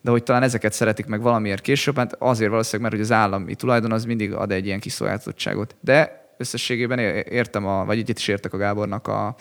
[0.00, 3.54] de hogy talán ezeket szeretik meg valamiért később, hát azért valószínűleg, mert hogy az állami
[3.54, 5.76] tulajdon az mindig ad egy ilyen kiszolgáltatottságot.
[5.80, 9.36] De összességében értem, a, vagy egyet is értek a Gábornak a,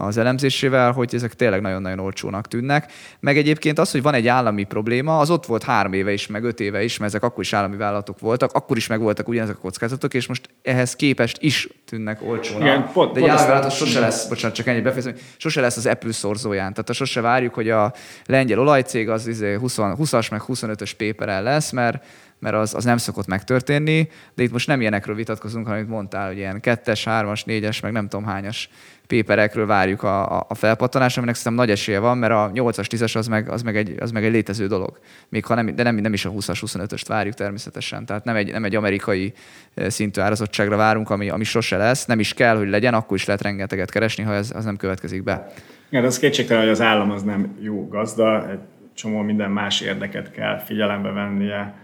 [0.00, 2.92] az elemzésével, hogy ezek tényleg nagyon-nagyon olcsónak tűnnek.
[3.20, 6.44] Meg egyébként az, hogy van egy állami probléma, az ott volt három éve is, meg
[6.44, 9.56] öt éve is, mert ezek akkor is állami vállalatok voltak, akkor is meg voltak ugyanezek
[9.56, 12.62] a kockázatok, és most ehhez képest is tűnnek olcsónak.
[12.62, 15.86] Igen, pont, De egy állami vállalat sose lesz, bocsánat, csak ennyi befejezem, sose lesz az
[15.86, 16.72] Apple szorzóján.
[16.72, 17.92] Tehát sose várjuk, hogy a
[18.26, 19.24] lengyel olajcég az
[19.58, 22.04] 20, 20-as meg 25-ös paper lesz, mert
[22.40, 26.26] mert az, az nem szokott megtörténni, de itt most nem ilyenekről vitatkozunk, hanem itt mondtál,
[26.26, 28.70] hogy ilyen kettes, hármas, négyes, meg nem tudom hányas
[29.10, 33.16] péperekről várjuk a, a, a felpattanást, aminek szerintem nagy esélye van, mert a 8-as, 10-es
[33.16, 34.98] az meg, az meg, egy, az meg egy létező dolog.
[35.28, 38.06] Még ha nem, de nem, nem is a 20-as, 25-öst várjuk természetesen.
[38.06, 39.32] Tehát nem egy, nem egy amerikai
[39.76, 42.06] szintű árazottságra várunk, ami, ami sose lesz.
[42.06, 45.22] Nem is kell, hogy legyen, akkor is lehet rengeteget keresni, ha ez az nem következik
[45.22, 45.52] be.
[45.88, 48.60] Igen, az kétségtelen, hogy az állam az nem jó gazda, egy
[48.94, 51.74] csomó minden más érdeket kell figyelembe vennie,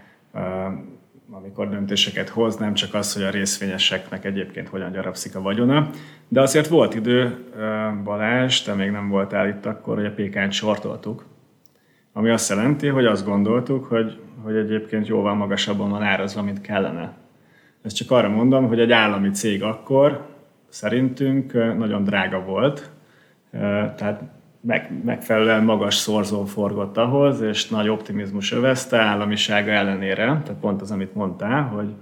[1.31, 5.89] amikor döntéseket hoz, nem csak az, hogy a részvényeseknek egyébként hogyan gyarapszik a vagyona.
[6.27, 7.45] De azért volt idő,
[8.03, 11.25] Balázs, te még nem voltál itt akkor, hogy a PK-t sortoltuk,
[12.13, 17.17] ami azt jelenti, hogy azt gondoltuk, hogy, hogy egyébként jóval magasabban van árazva, mint kellene.
[17.81, 20.25] Ezt csak arra mondom, hogy egy állami cég akkor
[20.69, 22.89] szerintünk nagyon drága volt,
[23.95, 24.21] tehát
[24.61, 30.91] meg, megfelelően magas szorzó forgott ahhoz, és nagy optimizmus övezte államisága ellenére, tehát pont az,
[30.91, 31.93] amit mondtál, hogy,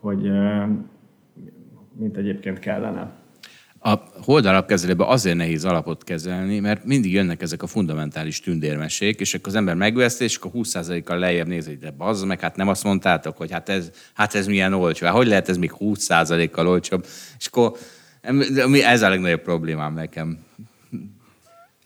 [0.00, 0.30] hogy
[1.98, 3.10] mint egyébként kellene.
[3.80, 3.94] A
[4.24, 9.54] holdalapkezelőben azért nehéz alapot kezelni, mert mindig jönnek ezek a fundamentális tündérmesék, és akkor az
[9.54, 13.36] ember megveszi, és akkor 20%-kal lejjebb néz, hogy de bazd meg, hát nem azt mondtátok,
[13.36, 17.06] hogy hát ez, hát ez milyen olcsó, hát hogy lehet ez még 20%-kal olcsóbb,
[17.38, 17.72] és akkor
[18.84, 20.38] ez a legnagyobb problémám nekem.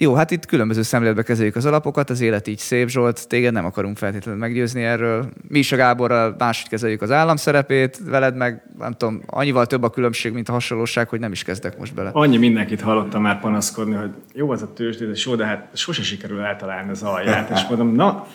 [0.02, 3.64] Jó, hát itt különböző szemléletbe kezeljük az alapokat, az élet így szép, Zsolt, téged nem
[3.64, 5.28] akarunk feltétlenül meggyőzni erről.
[5.48, 9.82] Mi is a Gáborral máshogy kezeljük az állam szerepét, veled meg, nem tudom, annyival több
[9.82, 12.10] a különbség, mint a hasonlóság, hogy nem is kezdek most bele.
[12.12, 16.02] Annyi mindenkit hallottam már panaszkodni, hogy jó az a tőzsdé, de jó, de hát sose
[16.02, 18.26] sikerül eltalálni az alját, és mondom, na,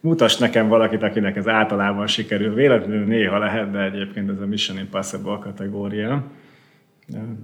[0.00, 2.54] mutass nekem valakit, akinek ez általában sikerül.
[2.54, 6.24] Véletlenül néha lehet, de egyébként ez a Mission Impossible kategória.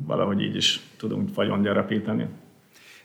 [0.06, 2.26] Valahogy így is tudunk vagyon gyarapítani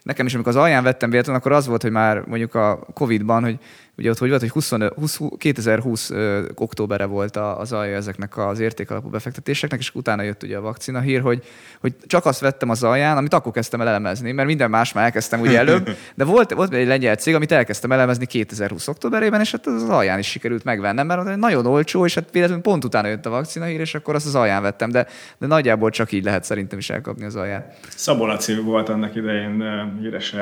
[0.04, 3.44] nekem is, amikor az alján vettem véletlenül, akkor az volt, hogy már mondjuk a Covid-ban,
[3.44, 3.58] hogy
[3.98, 8.60] ugye ott hogy volt, hogy 20, 20, 2020 ö, októberre volt az alja ezeknek az
[8.60, 11.44] értékalapú befektetéseknek, és utána jött ugye a vakcina hír, hogy,
[11.80, 15.04] hogy csak azt vettem az alján, amit akkor kezdtem el elemezni, mert minden más már
[15.04, 19.52] elkezdtem ugye előbb, de volt, volt egy lengyel cég, amit elkezdtem elemezni 2020 októberében, és
[19.52, 23.26] hát az alján is sikerült megvennem, mert nagyon olcsó, és hát véletlenül pont utána jött
[23.26, 25.08] a vakcina hír, és akkor azt az alján vettem, de,
[25.38, 27.78] de nagyjából csak így lehet szerintem is elkapni az alját.
[27.90, 29.64] Szabolaci volt annak idején
[30.02, 30.36] híres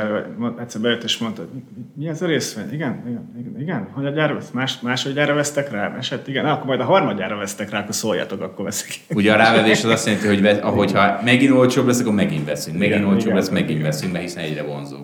[0.59, 1.47] egyszer bejött és mondta,
[1.95, 2.73] mi ez a részvény?
[2.73, 6.79] Igen, igen, igen igen, hogy a gyára, más, másodjára vesztek rá, eset, igen, akkor majd
[6.79, 8.89] a harmadjára vesztek rá, akkor szóljatok, akkor veszek.
[9.09, 12.77] Ugye a rávedés az azt jelenti, hogy ve, ahogyha megint olcsóbb lesz, akkor megint veszünk,
[12.77, 13.83] megint igen, olcsóbb igen, lesz, megint igen.
[13.83, 14.97] veszünk, mert hiszen egyre vonzó.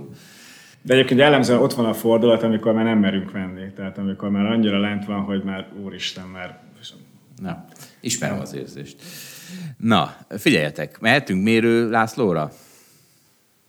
[0.82, 3.72] De egyébként jellemzően ott van a fordulat, amikor már nem merünk venni.
[3.76, 6.60] Tehát amikor már annyira lent van, hogy már úristen, már...
[7.42, 7.66] Na,
[8.00, 8.98] ismerem az érzést.
[9.78, 12.52] Na, figyeljetek, mehetünk Mérő Lászlóra?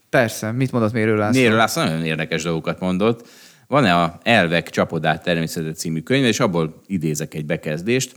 [0.09, 1.41] Persze, mit mondott Mérő László?
[1.41, 3.27] Mérő László nagyon érdekes dolgokat mondott.
[3.67, 8.11] Van-e a Elvek csapodát természetet című könyv, és abból idézek egy bekezdést.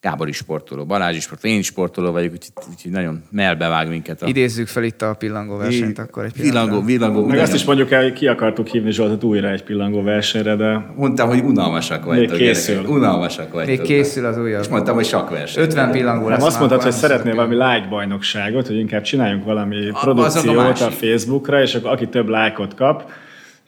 [0.00, 4.22] Gábor is sportoló, Balázs is sportoló, én is sportoló vagyok, úgyhogy, úgyhogy nagyon melbevág minket.
[4.22, 4.26] A...
[4.26, 6.00] Idézzük fel itt a pillangó versenyt, I...
[6.00, 9.62] akkor egy pillangó, pillangó, Meg azt is mondjuk el, ki akartuk hívni Zsoltot újra egy
[9.62, 10.92] pillangó versenyre, de...
[10.96, 12.30] Mondtam, hogy unalmasak vagytok.
[12.30, 12.74] Még készül.
[12.74, 12.94] Gyerekek.
[12.94, 13.76] Unalmasak vagytok.
[13.76, 14.62] Még készül az újabb.
[14.62, 15.62] És mondtam, hogy sakverseny.
[15.62, 16.38] 50 pillangó lesz.
[16.38, 20.86] Nem, azt mondtad, hogy szeretnél valami like bajnokságot, hogy inkább csináljunk valami a, produkciót a,
[20.86, 23.10] a Facebookra, és akkor aki több lájkot kap,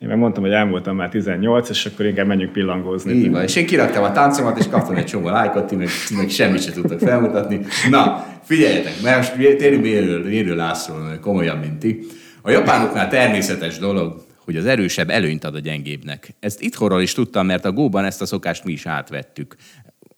[0.03, 3.13] én meg mondtam, hogy elmúltam már 18, és akkor inkább menjünk pillangózni.
[3.13, 6.29] Így van, és én kiraktam a táncomat, és kaptam egy csomó lájkot, ti meg, meg
[6.29, 7.61] semmit sem tudtak felmutatni.
[7.91, 12.07] Na, figyeljetek, mert most térjünk Érő, Érő László, komolyan, mint ti.
[12.43, 16.35] A japánoknál természetes dolog, hogy az erősebb előnyt ad a gyengébbnek.
[16.41, 19.57] Ezt itthonról is tudtam, mert a Góban ezt a szokást mi is átvettük.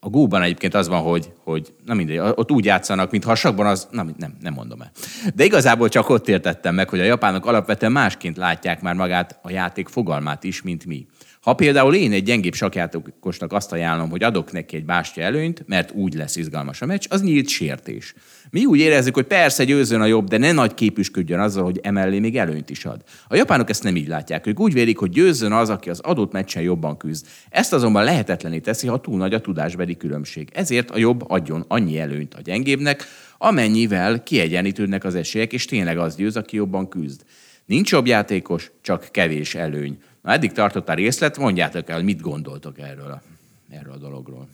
[0.05, 3.67] A góban egyébként az van, hogy, hogy na mindegy, ott úgy játszanak, mintha a sakban
[3.67, 4.91] az, na nem, nem mondom el.
[5.35, 9.51] De igazából csak ott értettem meg, hogy a japánok alapvetően másként látják már magát a
[9.51, 11.07] játék fogalmát is, mint mi.
[11.45, 15.93] Ha például én egy gyengébb sakjátékosnak azt ajánlom, hogy adok neki egy bástya előnyt, mert
[15.93, 18.15] úgy lesz izgalmas a meccs, az nyílt sértés.
[18.51, 22.19] Mi úgy érezzük, hogy persze győzön a jobb, de ne nagy képüsködjön azzal, hogy emellé
[22.19, 23.03] még előnyt is ad.
[23.29, 24.47] A japánok ezt nem így látják.
[24.47, 27.27] Ők úgy vélik, hogy győzzön az, aki az adott meccsen jobban küzd.
[27.49, 30.49] Ezt azonban lehetetlené teszi, ha túl nagy a tudásbeli különbség.
[30.53, 33.05] Ezért a jobb adjon annyi előnyt a gyengébbnek,
[33.39, 37.23] amennyivel kiegyenlítődnek az esélyek, és tényleg az győz, aki jobban küzd.
[37.67, 39.99] Nincs jobb játékos, csak kevés előny.
[40.25, 43.23] Na, eddig tartott a részlet, mondjátok el, mit gondoltok erről a,
[43.71, 44.49] erről a dologról.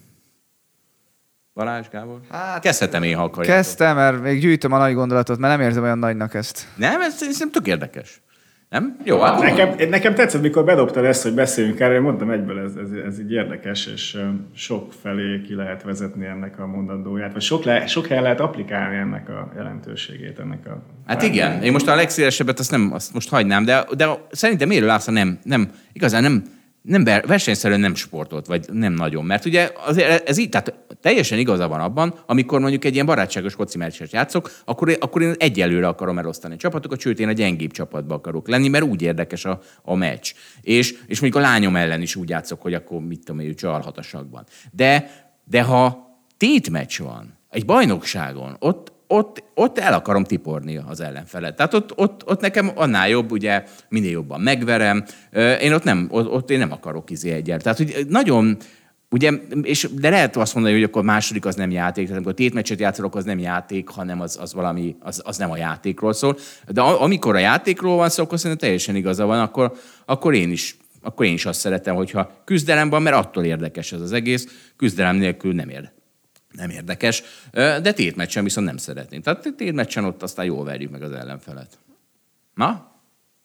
[1.55, 2.21] Balázs, Gábor?
[2.31, 3.63] Hát, Kezdhetem én, ha akarjátok.
[3.63, 6.67] Kezdtem, mert még gyűjtöm a nagy gondolatot, mert nem érzem olyan nagynak ezt.
[6.77, 8.21] Nem, ez szerintem tök érdekes.
[8.71, 8.97] Nem?
[9.05, 12.91] Jó, hát nekem, nekem tetszett, mikor bedobtad ezt, hogy beszéljünk erről, mondtam egyből, ez, ez,
[13.07, 14.19] ez így érdekes, és
[14.55, 18.97] sok felé ki lehet vezetni ennek a mondandóját, vagy sok, le, sok helyen lehet applikálni
[18.97, 20.83] ennek a jelentőségét, ennek a...
[21.07, 24.85] Hát igen, én most a legszélesebbet azt, nem, azt most hagynám, de, de szerintem miért
[24.85, 26.43] László nem, nem, igazán nem,
[26.83, 29.25] nem versenyszerűen nem sportolt, vagy nem nagyon.
[29.25, 33.55] Mert ugye azért ez így, tehát teljesen igaza van abban, amikor mondjuk egy ilyen barátságos
[33.55, 37.71] foci meccset játszok, akkor, akkor én egyelőre akarom elosztani a csapatokat, sőt én a gyengébb
[37.71, 40.33] csapatba akarok lenni, mert úgy érdekes a, a meccs.
[40.61, 43.99] És, és mondjuk a lányom ellen is úgy játszok, hogy akkor mit tudom, ő csalhat
[43.99, 44.45] a sakban.
[44.71, 45.11] De,
[45.45, 51.57] de ha tét meccs van, egy bajnokságon, ott ott, ott el akarom tiporni az ellenfelet.
[51.57, 55.05] Tehát ott, ott, ott nekem annál jobb, ugye minél jobban megverem.
[55.61, 57.63] Én ott nem, ott, én nem akarok izé egyet.
[57.63, 58.57] Tehát, hogy nagyon,
[59.13, 59.31] Ugye,
[59.63, 63.15] és, de lehet azt mondani, hogy akkor második az nem játék, tehát amikor tétmeccset játszanak,
[63.15, 66.37] az nem játék, hanem az, az valami, az, az, nem a játékról szól.
[66.69, 69.73] De amikor a játékról van szó, akkor szerintem teljesen igaza van, akkor,
[70.05, 74.01] akkor én is akkor én is azt szeretem, hogyha küzdelem van, mert attól érdekes ez
[74.01, 75.91] az egész, küzdelem nélkül nem ér.
[76.51, 77.23] Nem érdekes,
[77.53, 79.23] de tétmeccsen viszont nem szeretném.
[79.23, 81.79] Tehát tétmeccsen ott aztán jól verjük meg az ellenfelet.
[82.55, 82.93] Na?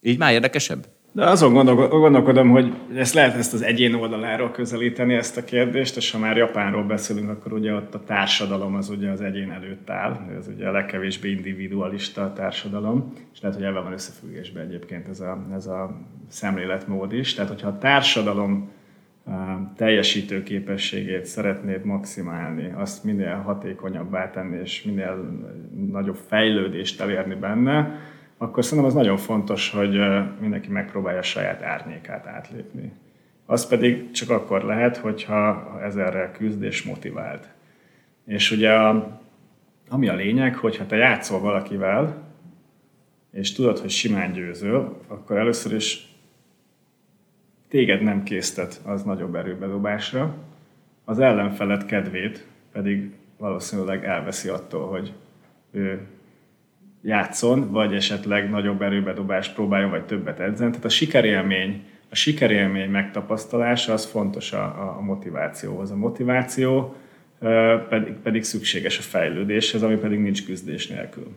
[0.01, 0.87] Így már érdekesebb?
[1.15, 1.53] De azon
[1.89, 6.37] gondolkodom, hogy ezt lehet ezt az egyén oldaláról közelíteni, ezt a kérdést, és ha már
[6.37, 10.67] Japánról beszélünk, akkor ugye ott a társadalom az ugye az egyén előtt áll, ez ugye
[10.67, 16.01] a legkevésbé individualista társadalom, és lehet, hogy ebben van összefüggésben egyébként ez a, ez a
[16.29, 17.33] szemléletmód is.
[17.33, 18.69] Tehát, hogyha a társadalom
[19.75, 25.41] teljesítő képességét szeretnéd maximálni, azt minél hatékonyabbá tenni, és minél
[25.91, 27.99] nagyobb fejlődést elérni benne,
[28.37, 29.99] akkor szerintem az nagyon fontos, hogy
[30.39, 32.91] mindenki megpróbálja a saját árnyékát átlépni.
[33.45, 37.47] Az pedig csak akkor lehet, hogyha ezerrel küzd és motivált.
[38.25, 39.19] És ugye a,
[39.89, 42.23] ami a lényeg, hogyha te játszol valakivel,
[43.31, 46.14] és tudod, hogy simán győzöl, akkor először is
[47.69, 50.35] téged nem késztet az nagyobb erőbedobásra,
[51.05, 55.13] az ellenfelet kedvét pedig valószínűleg elveszi attól, hogy
[55.71, 56.07] ő
[57.01, 60.69] játszon, vagy esetleg nagyobb erőbedobást próbáljon, vagy többet edzen.
[60.69, 65.91] Tehát a sikerélmény, a sikerélmény megtapasztalása az fontos a, a motivációhoz.
[65.91, 66.95] A motiváció
[67.89, 71.27] pedig, pedig szükséges a fejlődéshez, ami pedig nincs küzdés nélkül.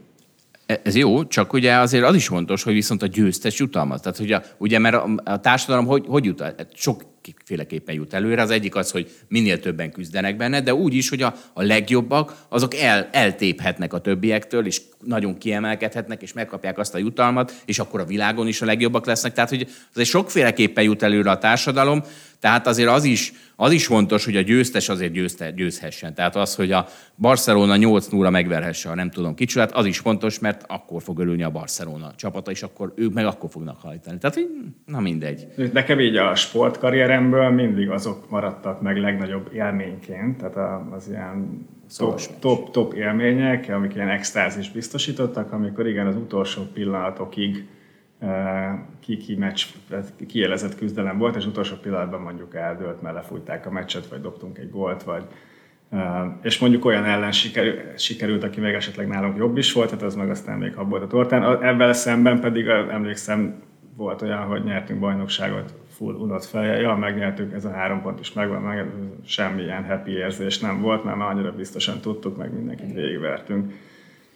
[0.69, 4.01] E, ez jó, csak ugye azért az is fontos, hogy viszont a győztes jutalmaz.
[4.01, 6.41] Tehát ugye, ugye mert a, a társadalom hogy, hogy jut?
[6.41, 7.03] Hát sok
[7.45, 8.43] féleképpen jut előre.
[8.43, 12.45] Az egyik az, hogy minél többen küzdenek benne, de úgy is, hogy a, a legjobbak,
[12.49, 18.01] azok el, eltéphetnek a többiektől, és nagyon kiemelkedhetnek, és megkapják azt a jutalmat, és akkor
[18.01, 19.33] a világon is a legjobbak lesznek.
[19.33, 22.03] Tehát, hogy azért sokféleképpen jut előre a társadalom,
[22.41, 26.15] tehát azért az is, az is fontos, hogy a győztes azért győzte, győzhessen.
[26.15, 26.87] Tehát az, hogy a
[27.17, 31.43] Barcelona 8 0 megverhesse a nem tudom kicsodát, az is fontos, mert akkor fog örülni
[31.43, 34.19] a Barcelona csapata, és akkor ők meg akkor fognak hajtani.
[34.19, 34.39] Tehát,
[34.85, 35.47] na mindegy.
[35.73, 41.67] Nekem így a sportkarrieremből mindig azok maradtak meg legnagyobb élményként, tehát az ilyen
[41.97, 47.67] top, top, top élmények, amik ilyen extázis biztosítottak, amikor igen, az utolsó pillanatokig
[49.01, 49.65] ki-ki meccs,
[50.27, 54.71] kielezett küzdelem volt, és utolsó pillanatban mondjuk eldőlt, mert lefújták a meccset, vagy dobtunk egy
[54.71, 55.25] gólt, vagy
[56.43, 60.15] és mondjuk olyan ellen sikerült, sikerült, aki még esetleg nálunk jobb is volt, tehát az
[60.15, 61.63] meg aztán még volt a tortán.
[61.63, 63.63] Ebben szemben pedig emlékszem,
[63.97, 68.33] volt olyan, hogy nyertünk bajnokságot full unott feje, ja, megnyertük, ez a három pont is
[68.33, 68.87] megvan, meg
[69.25, 73.73] semmilyen happy érzés nem volt, mert már annyira biztosan tudtuk, meg mindenkit végigvertünk.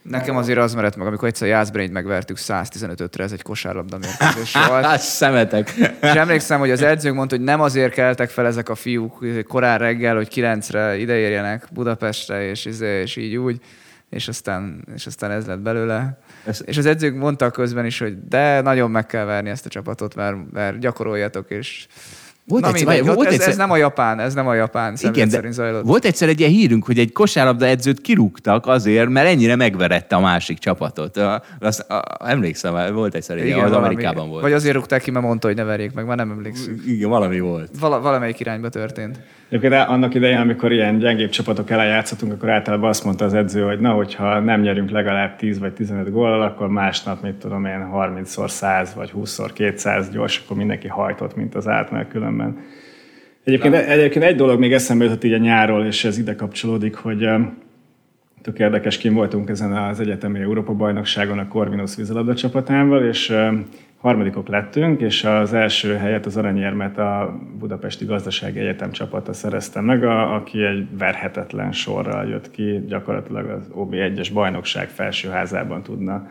[0.03, 4.99] Nekem azért az maradt meg, amikor egyszer Jászbrényt megvertük 115-re, ez egy kosárlabda mérkőzés volt.
[4.99, 5.75] Szemetek.
[6.03, 9.79] És emlékszem, hogy az edzők mondta, hogy nem azért keltek fel ezek a fiúk korán
[9.79, 13.61] reggel, hogy 9-re ideérjenek Budapestre, és, izé, és így úgy,
[14.11, 16.19] és aztán, és aztán ez lett belőle.
[16.45, 16.63] Ez...
[16.65, 20.15] És az edzők mondtak közben is, hogy de nagyon meg kell verni ezt a csapatot,
[20.15, 21.87] mert, mert gyakoroljatok, és
[22.47, 23.49] volt Na egyszer, mindegy, volt ez, egyszer...
[23.49, 25.85] ez, nem a japán, ez nem a japán Igen, szerint zajlott.
[25.85, 30.21] Volt egyszer egy ilyen hírünk, hogy egy kosárlabda edzőt kirúgtak azért, mert ennyire megverette a
[30.21, 31.21] másik csapatot.
[31.61, 34.43] Azt, a, emlékszem, volt egyszer egy, Igen, az valami, Amerikában volt.
[34.43, 36.83] Vagy azért rúgták ki, mert mondta, hogy ne verjék meg, már nem emlékszünk.
[36.87, 37.71] Igen, valami volt.
[37.81, 39.21] Val- valamelyik irányba történt.
[39.53, 43.63] Egyébként annak idején, amikor ilyen gyengébb csapatok ellen játszottunk, akkor általában azt mondta az edző,
[43.63, 47.89] hogy na, hogyha nem nyerünk legalább 10 vagy 15 góllal, akkor másnap, mit tudom én,
[47.95, 52.65] 30-szor 100 vagy 20-szor 200 gyors, akkor mindenki hajtott, mint az át, mert különben.
[53.45, 57.29] Egyébként, egyébként egy dolog még eszembe jutott így a nyáról, és ez ide kapcsolódik, hogy
[58.43, 63.37] tök érdekes, kim voltunk ezen az egyetemi Európa bajnokságon a Corvinus vízilabda csapatával, és
[63.97, 70.05] harmadikok lettünk, és az első helyet, az aranyérmet a Budapesti Gazdasági Egyetem csapata szerezte meg,
[70.05, 76.29] a, aki egy verhetetlen sorral jött ki, gyakorlatilag az OB1-es bajnokság felsőházában tudna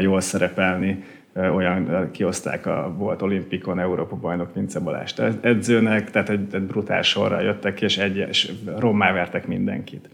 [0.00, 6.62] jól szerepelni olyan kioszták a volt olimpikon Európa bajnok Vince Balást edzőnek, tehát egy, egy
[6.62, 10.08] brutál sorral jöttek és, egy, és rommá vertek mindenkit.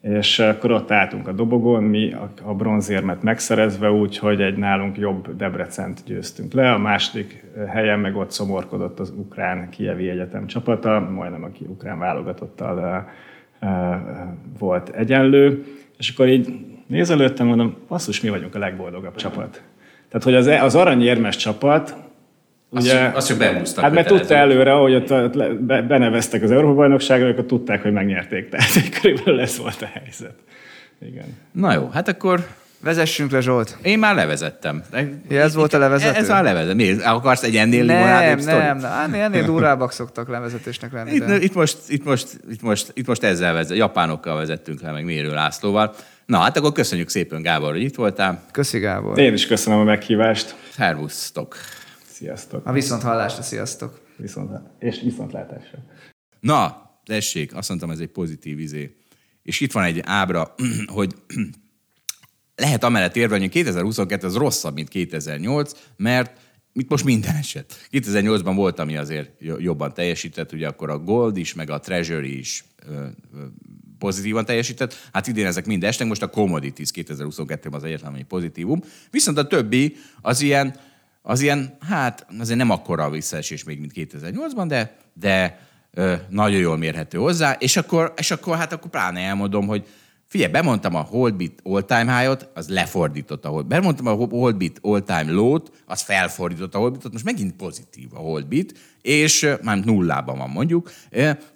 [0.00, 5.36] És akkor ott álltunk a dobogon, mi a bronzérmet megszerezve úgy, hogy egy nálunk jobb
[5.36, 11.44] Debrecent győztünk le, a második helyen meg ott szomorkodott az ukrán Kievi Egyetem csapata, majdnem
[11.44, 13.08] aki ukrán válogatottal
[14.58, 15.64] volt egyenlő,
[15.98, 19.62] és akkor így nézelődtem, mondom, basszus, mi vagyunk a legboldogabb csapat.
[20.12, 21.96] Tehát, hogy az, az aranyérmes csapat,
[22.70, 27.82] Ugye, azt, azt csak Hát mert tudta előre, hogy ott beneveztek az Európa-bajnokságra, akkor tudták,
[27.82, 28.48] hogy megnyerték.
[28.48, 30.34] Tehát körülbelül ez volt a helyzet.
[31.00, 31.24] Igen.
[31.52, 32.46] Na jó, hát akkor
[32.82, 33.76] Vezessünk le, Zsolt.
[33.82, 34.82] én már levezettem.
[35.28, 36.18] Ja, ez volt a levezető?
[36.18, 36.74] Ez a levezető.
[36.74, 37.02] Mi?
[37.02, 39.14] Akarsz egy ennél Nem, nem, nem.
[39.14, 41.10] Ennél durvábbak szoktak levezetésnek lenni.
[41.40, 45.30] Itt, most, itt, most, itt, most, itt most ezzel vezet, japánokkal vezettünk le, meg Mérő
[45.30, 45.94] Lászlóval.
[46.32, 48.44] Na, hát akkor köszönjük szépen, Gábor, hogy itt voltál.
[48.50, 49.18] Köszi, Gábor.
[49.18, 50.56] Én is köszönöm a meghívást.
[50.70, 51.56] Szervusztok!
[52.12, 52.66] Sziasztok.
[52.66, 54.00] A viszont hallásra, sziasztok.
[54.16, 55.78] Viszont, és viszontlátásra.
[56.40, 58.96] Na, tessék, azt mondtam, ez egy pozitív izé.
[59.42, 60.54] És itt van egy ábra,
[60.96, 61.14] hogy
[62.56, 66.40] lehet amellett érvelni, hogy 2022 az rosszabb, mint 2008, mert
[66.72, 67.88] itt most minden eset.
[67.90, 72.38] 2008-ban volt, ami azért jo- jobban teljesített, ugye akkor a Gold is, meg a Treasury
[72.38, 72.64] is
[74.02, 75.08] pozitívan teljesített.
[75.12, 78.82] Hát idén ezek mind estek, most a Commodities 2022-ben az egyetlen, ami pozitívum.
[79.10, 80.76] Viszont a többi az ilyen,
[81.22, 85.58] az ilyen, hát azért nem akkora a visszaesés még, mint 2008-ban, de, de
[85.90, 89.86] ö, nagyon jól mérhető hozzá, és akkor, és akkor hát akkor pláne elmondom, hogy
[90.26, 93.78] Figyelj, bemondtam a Holdbit all-time high-ot, az lefordított a Holdbit.
[93.78, 99.48] Bemondtam a Holdbit all-time low-t, az felfordított a Holdbitot, most megint pozitív a Holdbit, és
[99.62, 100.90] már nullában van mondjuk,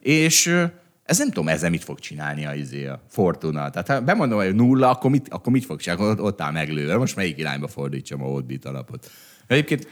[0.00, 0.66] és
[1.06, 3.70] ez nem tudom, ezzel mit fog csinálni a, izé, a Fortuna.
[3.70, 6.04] Tehát ha bemondom, hogy nulla, akkor mit, akkor mit fog csinálni?
[6.04, 6.96] Ott, ott áll meglőve.
[6.96, 9.10] Most melyik irányba fordítsam a Holdbit alapot?
[9.46, 9.88] Egyébként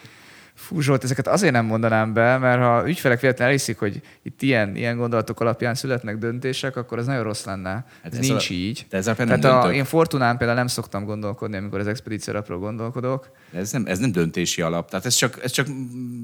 [0.57, 4.77] Fú, Zsolt, ezeket azért nem mondanám be, mert ha ügyfelek véletlenül elhiszik, hogy itt ilyen,
[4.77, 7.71] ilyen gondolatok alapján születnek döntések, akkor ez nagyon rossz lenne.
[7.71, 8.87] Hát ez, ez nincs a- így.
[8.89, 9.75] te ezzel Tehát a, döntök.
[9.75, 13.31] én Fortunán például nem szoktam gondolkodni, amikor az expedíciórapról gondolkodok.
[13.53, 14.91] ez nem, ez nem döntési alap.
[14.91, 15.67] Tehát ez csak, ez csak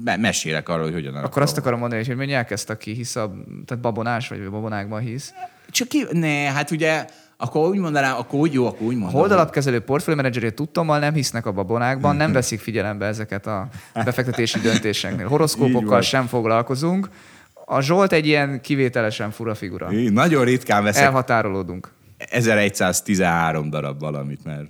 [0.03, 3.33] me- mesélek arról, hogy hogyan Akkor azt akarom mondani, hogy mi elkezdte, aki hisz a,
[3.65, 5.33] tehát babonás vagy babonákban hisz.
[5.69, 7.05] Csak ki, ne, hát ugye,
[7.41, 9.19] akkor úgy mondanám, akkor úgy jó, akkor úgy A mondom.
[9.19, 15.25] holdalapkezelő portfólió menedzserét tudtommal nem hisznek a babonákban, nem veszik figyelembe ezeket a befektetési döntéseknél.
[15.25, 17.09] Így Horoszkópokkal sem foglalkozunk.
[17.65, 19.91] A Zsolt egy ilyen kivételesen fura figura.
[19.91, 21.89] Én nagyon ritkán veszek Elhatárolódunk.
[22.29, 24.67] 1113 darab valamit, mert.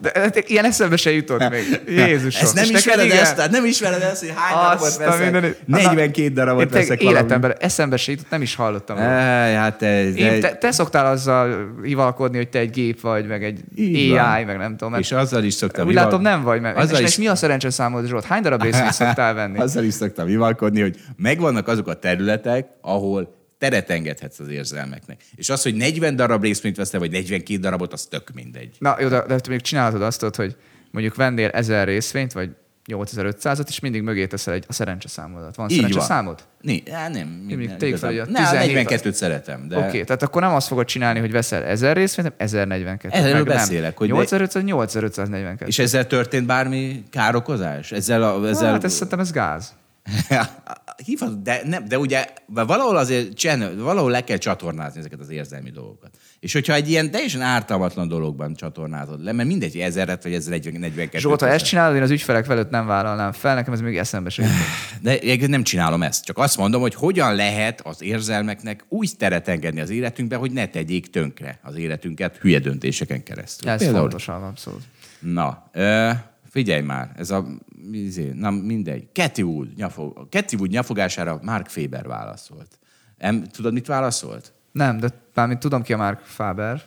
[0.00, 1.80] De hát ilyen eszembe se jutott még.
[1.86, 2.42] Jézusom.
[2.42, 3.18] Ezt nem neked ismered igen?
[3.18, 3.36] ezt?
[3.36, 5.22] Tehát nem ismered ezt, hogy hány darabot Azt a veszek?
[5.22, 5.66] mindenit.
[5.66, 7.02] 42 darabot Én veszek.
[7.02, 8.96] Életemben eszembe se jutott, nem is hallottam.
[8.96, 13.44] Ej, hát te, Én, te, te, szoktál azzal hivalkodni, hogy te egy gép vagy, meg
[13.44, 14.44] egy Így AI, van.
[14.44, 14.94] meg nem tudom.
[14.94, 16.60] És azzal is szoktam úgy látom, nem vagy.
[16.60, 18.24] Mert, azzal és, is, és mi a szerencsés számod, Zsolt?
[18.24, 19.58] Hány darab részvényt szoktál venni?
[19.68, 25.20] azzal is szoktam hivalkodni, hogy megvannak azok a területek, ahol teret engedhetsz az érzelmeknek.
[25.34, 28.76] És az, hogy 40 darab részvényt veszel, vagy 42 darabot, az tök mindegy.
[28.78, 30.56] Na jó, de, de te még csinálhatod azt, hogy
[30.90, 32.50] mondjuk vennél 1000 részvényt, vagy
[32.86, 35.56] 8500-at, és mindig mögé teszel egy, a szerencse számodat.
[35.56, 36.06] Van Így szerencse van.
[36.06, 36.40] számod?
[36.60, 37.44] Né, á, nem.
[37.48, 38.52] nem, tegyük fel, hogy a igazán.
[38.52, 39.76] Ne, a 17 42-t szeretem, de...
[39.76, 43.16] Oké, okay, tehát akkor nem azt fogod csinálni, hogy veszel 1000 részvényt, hanem 1042.
[43.16, 43.56] Erről Meg nem.
[43.56, 45.66] beszélek, hogy 8500, 8542.
[45.66, 47.92] És ezzel történt bármi károkozás?
[47.92, 48.48] Ezzel, a.
[48.48, 48.72] Ezzel...
[48.72, 49.72] Hát ez szerintem ez gáz.
[51.04, 55.70] Hívhatod, de, nem, de ugye valahol azért csen, valahol le kell csatornázni ezeket az érzelmi
[55.70, 56.16] dolgokat.
[56.40, 61.18] És hogyha egy ilyen teljesen ártalmatlan dologban csatornázod le, mert mindegy, ezeret vagy ezzel 42
[61.18, 64.30] Zsolt, ha ezt csinálod, én az ügyfelek felett nem vállalnám fel, nekem ez még eszembe
[64.30, 64.46] sem.
[65.02, 66.24] De egyébként nem csinálom ezt.
[66.24, 70.66] Csak azt mondom, hogy hogyan lehet az érzelmeknek úgy teret engedni az életünkbe, hogy ne
[70.66, 73.70] tegyék tönkre az életünket hülye döntéseken keresztül.
[73.70, 74.82] Ez Például- fontos, abszolút.
[75.20, 76.10] Na, ö,
[76.52, 77.46] figyelj már, ez a,
[77.92, 79.08] izé, na mindegy.
[79.12, 82.78] Cathy Wood, nyafog, Cathy Wood nyafogására Mark Faber válaszolt.
[83.18, 84.52] Em, tudod, mit válaszolt?
[84.72, 86.82] Nem, de bármint tudom ki a Mark Faber,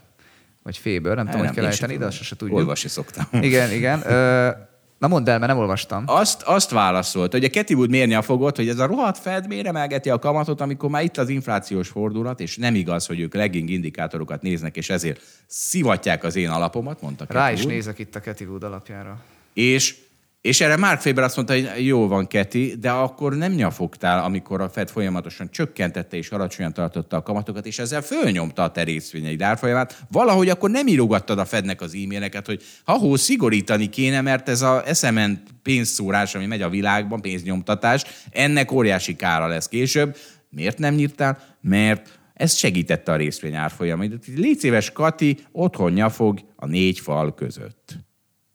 [0.64, 2.58] vagy Faber, nem tudom, hogy kell ejteni, de azt se tudjuk.
[2.58, 3.26] Olvasni szoktam.
[3.32, 4.02] Igen, igen.
[4.12, 4.50] Ö,
[4.98, 6.04] na mondd el, mert nem olvastam.
[6.08, 9.68] Azt, azt válaszolt, hogy a Cathy Wood miért nyafogott, hogy ez a rohadt Fed miért
[9.68, 13.70] emelgeti a kamatot, amikor már itt az inflációs fordulat, és nem igaz, hogy ők legging
[13.70, 17.74] indikátorokat néznek, és ezért szivatják az én alapomat, mondta Rá Cathy is Wood.
[17.74, 19.24] nézek itt a Cathy Wood alapjára.
[19.56, 19.96] És,
[20.42, 24.62] és erre Mark Faber azt mondta, hogy jó van, Keti, de akkor nem nyafogtál, amikor
[24.62, 29.42] a Fed folyamatosan csökkentette és alacsonyan tartotta a kamatokat, és ezzel fölnyomta a te részvényeid
[29.42, 30.06] árfolyamát.
[30.12, 34.84] Valahogy akkor nem írogattad a Fednek az e-maileket, hogy ha szigorítani kéne, mert ez a
[34.94, 40.18] SMN pénzszórás, ami megy a világban, pénznyomtatás, ennek óriási kára lesz később.
[40.50, 41.58] Miért nem nyírtál?
[41.62, 44.26] Mert ez segítette a részvény árfolyamait.
[44.36, 48.05] Légy szíves, Kati, otthon nyafog a négy fal között.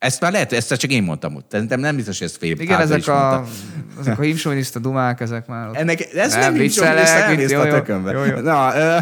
[0.00, 1.50] Ezt már lehet, ezt csak én mondtam ott.
[1.50, 3.44] Szerintem nem biztos, hogy ezt fél Igen, ezek is a,
[4.00, 5.74] ezek a himsoviniszta dumák, ezek már ott.
[5.74, 8.12] Ennek, ez nem, Nem, jó, a tökönbe.
[8.12, 8.38] jó, jó.
[8.38, 8.98] Na, ö,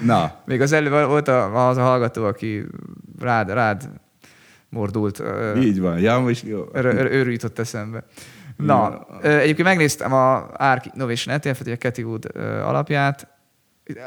[0.00, 2.64] na, Még az előbb volt a, az a hallgató, aki
[3.20, 3.90] rád, rád
[4.68, 5.18] mordult.
[5.18, 5.98] ö, így van.
[5.98, 6.64] Ja, most jó.
[6.74, 8.04] Őrű jutott eszembe.
[8.56, 13.26] Na, ö, egyébként megnéztem a ARK Innovation ETF-et, a Cathy Wood ö, alapját.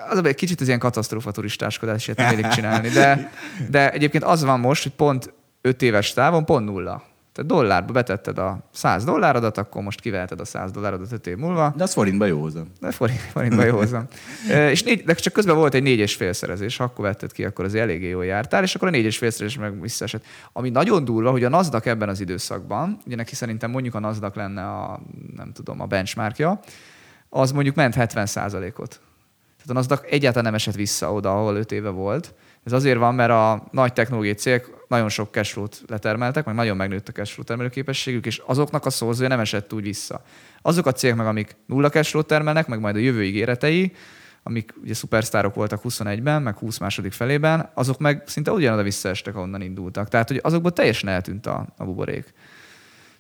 [0.10, 3.32] Az egy kicsit az ilyen katasztrófa turistáskodás, ilyet nem csinálni, de,
[3.70, 5.34] de egyébként az van most, hogy pont
[5.66, 7.04] 5 éves távon pont nulla.
[7.34, 11.74] Tehát dollárba betetted a 100 dollárodat, akkor most kiveheted a 100 dollárodat 5 év múlva.
[11.78, 12.68] De az forintba jó hozom.
[12.80, 14.06] De forint, forintba jó hozzam.
[14.50, 17.66] E, és négy, de csak közben volt egy négy és félszerezés, akkor vetted ki, akkor
[17.66, 20.24] az eléggé jól jártál, és akkor a négy és félszerezés meg visszaesett.
[20.52, 24.38] Ami nagyon durva, hogy a NASDAQ ebben az időszakban, ugye neki szerintem mondjuk a NASDAQ
[24.38, 25.00] lenne a,
[25.36, 26.60] nem tudom, a benchmarkja,
[27.30, 31.72] az mondjuk ment 70 ot Tehát a NASDAQ egyáltalán nem esett vissza oda, ahol 5
[31.72, 32.34] éve volt.
[32.64, 37.08] Ez azért van, mert a nagy technológiai cégek nagyon sok cashflow-t letermeltek, meg nagyon megnőtt
[37.08, 40.22] a cashflow termelőképességük, és azoknak a szorzója nem esett úgy vissza.
[40.62, 43.94] Azok a cégek meg, amik nulla cashflow termelnek, meg majd a jövő ígéretei,
[44.44, 49.62] amik ugye szupersztárok voltak 21-ben, meg 20 második felében, azok meg szinte ugyanoda visszaestek, ahonnan
[49.62, 50.08] indultak.
[50.08, 52.34] Tehát, hogy azokból teljesen eltűnt a, a buborék.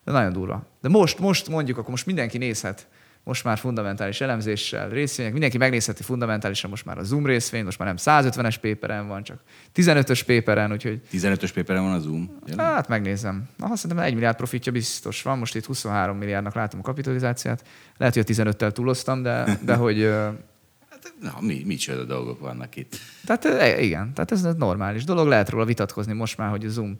[0.03, 0.65] De nagyon durva.
[0.81, 2.87] De most, most mondjuk, akkor most mindenki nézhet
[3.23, 7.87] most már fundamentális elemzéssel, részvények, mindenki megnézheti fundamentálisan most már a Zoom részvény, most már
[7.87, 9.39] nem 150-es paperen van, csak
[9.75, 11.01] 15-ös paperen, úgyhogy...
[11.11, 12.39] 15-ös paperen van a Zoom?
[12.45, 12.65] Jelen?
[12.65, 13.49] Hát megnézem.
[13.57, 17.63] Na, szerintem 1 milliárd profitja biztos van, most itt 23 milliárdnak látom a kapitalizációt.
[17.97, 20.03] Lehet, hogy a 15-tel túloztam, de, de hogy...
[20.89, 22.95] Hát, na, mi, micsoda dolgok vannak itt.
[23.25, 26.99] Tehát igen, tehát ez normális dolog, lehet róla vitatkozni most már, hogy a Zoom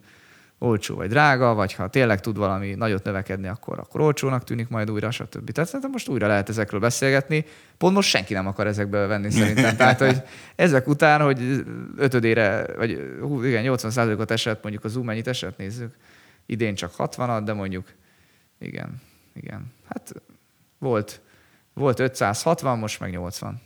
[0.58, 4.90] olcsó vagy drága, vagy ha tényleg tud valami nagyot növekedni, akkor, akkor olcsónak tűnik majd
[4.90, 5.50] újra, stb.
[5.50, 7.44] Tehát most újra lehet ezekről beszélgetni.
[7.78, 9.76] Pont most senki nem akar ezekből venni szerintem.
[9.84, 10.22] Tehát, hogy
[10.56, 11.64] ezek után, hogy
[11.96, 15.94] ötödére, vagy hú, igen, 80%-ot esett, mondjuk a Zoom mennyit esett, nézzük.
[16.46, 17.92] Idén csak 60 de mondjuk,
[18.58, 19.02] igen,
[19.34, 19.72] igen.
[19.88, 20.14] Hát
[20.78, 21.20] volt,
[21.74, 23.60] volt 560, most meg 80.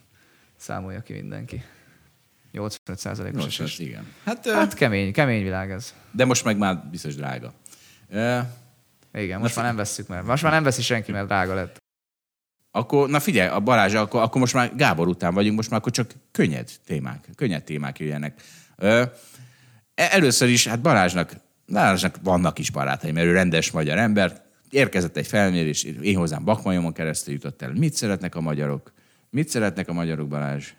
[0.57, 1.63] Számolja ki mindenki.
[2.59, 3.79] 85%-os esés.
[3.79, 4.07] Igen.
[4.25, 5.95] Hát, hát kemény, kemény világ ez.
[6.11, 7.53] De most meg már biztos drága.
[9.13, 11.77] Igen, most már nem vesszük mert Most már nem veszi senki, mert drága lett.
[12.71, 15.93] Akkor, na figyelj, a Balázs, akkor, akkor most már Gábor után vagyunk, most már akkor
[15.93, 18.43] csak könnyed témák, könnyed témák jöjjenek.
[18.77, 19.03] Ö,
[19.95, 21.33] e, először is, hát Balázsnak,
[21.73, 24.43] Balázsnak vannak is barátai, mert ő rendes magyar ember.
[24.71, 27.73] Érkezett egy felmérés, én hozzám Bakmajomon keresztül jutott el.
[27.73, 28.93] Mit szeretnek a magyarok?
[29.31, 30.73] Mit szeretnek a magyarok, Balázs?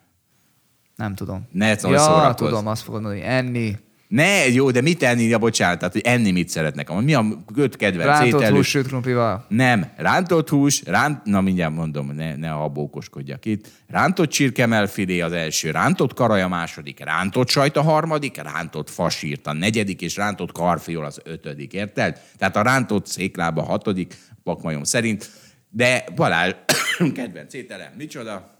[0.99, 1.47] Nem tudom.
[1.51, 3.77] Ne ja, tudom, azt fogod mondani, enni.
[4.07, 5.23] Ne, jó, de mit enni?
[5.23, 7.01] Ja, bocsánat, tehát, hogy enni mit szeretnek.
[7.01, 8.55] Mi a öt kedvenc Rántott ételük?
[8.55, 9.45] hús sült krumplival?
[9.47, 13.67] Nem, rántott hús, ránt, na mindjárt mondom, ne, ne abókoskodjak itt.
[13.87, 19.53] Rántott csirkemelfilé az első, rántott karaj a második, rántott sajt a harmadik, rántott fasírt a
[19.53, 22.21] negyedik, és rántott karfiol az ötödik, érted?
[22.37, 25.29] Tehát a rántott széklába a hatodik, pakmajom szerint.
[25.69, 26.53] De Balázs,
[27.15, 28.58] kedvenc ételem, micsoda?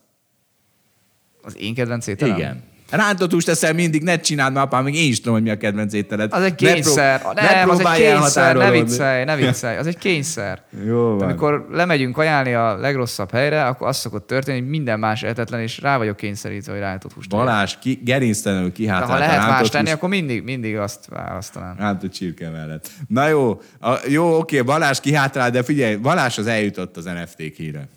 [1.56, 2.36] Az én kedvenc ételem?
[2.36, 2.64] Igen.
[2.90, 5.58] Rántott húst teszel mindig, ne csináld már, apám, még én is tudom, hogy mi a
[5.58, 6.34] kedvenc ételed.
[6.34, 7.14] Az egy kényszer.
[7.14, 9.78] Ne, pró- nem, ne az egy kényszer, ne viccelj, ne viccelj.
[9.78, 10.62] Az egy kényszer.
[10.86, 11.22] Jó van.
[11.22, 15.80] amikor lemegyünk ajánlani a legrosszabb helyre, akkor az szokott történni, hogy minden más etetlen, és
[15.82, 17.30] rá vagyok kényszerítve, hogy rántott húst.
[17.30, 21.76] Balázs, ki, gerinctelenül kihátrált Ha lehet más tenni, akkor mindig, mindig azt választanám.
[21.78, 22.90] Rántott csirke mellett.
[23.08, 27.88] Na jó, a, jó, oké, Balázs kihátrált, de figyelj, Balázs az eljutott az NFT-k híre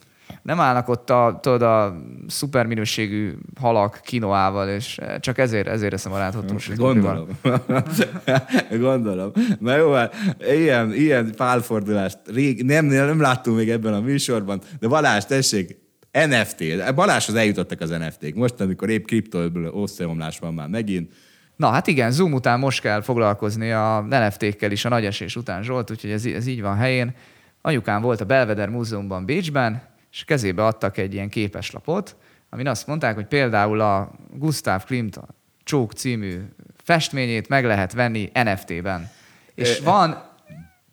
[0.42, 1.96] nem állnak ott a, tudod, a
[2.26, 6.70] szuper minőségű halak kinoával, és csak ezért, ezért eszem a láthatós.
[6.76, 7.26] Gondolom.
[8.80, 9.32] Gondolom.
[9.58, 14.88] Na jó, hát ilyen, ilyen pálfordulást rég, nem, nem láttunk még ebben a műsorban, de
[14.88, 15.76] Balázs, tessék,
[16.12, 16.94] NFT.
[16.94, 18.34] Balázshoz eljutottak az NFT-k.
[18.34, 21.12] Most, amikor épp kriptóból összeomlás van már megint,
[21.56, 25.62] Na hát igen, Zoom után most kell foglalkozni a NFT-kkel is a nagy esés után,
[25.62, 27.14] Zsolt, úgyhogy ez, ez így van helyén.
[27.60, 29.82] Anyukám volt a Belvedere Múzeumban Bécsben,
[30.12, 32.16] és kezébe adtak egy ilyen képeslapot,
[32.50, 35.26] amin azt mondták, hogy például a Gustav Klimt a
[35.64, 36.40] Csók című
[36.84, 39.10] festményét meg lehet venni NFT-ben.
[39.54, 40.22] És van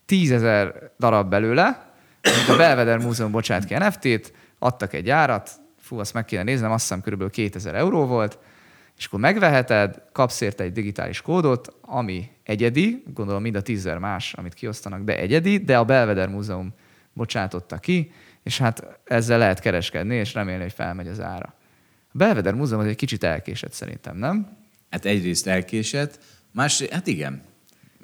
[0.06, 6.14] tízezer darab belőle, mint a Belvedere Múzeum bocsát ki NFT-t, adtak egy árat, fú, azt
[6.14, 8.38] meg kéne néznem, azt hiszem körülbelül 2000 euró volt,
[8.98, 14.34] és akkor megveheted, kapsz érte egy digitális kódot, ami egyedi, gondolom mind a tízzer más,
[14.34, 16.74] amit kiosztanak, de egyedi, de a Belvedere Múzeum
[17.14, 18.12] bocsátotta ki,
[18.44, 21.54] és hát ezzel lehet kereskedni, és remélni, hogy felmegy az ára.
[22.12, 24.58] A Belvedere Múzeum az egy kicsit elkésett szerintem, nem?
[24.90, 26.20] Hát egyrészt elkésett,
[26.52, 27.42] más, hát igen.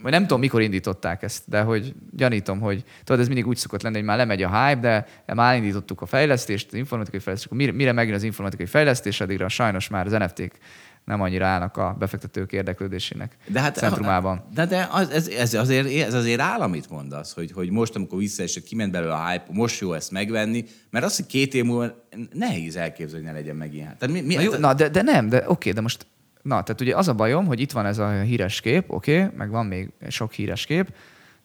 [0.01, 3.81] Vagy nem tudom, mikor indították ezt, de hogy gyanítom, hogy tudod, ez mindig úgy szokott
[3.81, 7.65] lenni, hogy már lemegy a hype, de már indítottuk a fejlesztést, az informatikai fejlesztést, akkor
[7.65, 10.57] mire, mire megjön az informatikai fejlesztés, addigra sajnos már az NFT-k
[11.05, 14.43] nem annyira állnak a befektetők érdeklődésének de hát, centrumában.
[14.53, 18.19] De, de az, ez, ez, azért, ez azért áll, amit mondasz, hogy, hogy most, amikor
[18.19, 22.07] visszaesett, kiment belőle a hype, most jó ezt megvenni, mert azt, hogy két év múlva
[22.33, 23.95] nehéz elképzelni, hogy ne legyen meg ilyen.
[23.97, 26.05] Tehát mi, mi, na, jó, na de, de nem, de oké, de most
[26.41, 29.37] Na, tehát ugye az a bajom, hogy itt van ez a híres kép, oké, okay,
[29.37, 30.93] meg van még sok híres kép,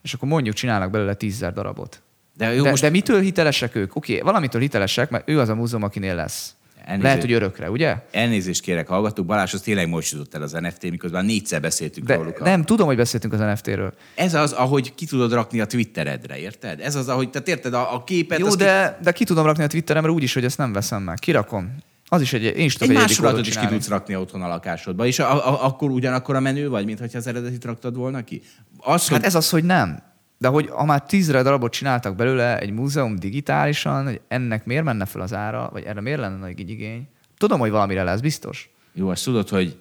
[0.03, 2.03] és akkor mondjuk csinálnak belőle tízzer darabot.
[2.37, 2.82] De, jó, de, most...
[2.82, 3.97] de mitől hitelesek ők?
[3.97, 6.55] Oké, okay, valamitől hitelesek, mert ő az a múzeum, akinél lesz.
[6.85, 7.02] Elnézést.
[7.02, 7.97] Lehet, hogy örökre, ugye?
[8.12, 12.15] Elnézést kérek, hallgatók, Balázs, az tényleg most jutott el az NFT, miközben négyszer beszéltünk De
[12.15, 12.40] róluk.
[12.40, 13.94] a- nem, tudom, hogy beszéltünk az NFT-ről.
[14.15, 16.81] Ez az, ahogy ki tudod rakni a Twitteredre, érted?
[16.81, 18.39] Ez az, ahogy, tehát érted, a, a képet...
[18.39, 21.19] Jó, de, de ki tudom rakni a Twitteremre úgy is, hogy ezt nem veszem meg.
[21.19, 21.77] Kirakom.
[22.12, 24.43] Az is egy, én is Ki, tudok egy egy másolatot is ki tudsz rakni otthon
[24.43, 27.97] a lakásodba, és a, a, akkor ugyanakkor a menő vagy, mint hogyha az eredetit raktad
[27.97, 28.43] volna ki?
[28.78, 30.02] Az, hogy Hát ez az, hogy nem.
[30.41, 35.05] De hogy ha már tízre darabot csináltak belőle egy múzeum digitálisan, hogy ennek miért menne
[35.05, 37.09] fel az ára, vagy erre miért lenne nagy igény?
[37.37, 38.71] Tudom, hogy valamire lesz, biztos.
[38.93, 39.79] Jó, azt tudod, hogy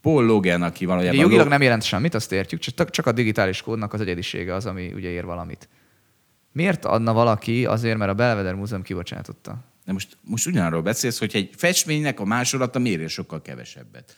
[0.00, 1.20] Paul Logan, aki valójában...
[1.20, 4.66] jogilag Lo- nem jelent semmit, azt értjük, csak, csak a digitális kódnak az egyedisége az,
[4.66, 5.68] ami ugye ér valamit.
[6.52, 9.58] Miért adna valaki azért, mert a Belvedere Múzeum kibocsátotta?
[9.84, 14.16] De most, most ugyanarról beszélsz, hogy egy festménynek a másolata miért ér sokkal kevesebbet.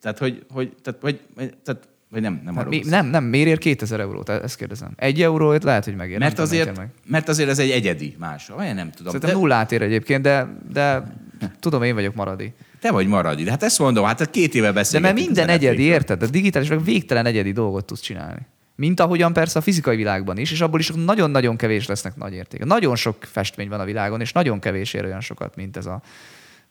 [0.00, 1.20] Tehát, hogy, hogy tehát, vagy,
[1.62, 4.28] tehát, vagy nem, nem Hát arról mi, nem, nem, miért ér 2000 eurót?
[4.28, 4.90] Ezt kérdezem.
[4.96, 6.18] Egy eurót lehet, hogy megér.
[6.18, 6.88] Mert azért, meg.
[7.06, 8.56] mert azért ez egy egyedi másol.
[8.56, 9.12] Vagy nem tudom.
[9.12, 11.02] Szerintem nullát ér egyébként, de, de
[11.60, 12.52] tudom, én vagyok maradi.
[12.80, 13.42] Te vagy maradi.
[13.42, 15.16] De hát ezt mondom, hát két éve De beszélgetünk.
[15.16, 16.22] mert minden egyedi, érted?
[16.22, 18.46] A digitális meg végtelen egyedi dolgot tudsz csinálni.
[18.74, 22.64] Mint ahogyan persze a fizikai világban is, és abból is nagyon-nagyon kevés lesznek nagy értéke.
[22.64, 26.02] Nagyon sok festmény van a világon, és nagyon kevés ér olyan sokat, mint ez a...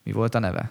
[0.02, 0.70] Mi volt a neve?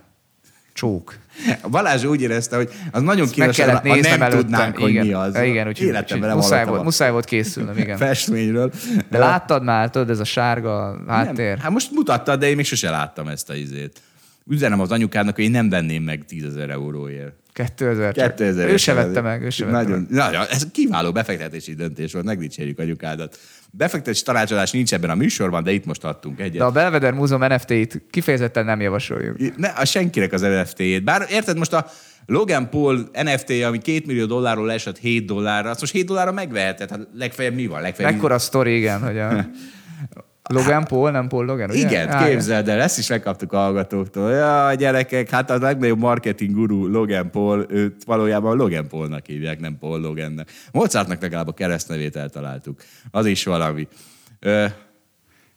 [0.79, 1.15] Csók.
[1.61, 4.39] A Balázs úgy érezte, hogy az nagyon kínos, kellett ha nem előttem.
[4.39, 5.35] tudnánk, hogy igen, mi az.
[5.35, 7.97] Igen, úgyhogy, Életemben nem muszáj, volt, muszáj volt készülnöm, igen.
[8.07, 8.71] festményről.
[9.09, 11.47] De láttad már, tudod, ez a sárga háttér?
[11.47, 14.01] Nem, hát most mutattad, de én még sose láttam ezt a izét.
[14.49, 17.33] Üzenem az anyukádnak, hogy én nem venném meg 10 ezer euróért.
[17.53, 18.13] 2000.
[18.13, 18.35] csak.
[18.35, 20.09] 2000 Ő se vette meg, ő se vette nagyon, meg.
[20.09, 23.37] Nagyon, ez kiváló befektetési döntés volt, megdicsérjük anyukádat.
[23.71, 26.57] Befektetési tanácsadás nincs ebben a műsorban, de itt most adtunk egyet.
[26.57, 29.57] De a Belvedere Múzeum NFT-t kifejezetten nem javasoljuk.
[29.57, 31.03] Ne, a senkinek az NFT-jét.
[31.03, 31.89] Bár érted, most a
[32.25, 36.89] Logan Paul NFT, ami 2 millió dollárról leesett 7 dollárra, azt most 7 dollárra megveheted.
[36.89, 37.81] Hát legfeljebb mi van?
[37.81, 39.29] Legfeljebb Mekkora sztori, igen, hogy a
[40.53, 41.79] Logan Paul, nem Paul Logan, ugye?
[41.79, 44.31] Igen, Á, képzeld el, ezt is megkaptuk a hallgatóktól.
[44.31, 49.77] Ja, gyerekek, hát a legnagyobb marketing guru Logan Paul, őt valójában Logan Paulnak hívják, nem
[49.79, 50.51] Paul Logannek.
[50.71, 52.81] Mozartnak legalább a keresztnevét eltaláltuk.
[53.11, 53.87] Az is valami.
[54.39, 54.65] Ö,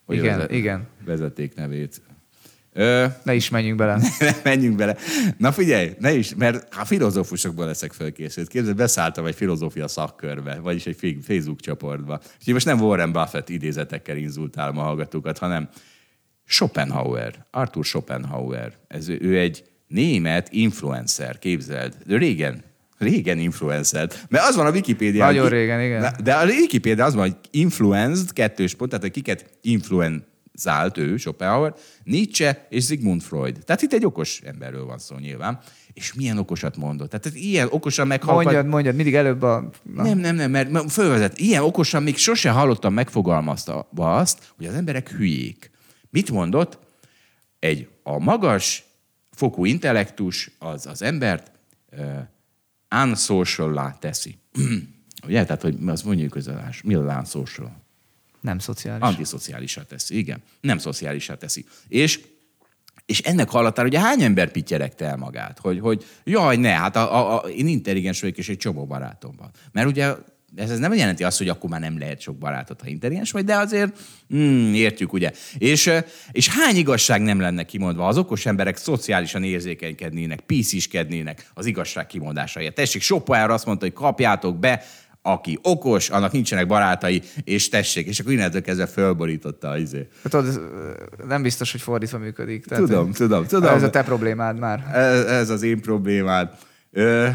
[0.07, 0.87] hogy Igen, vezet- igen.
[1.05, 2.03] Vezetéknevét.
[2.75, 4.01] Ö, Ne is menjünk bele.
[4.45, 4.97] menjünk bele.
[5.37, 8.49] Na figyelj, ne is, mert a filozófusokból leszek fölkészült.
[8.49, 12.21] Képzeld, beszálltam egy filozófia szakkörbe, vagyis egy Facebook csoportba.
[12.39, 15.69] Úgyhogy most nem Warren Buffett idézetekkel inzultálom a hallgatókat, hanem
[16.45, 18.73] Schopenhauer, Arthur Schopenhauer.
[18.89, 21.97] Ez, ő egy német influencer, képzeld.
[22.07, 22.63] De régen,
[22.99, 24.09] régen influencer.
[24.29, 25.25] Mert az van a Wikipédia.
[25.25, 26.15] Nagyon régen, igen.
[26.23, 29.51] De a Wikipédia az van, hogy influenced, kettős pont, tehát hogy kiket
[30.53, 31.75] influenzált ő, Schopenhauer,
[32.05, 33.59] Nietzsche és Sigmund Freud.
[33.65, 35.61] Tehát itt egy okos emberről van szó nyilván.
[35.93, 37.11] És milyen okosat mondott.
[37.11, 38.45] Tehát ez ilyen okosan meghallgat...
[38.45, 39.71] Mondjad, mondjad, mindig előbb a...
[39.83, 40.03] Na.
[40.03, 41.39] Nem, nem, nem, mert fölvezet.
[41.39, 45.71] Ilyen okosan még sose hallottam megfogalmazta azt, hogy az emberek hülyék.
[46.11, 46.79] Mit mondott?
[47.59, 48.85] Egy a magas
[49.31, 51.51] fokú intellektus az az embert
[51.93, 54.39] uh, unsocial teszi.
[55.27, 55.45] Ugye?
[55.45, 56.49] Tehát, hogy az mondjuk, hogy
[56.85, 57.82] mi az unsocial?
[58.43, 59.03] Nem szociális.
[59.03, 60.43] Antiszociálisá teszi, igen.
[60.61, 61.65] Nem szociálisá teszi.
[61.89, 62.21] És
[63.07, 67.15] és ennek hallatára ugye hány ember pityeregte el magát, hogy, hogy jaj, ne, hát a,
[67.15, 69.51] a, a, én intelligens vagyok, és egy csomó barátom van.
[69.73, 70.15] Mert ugye
[70.57, 73.45] ez, ez nem jelenti azt, hogy akkor már nem lehet sok barátot, ha intelligens vagy,
[73.45, 73.99] de azért
[74.35, 75.33] mm, értjük, ugye.
[75.59, 75.91] És,
[76.33, 78.07] és hány igazság nem lenne kimondva?
[78.07, 82.75] Az okos emberek szociálisan érzékenykednének, pisziskednének az igazság kimondásáért.
[82.75, 84.85] Tessék, Schopenhauer azt mondta, hogy kapjátok be,
[85.23, 90.09] aki okos, annak nincsenek barátai, és tessék, és akkor innentől kezdve fölborította az izé.
[90.23, 92.67] Tudod, ö, nem biztos, hogy fordítva működik.
[92.67, 93.75] Tehát, Tudom, hogy- tudom, tudom.
[93.75, 94.91] Ez a te problémád már.
[94.95, 96.51] Ez, ez az én problémád.
[96.91, 97.29] Ö,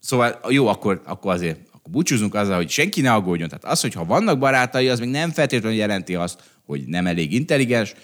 [0.00, 3.48] szóval jó, akkor, akkor azért akkor búcsúzunk azzal, hogy senki ne aggódjon.
[3.48, 7.32] Tehát az, hogy ha vannak barátai, az még nem feltétlenül jelenti azt, hogy nem elég
[7.32, 7.94] intelligens.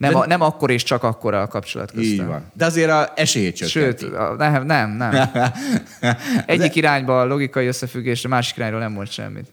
[0.00, 2.12] Nem, De- a, nem akkor és csak akkor a kapcsolat köztem.
[2.12, 2.50] Így van.
[2.52, 4.14] De azért a esélyét Sőt, csökkenti.
[4.14, 5.30] a, nem, nem, nem.
[6.46, 9.52] Egyik irányba a logikai összefüggésre, másik irányról nem mond semmit.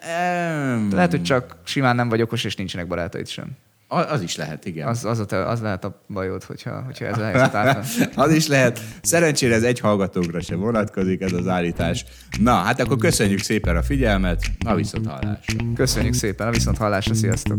[0.00, 3.46] Em, Lehet, hogy csak simán nem vagy okos, és nincsenek barátaid sem.
[3.88, 4.88] Az is lehet, igen.
[4.88, 7.82] Az, az, a te, az lehet a bajod, hogyha, hogyha ez a helyzet áll.
[8.26, 8.80] az is lehet.
[9.02, 12.04] Szerencsére ez egy hallgatókra sem vonatkozik ez az állítás.
[12.40, 15.56] Na, hát akkor köszönjük szépen a figyelmet, a viszont hallásra.
[15.74, 17.58] Köszönjük szépen, a viszont hallásra, sziasztok!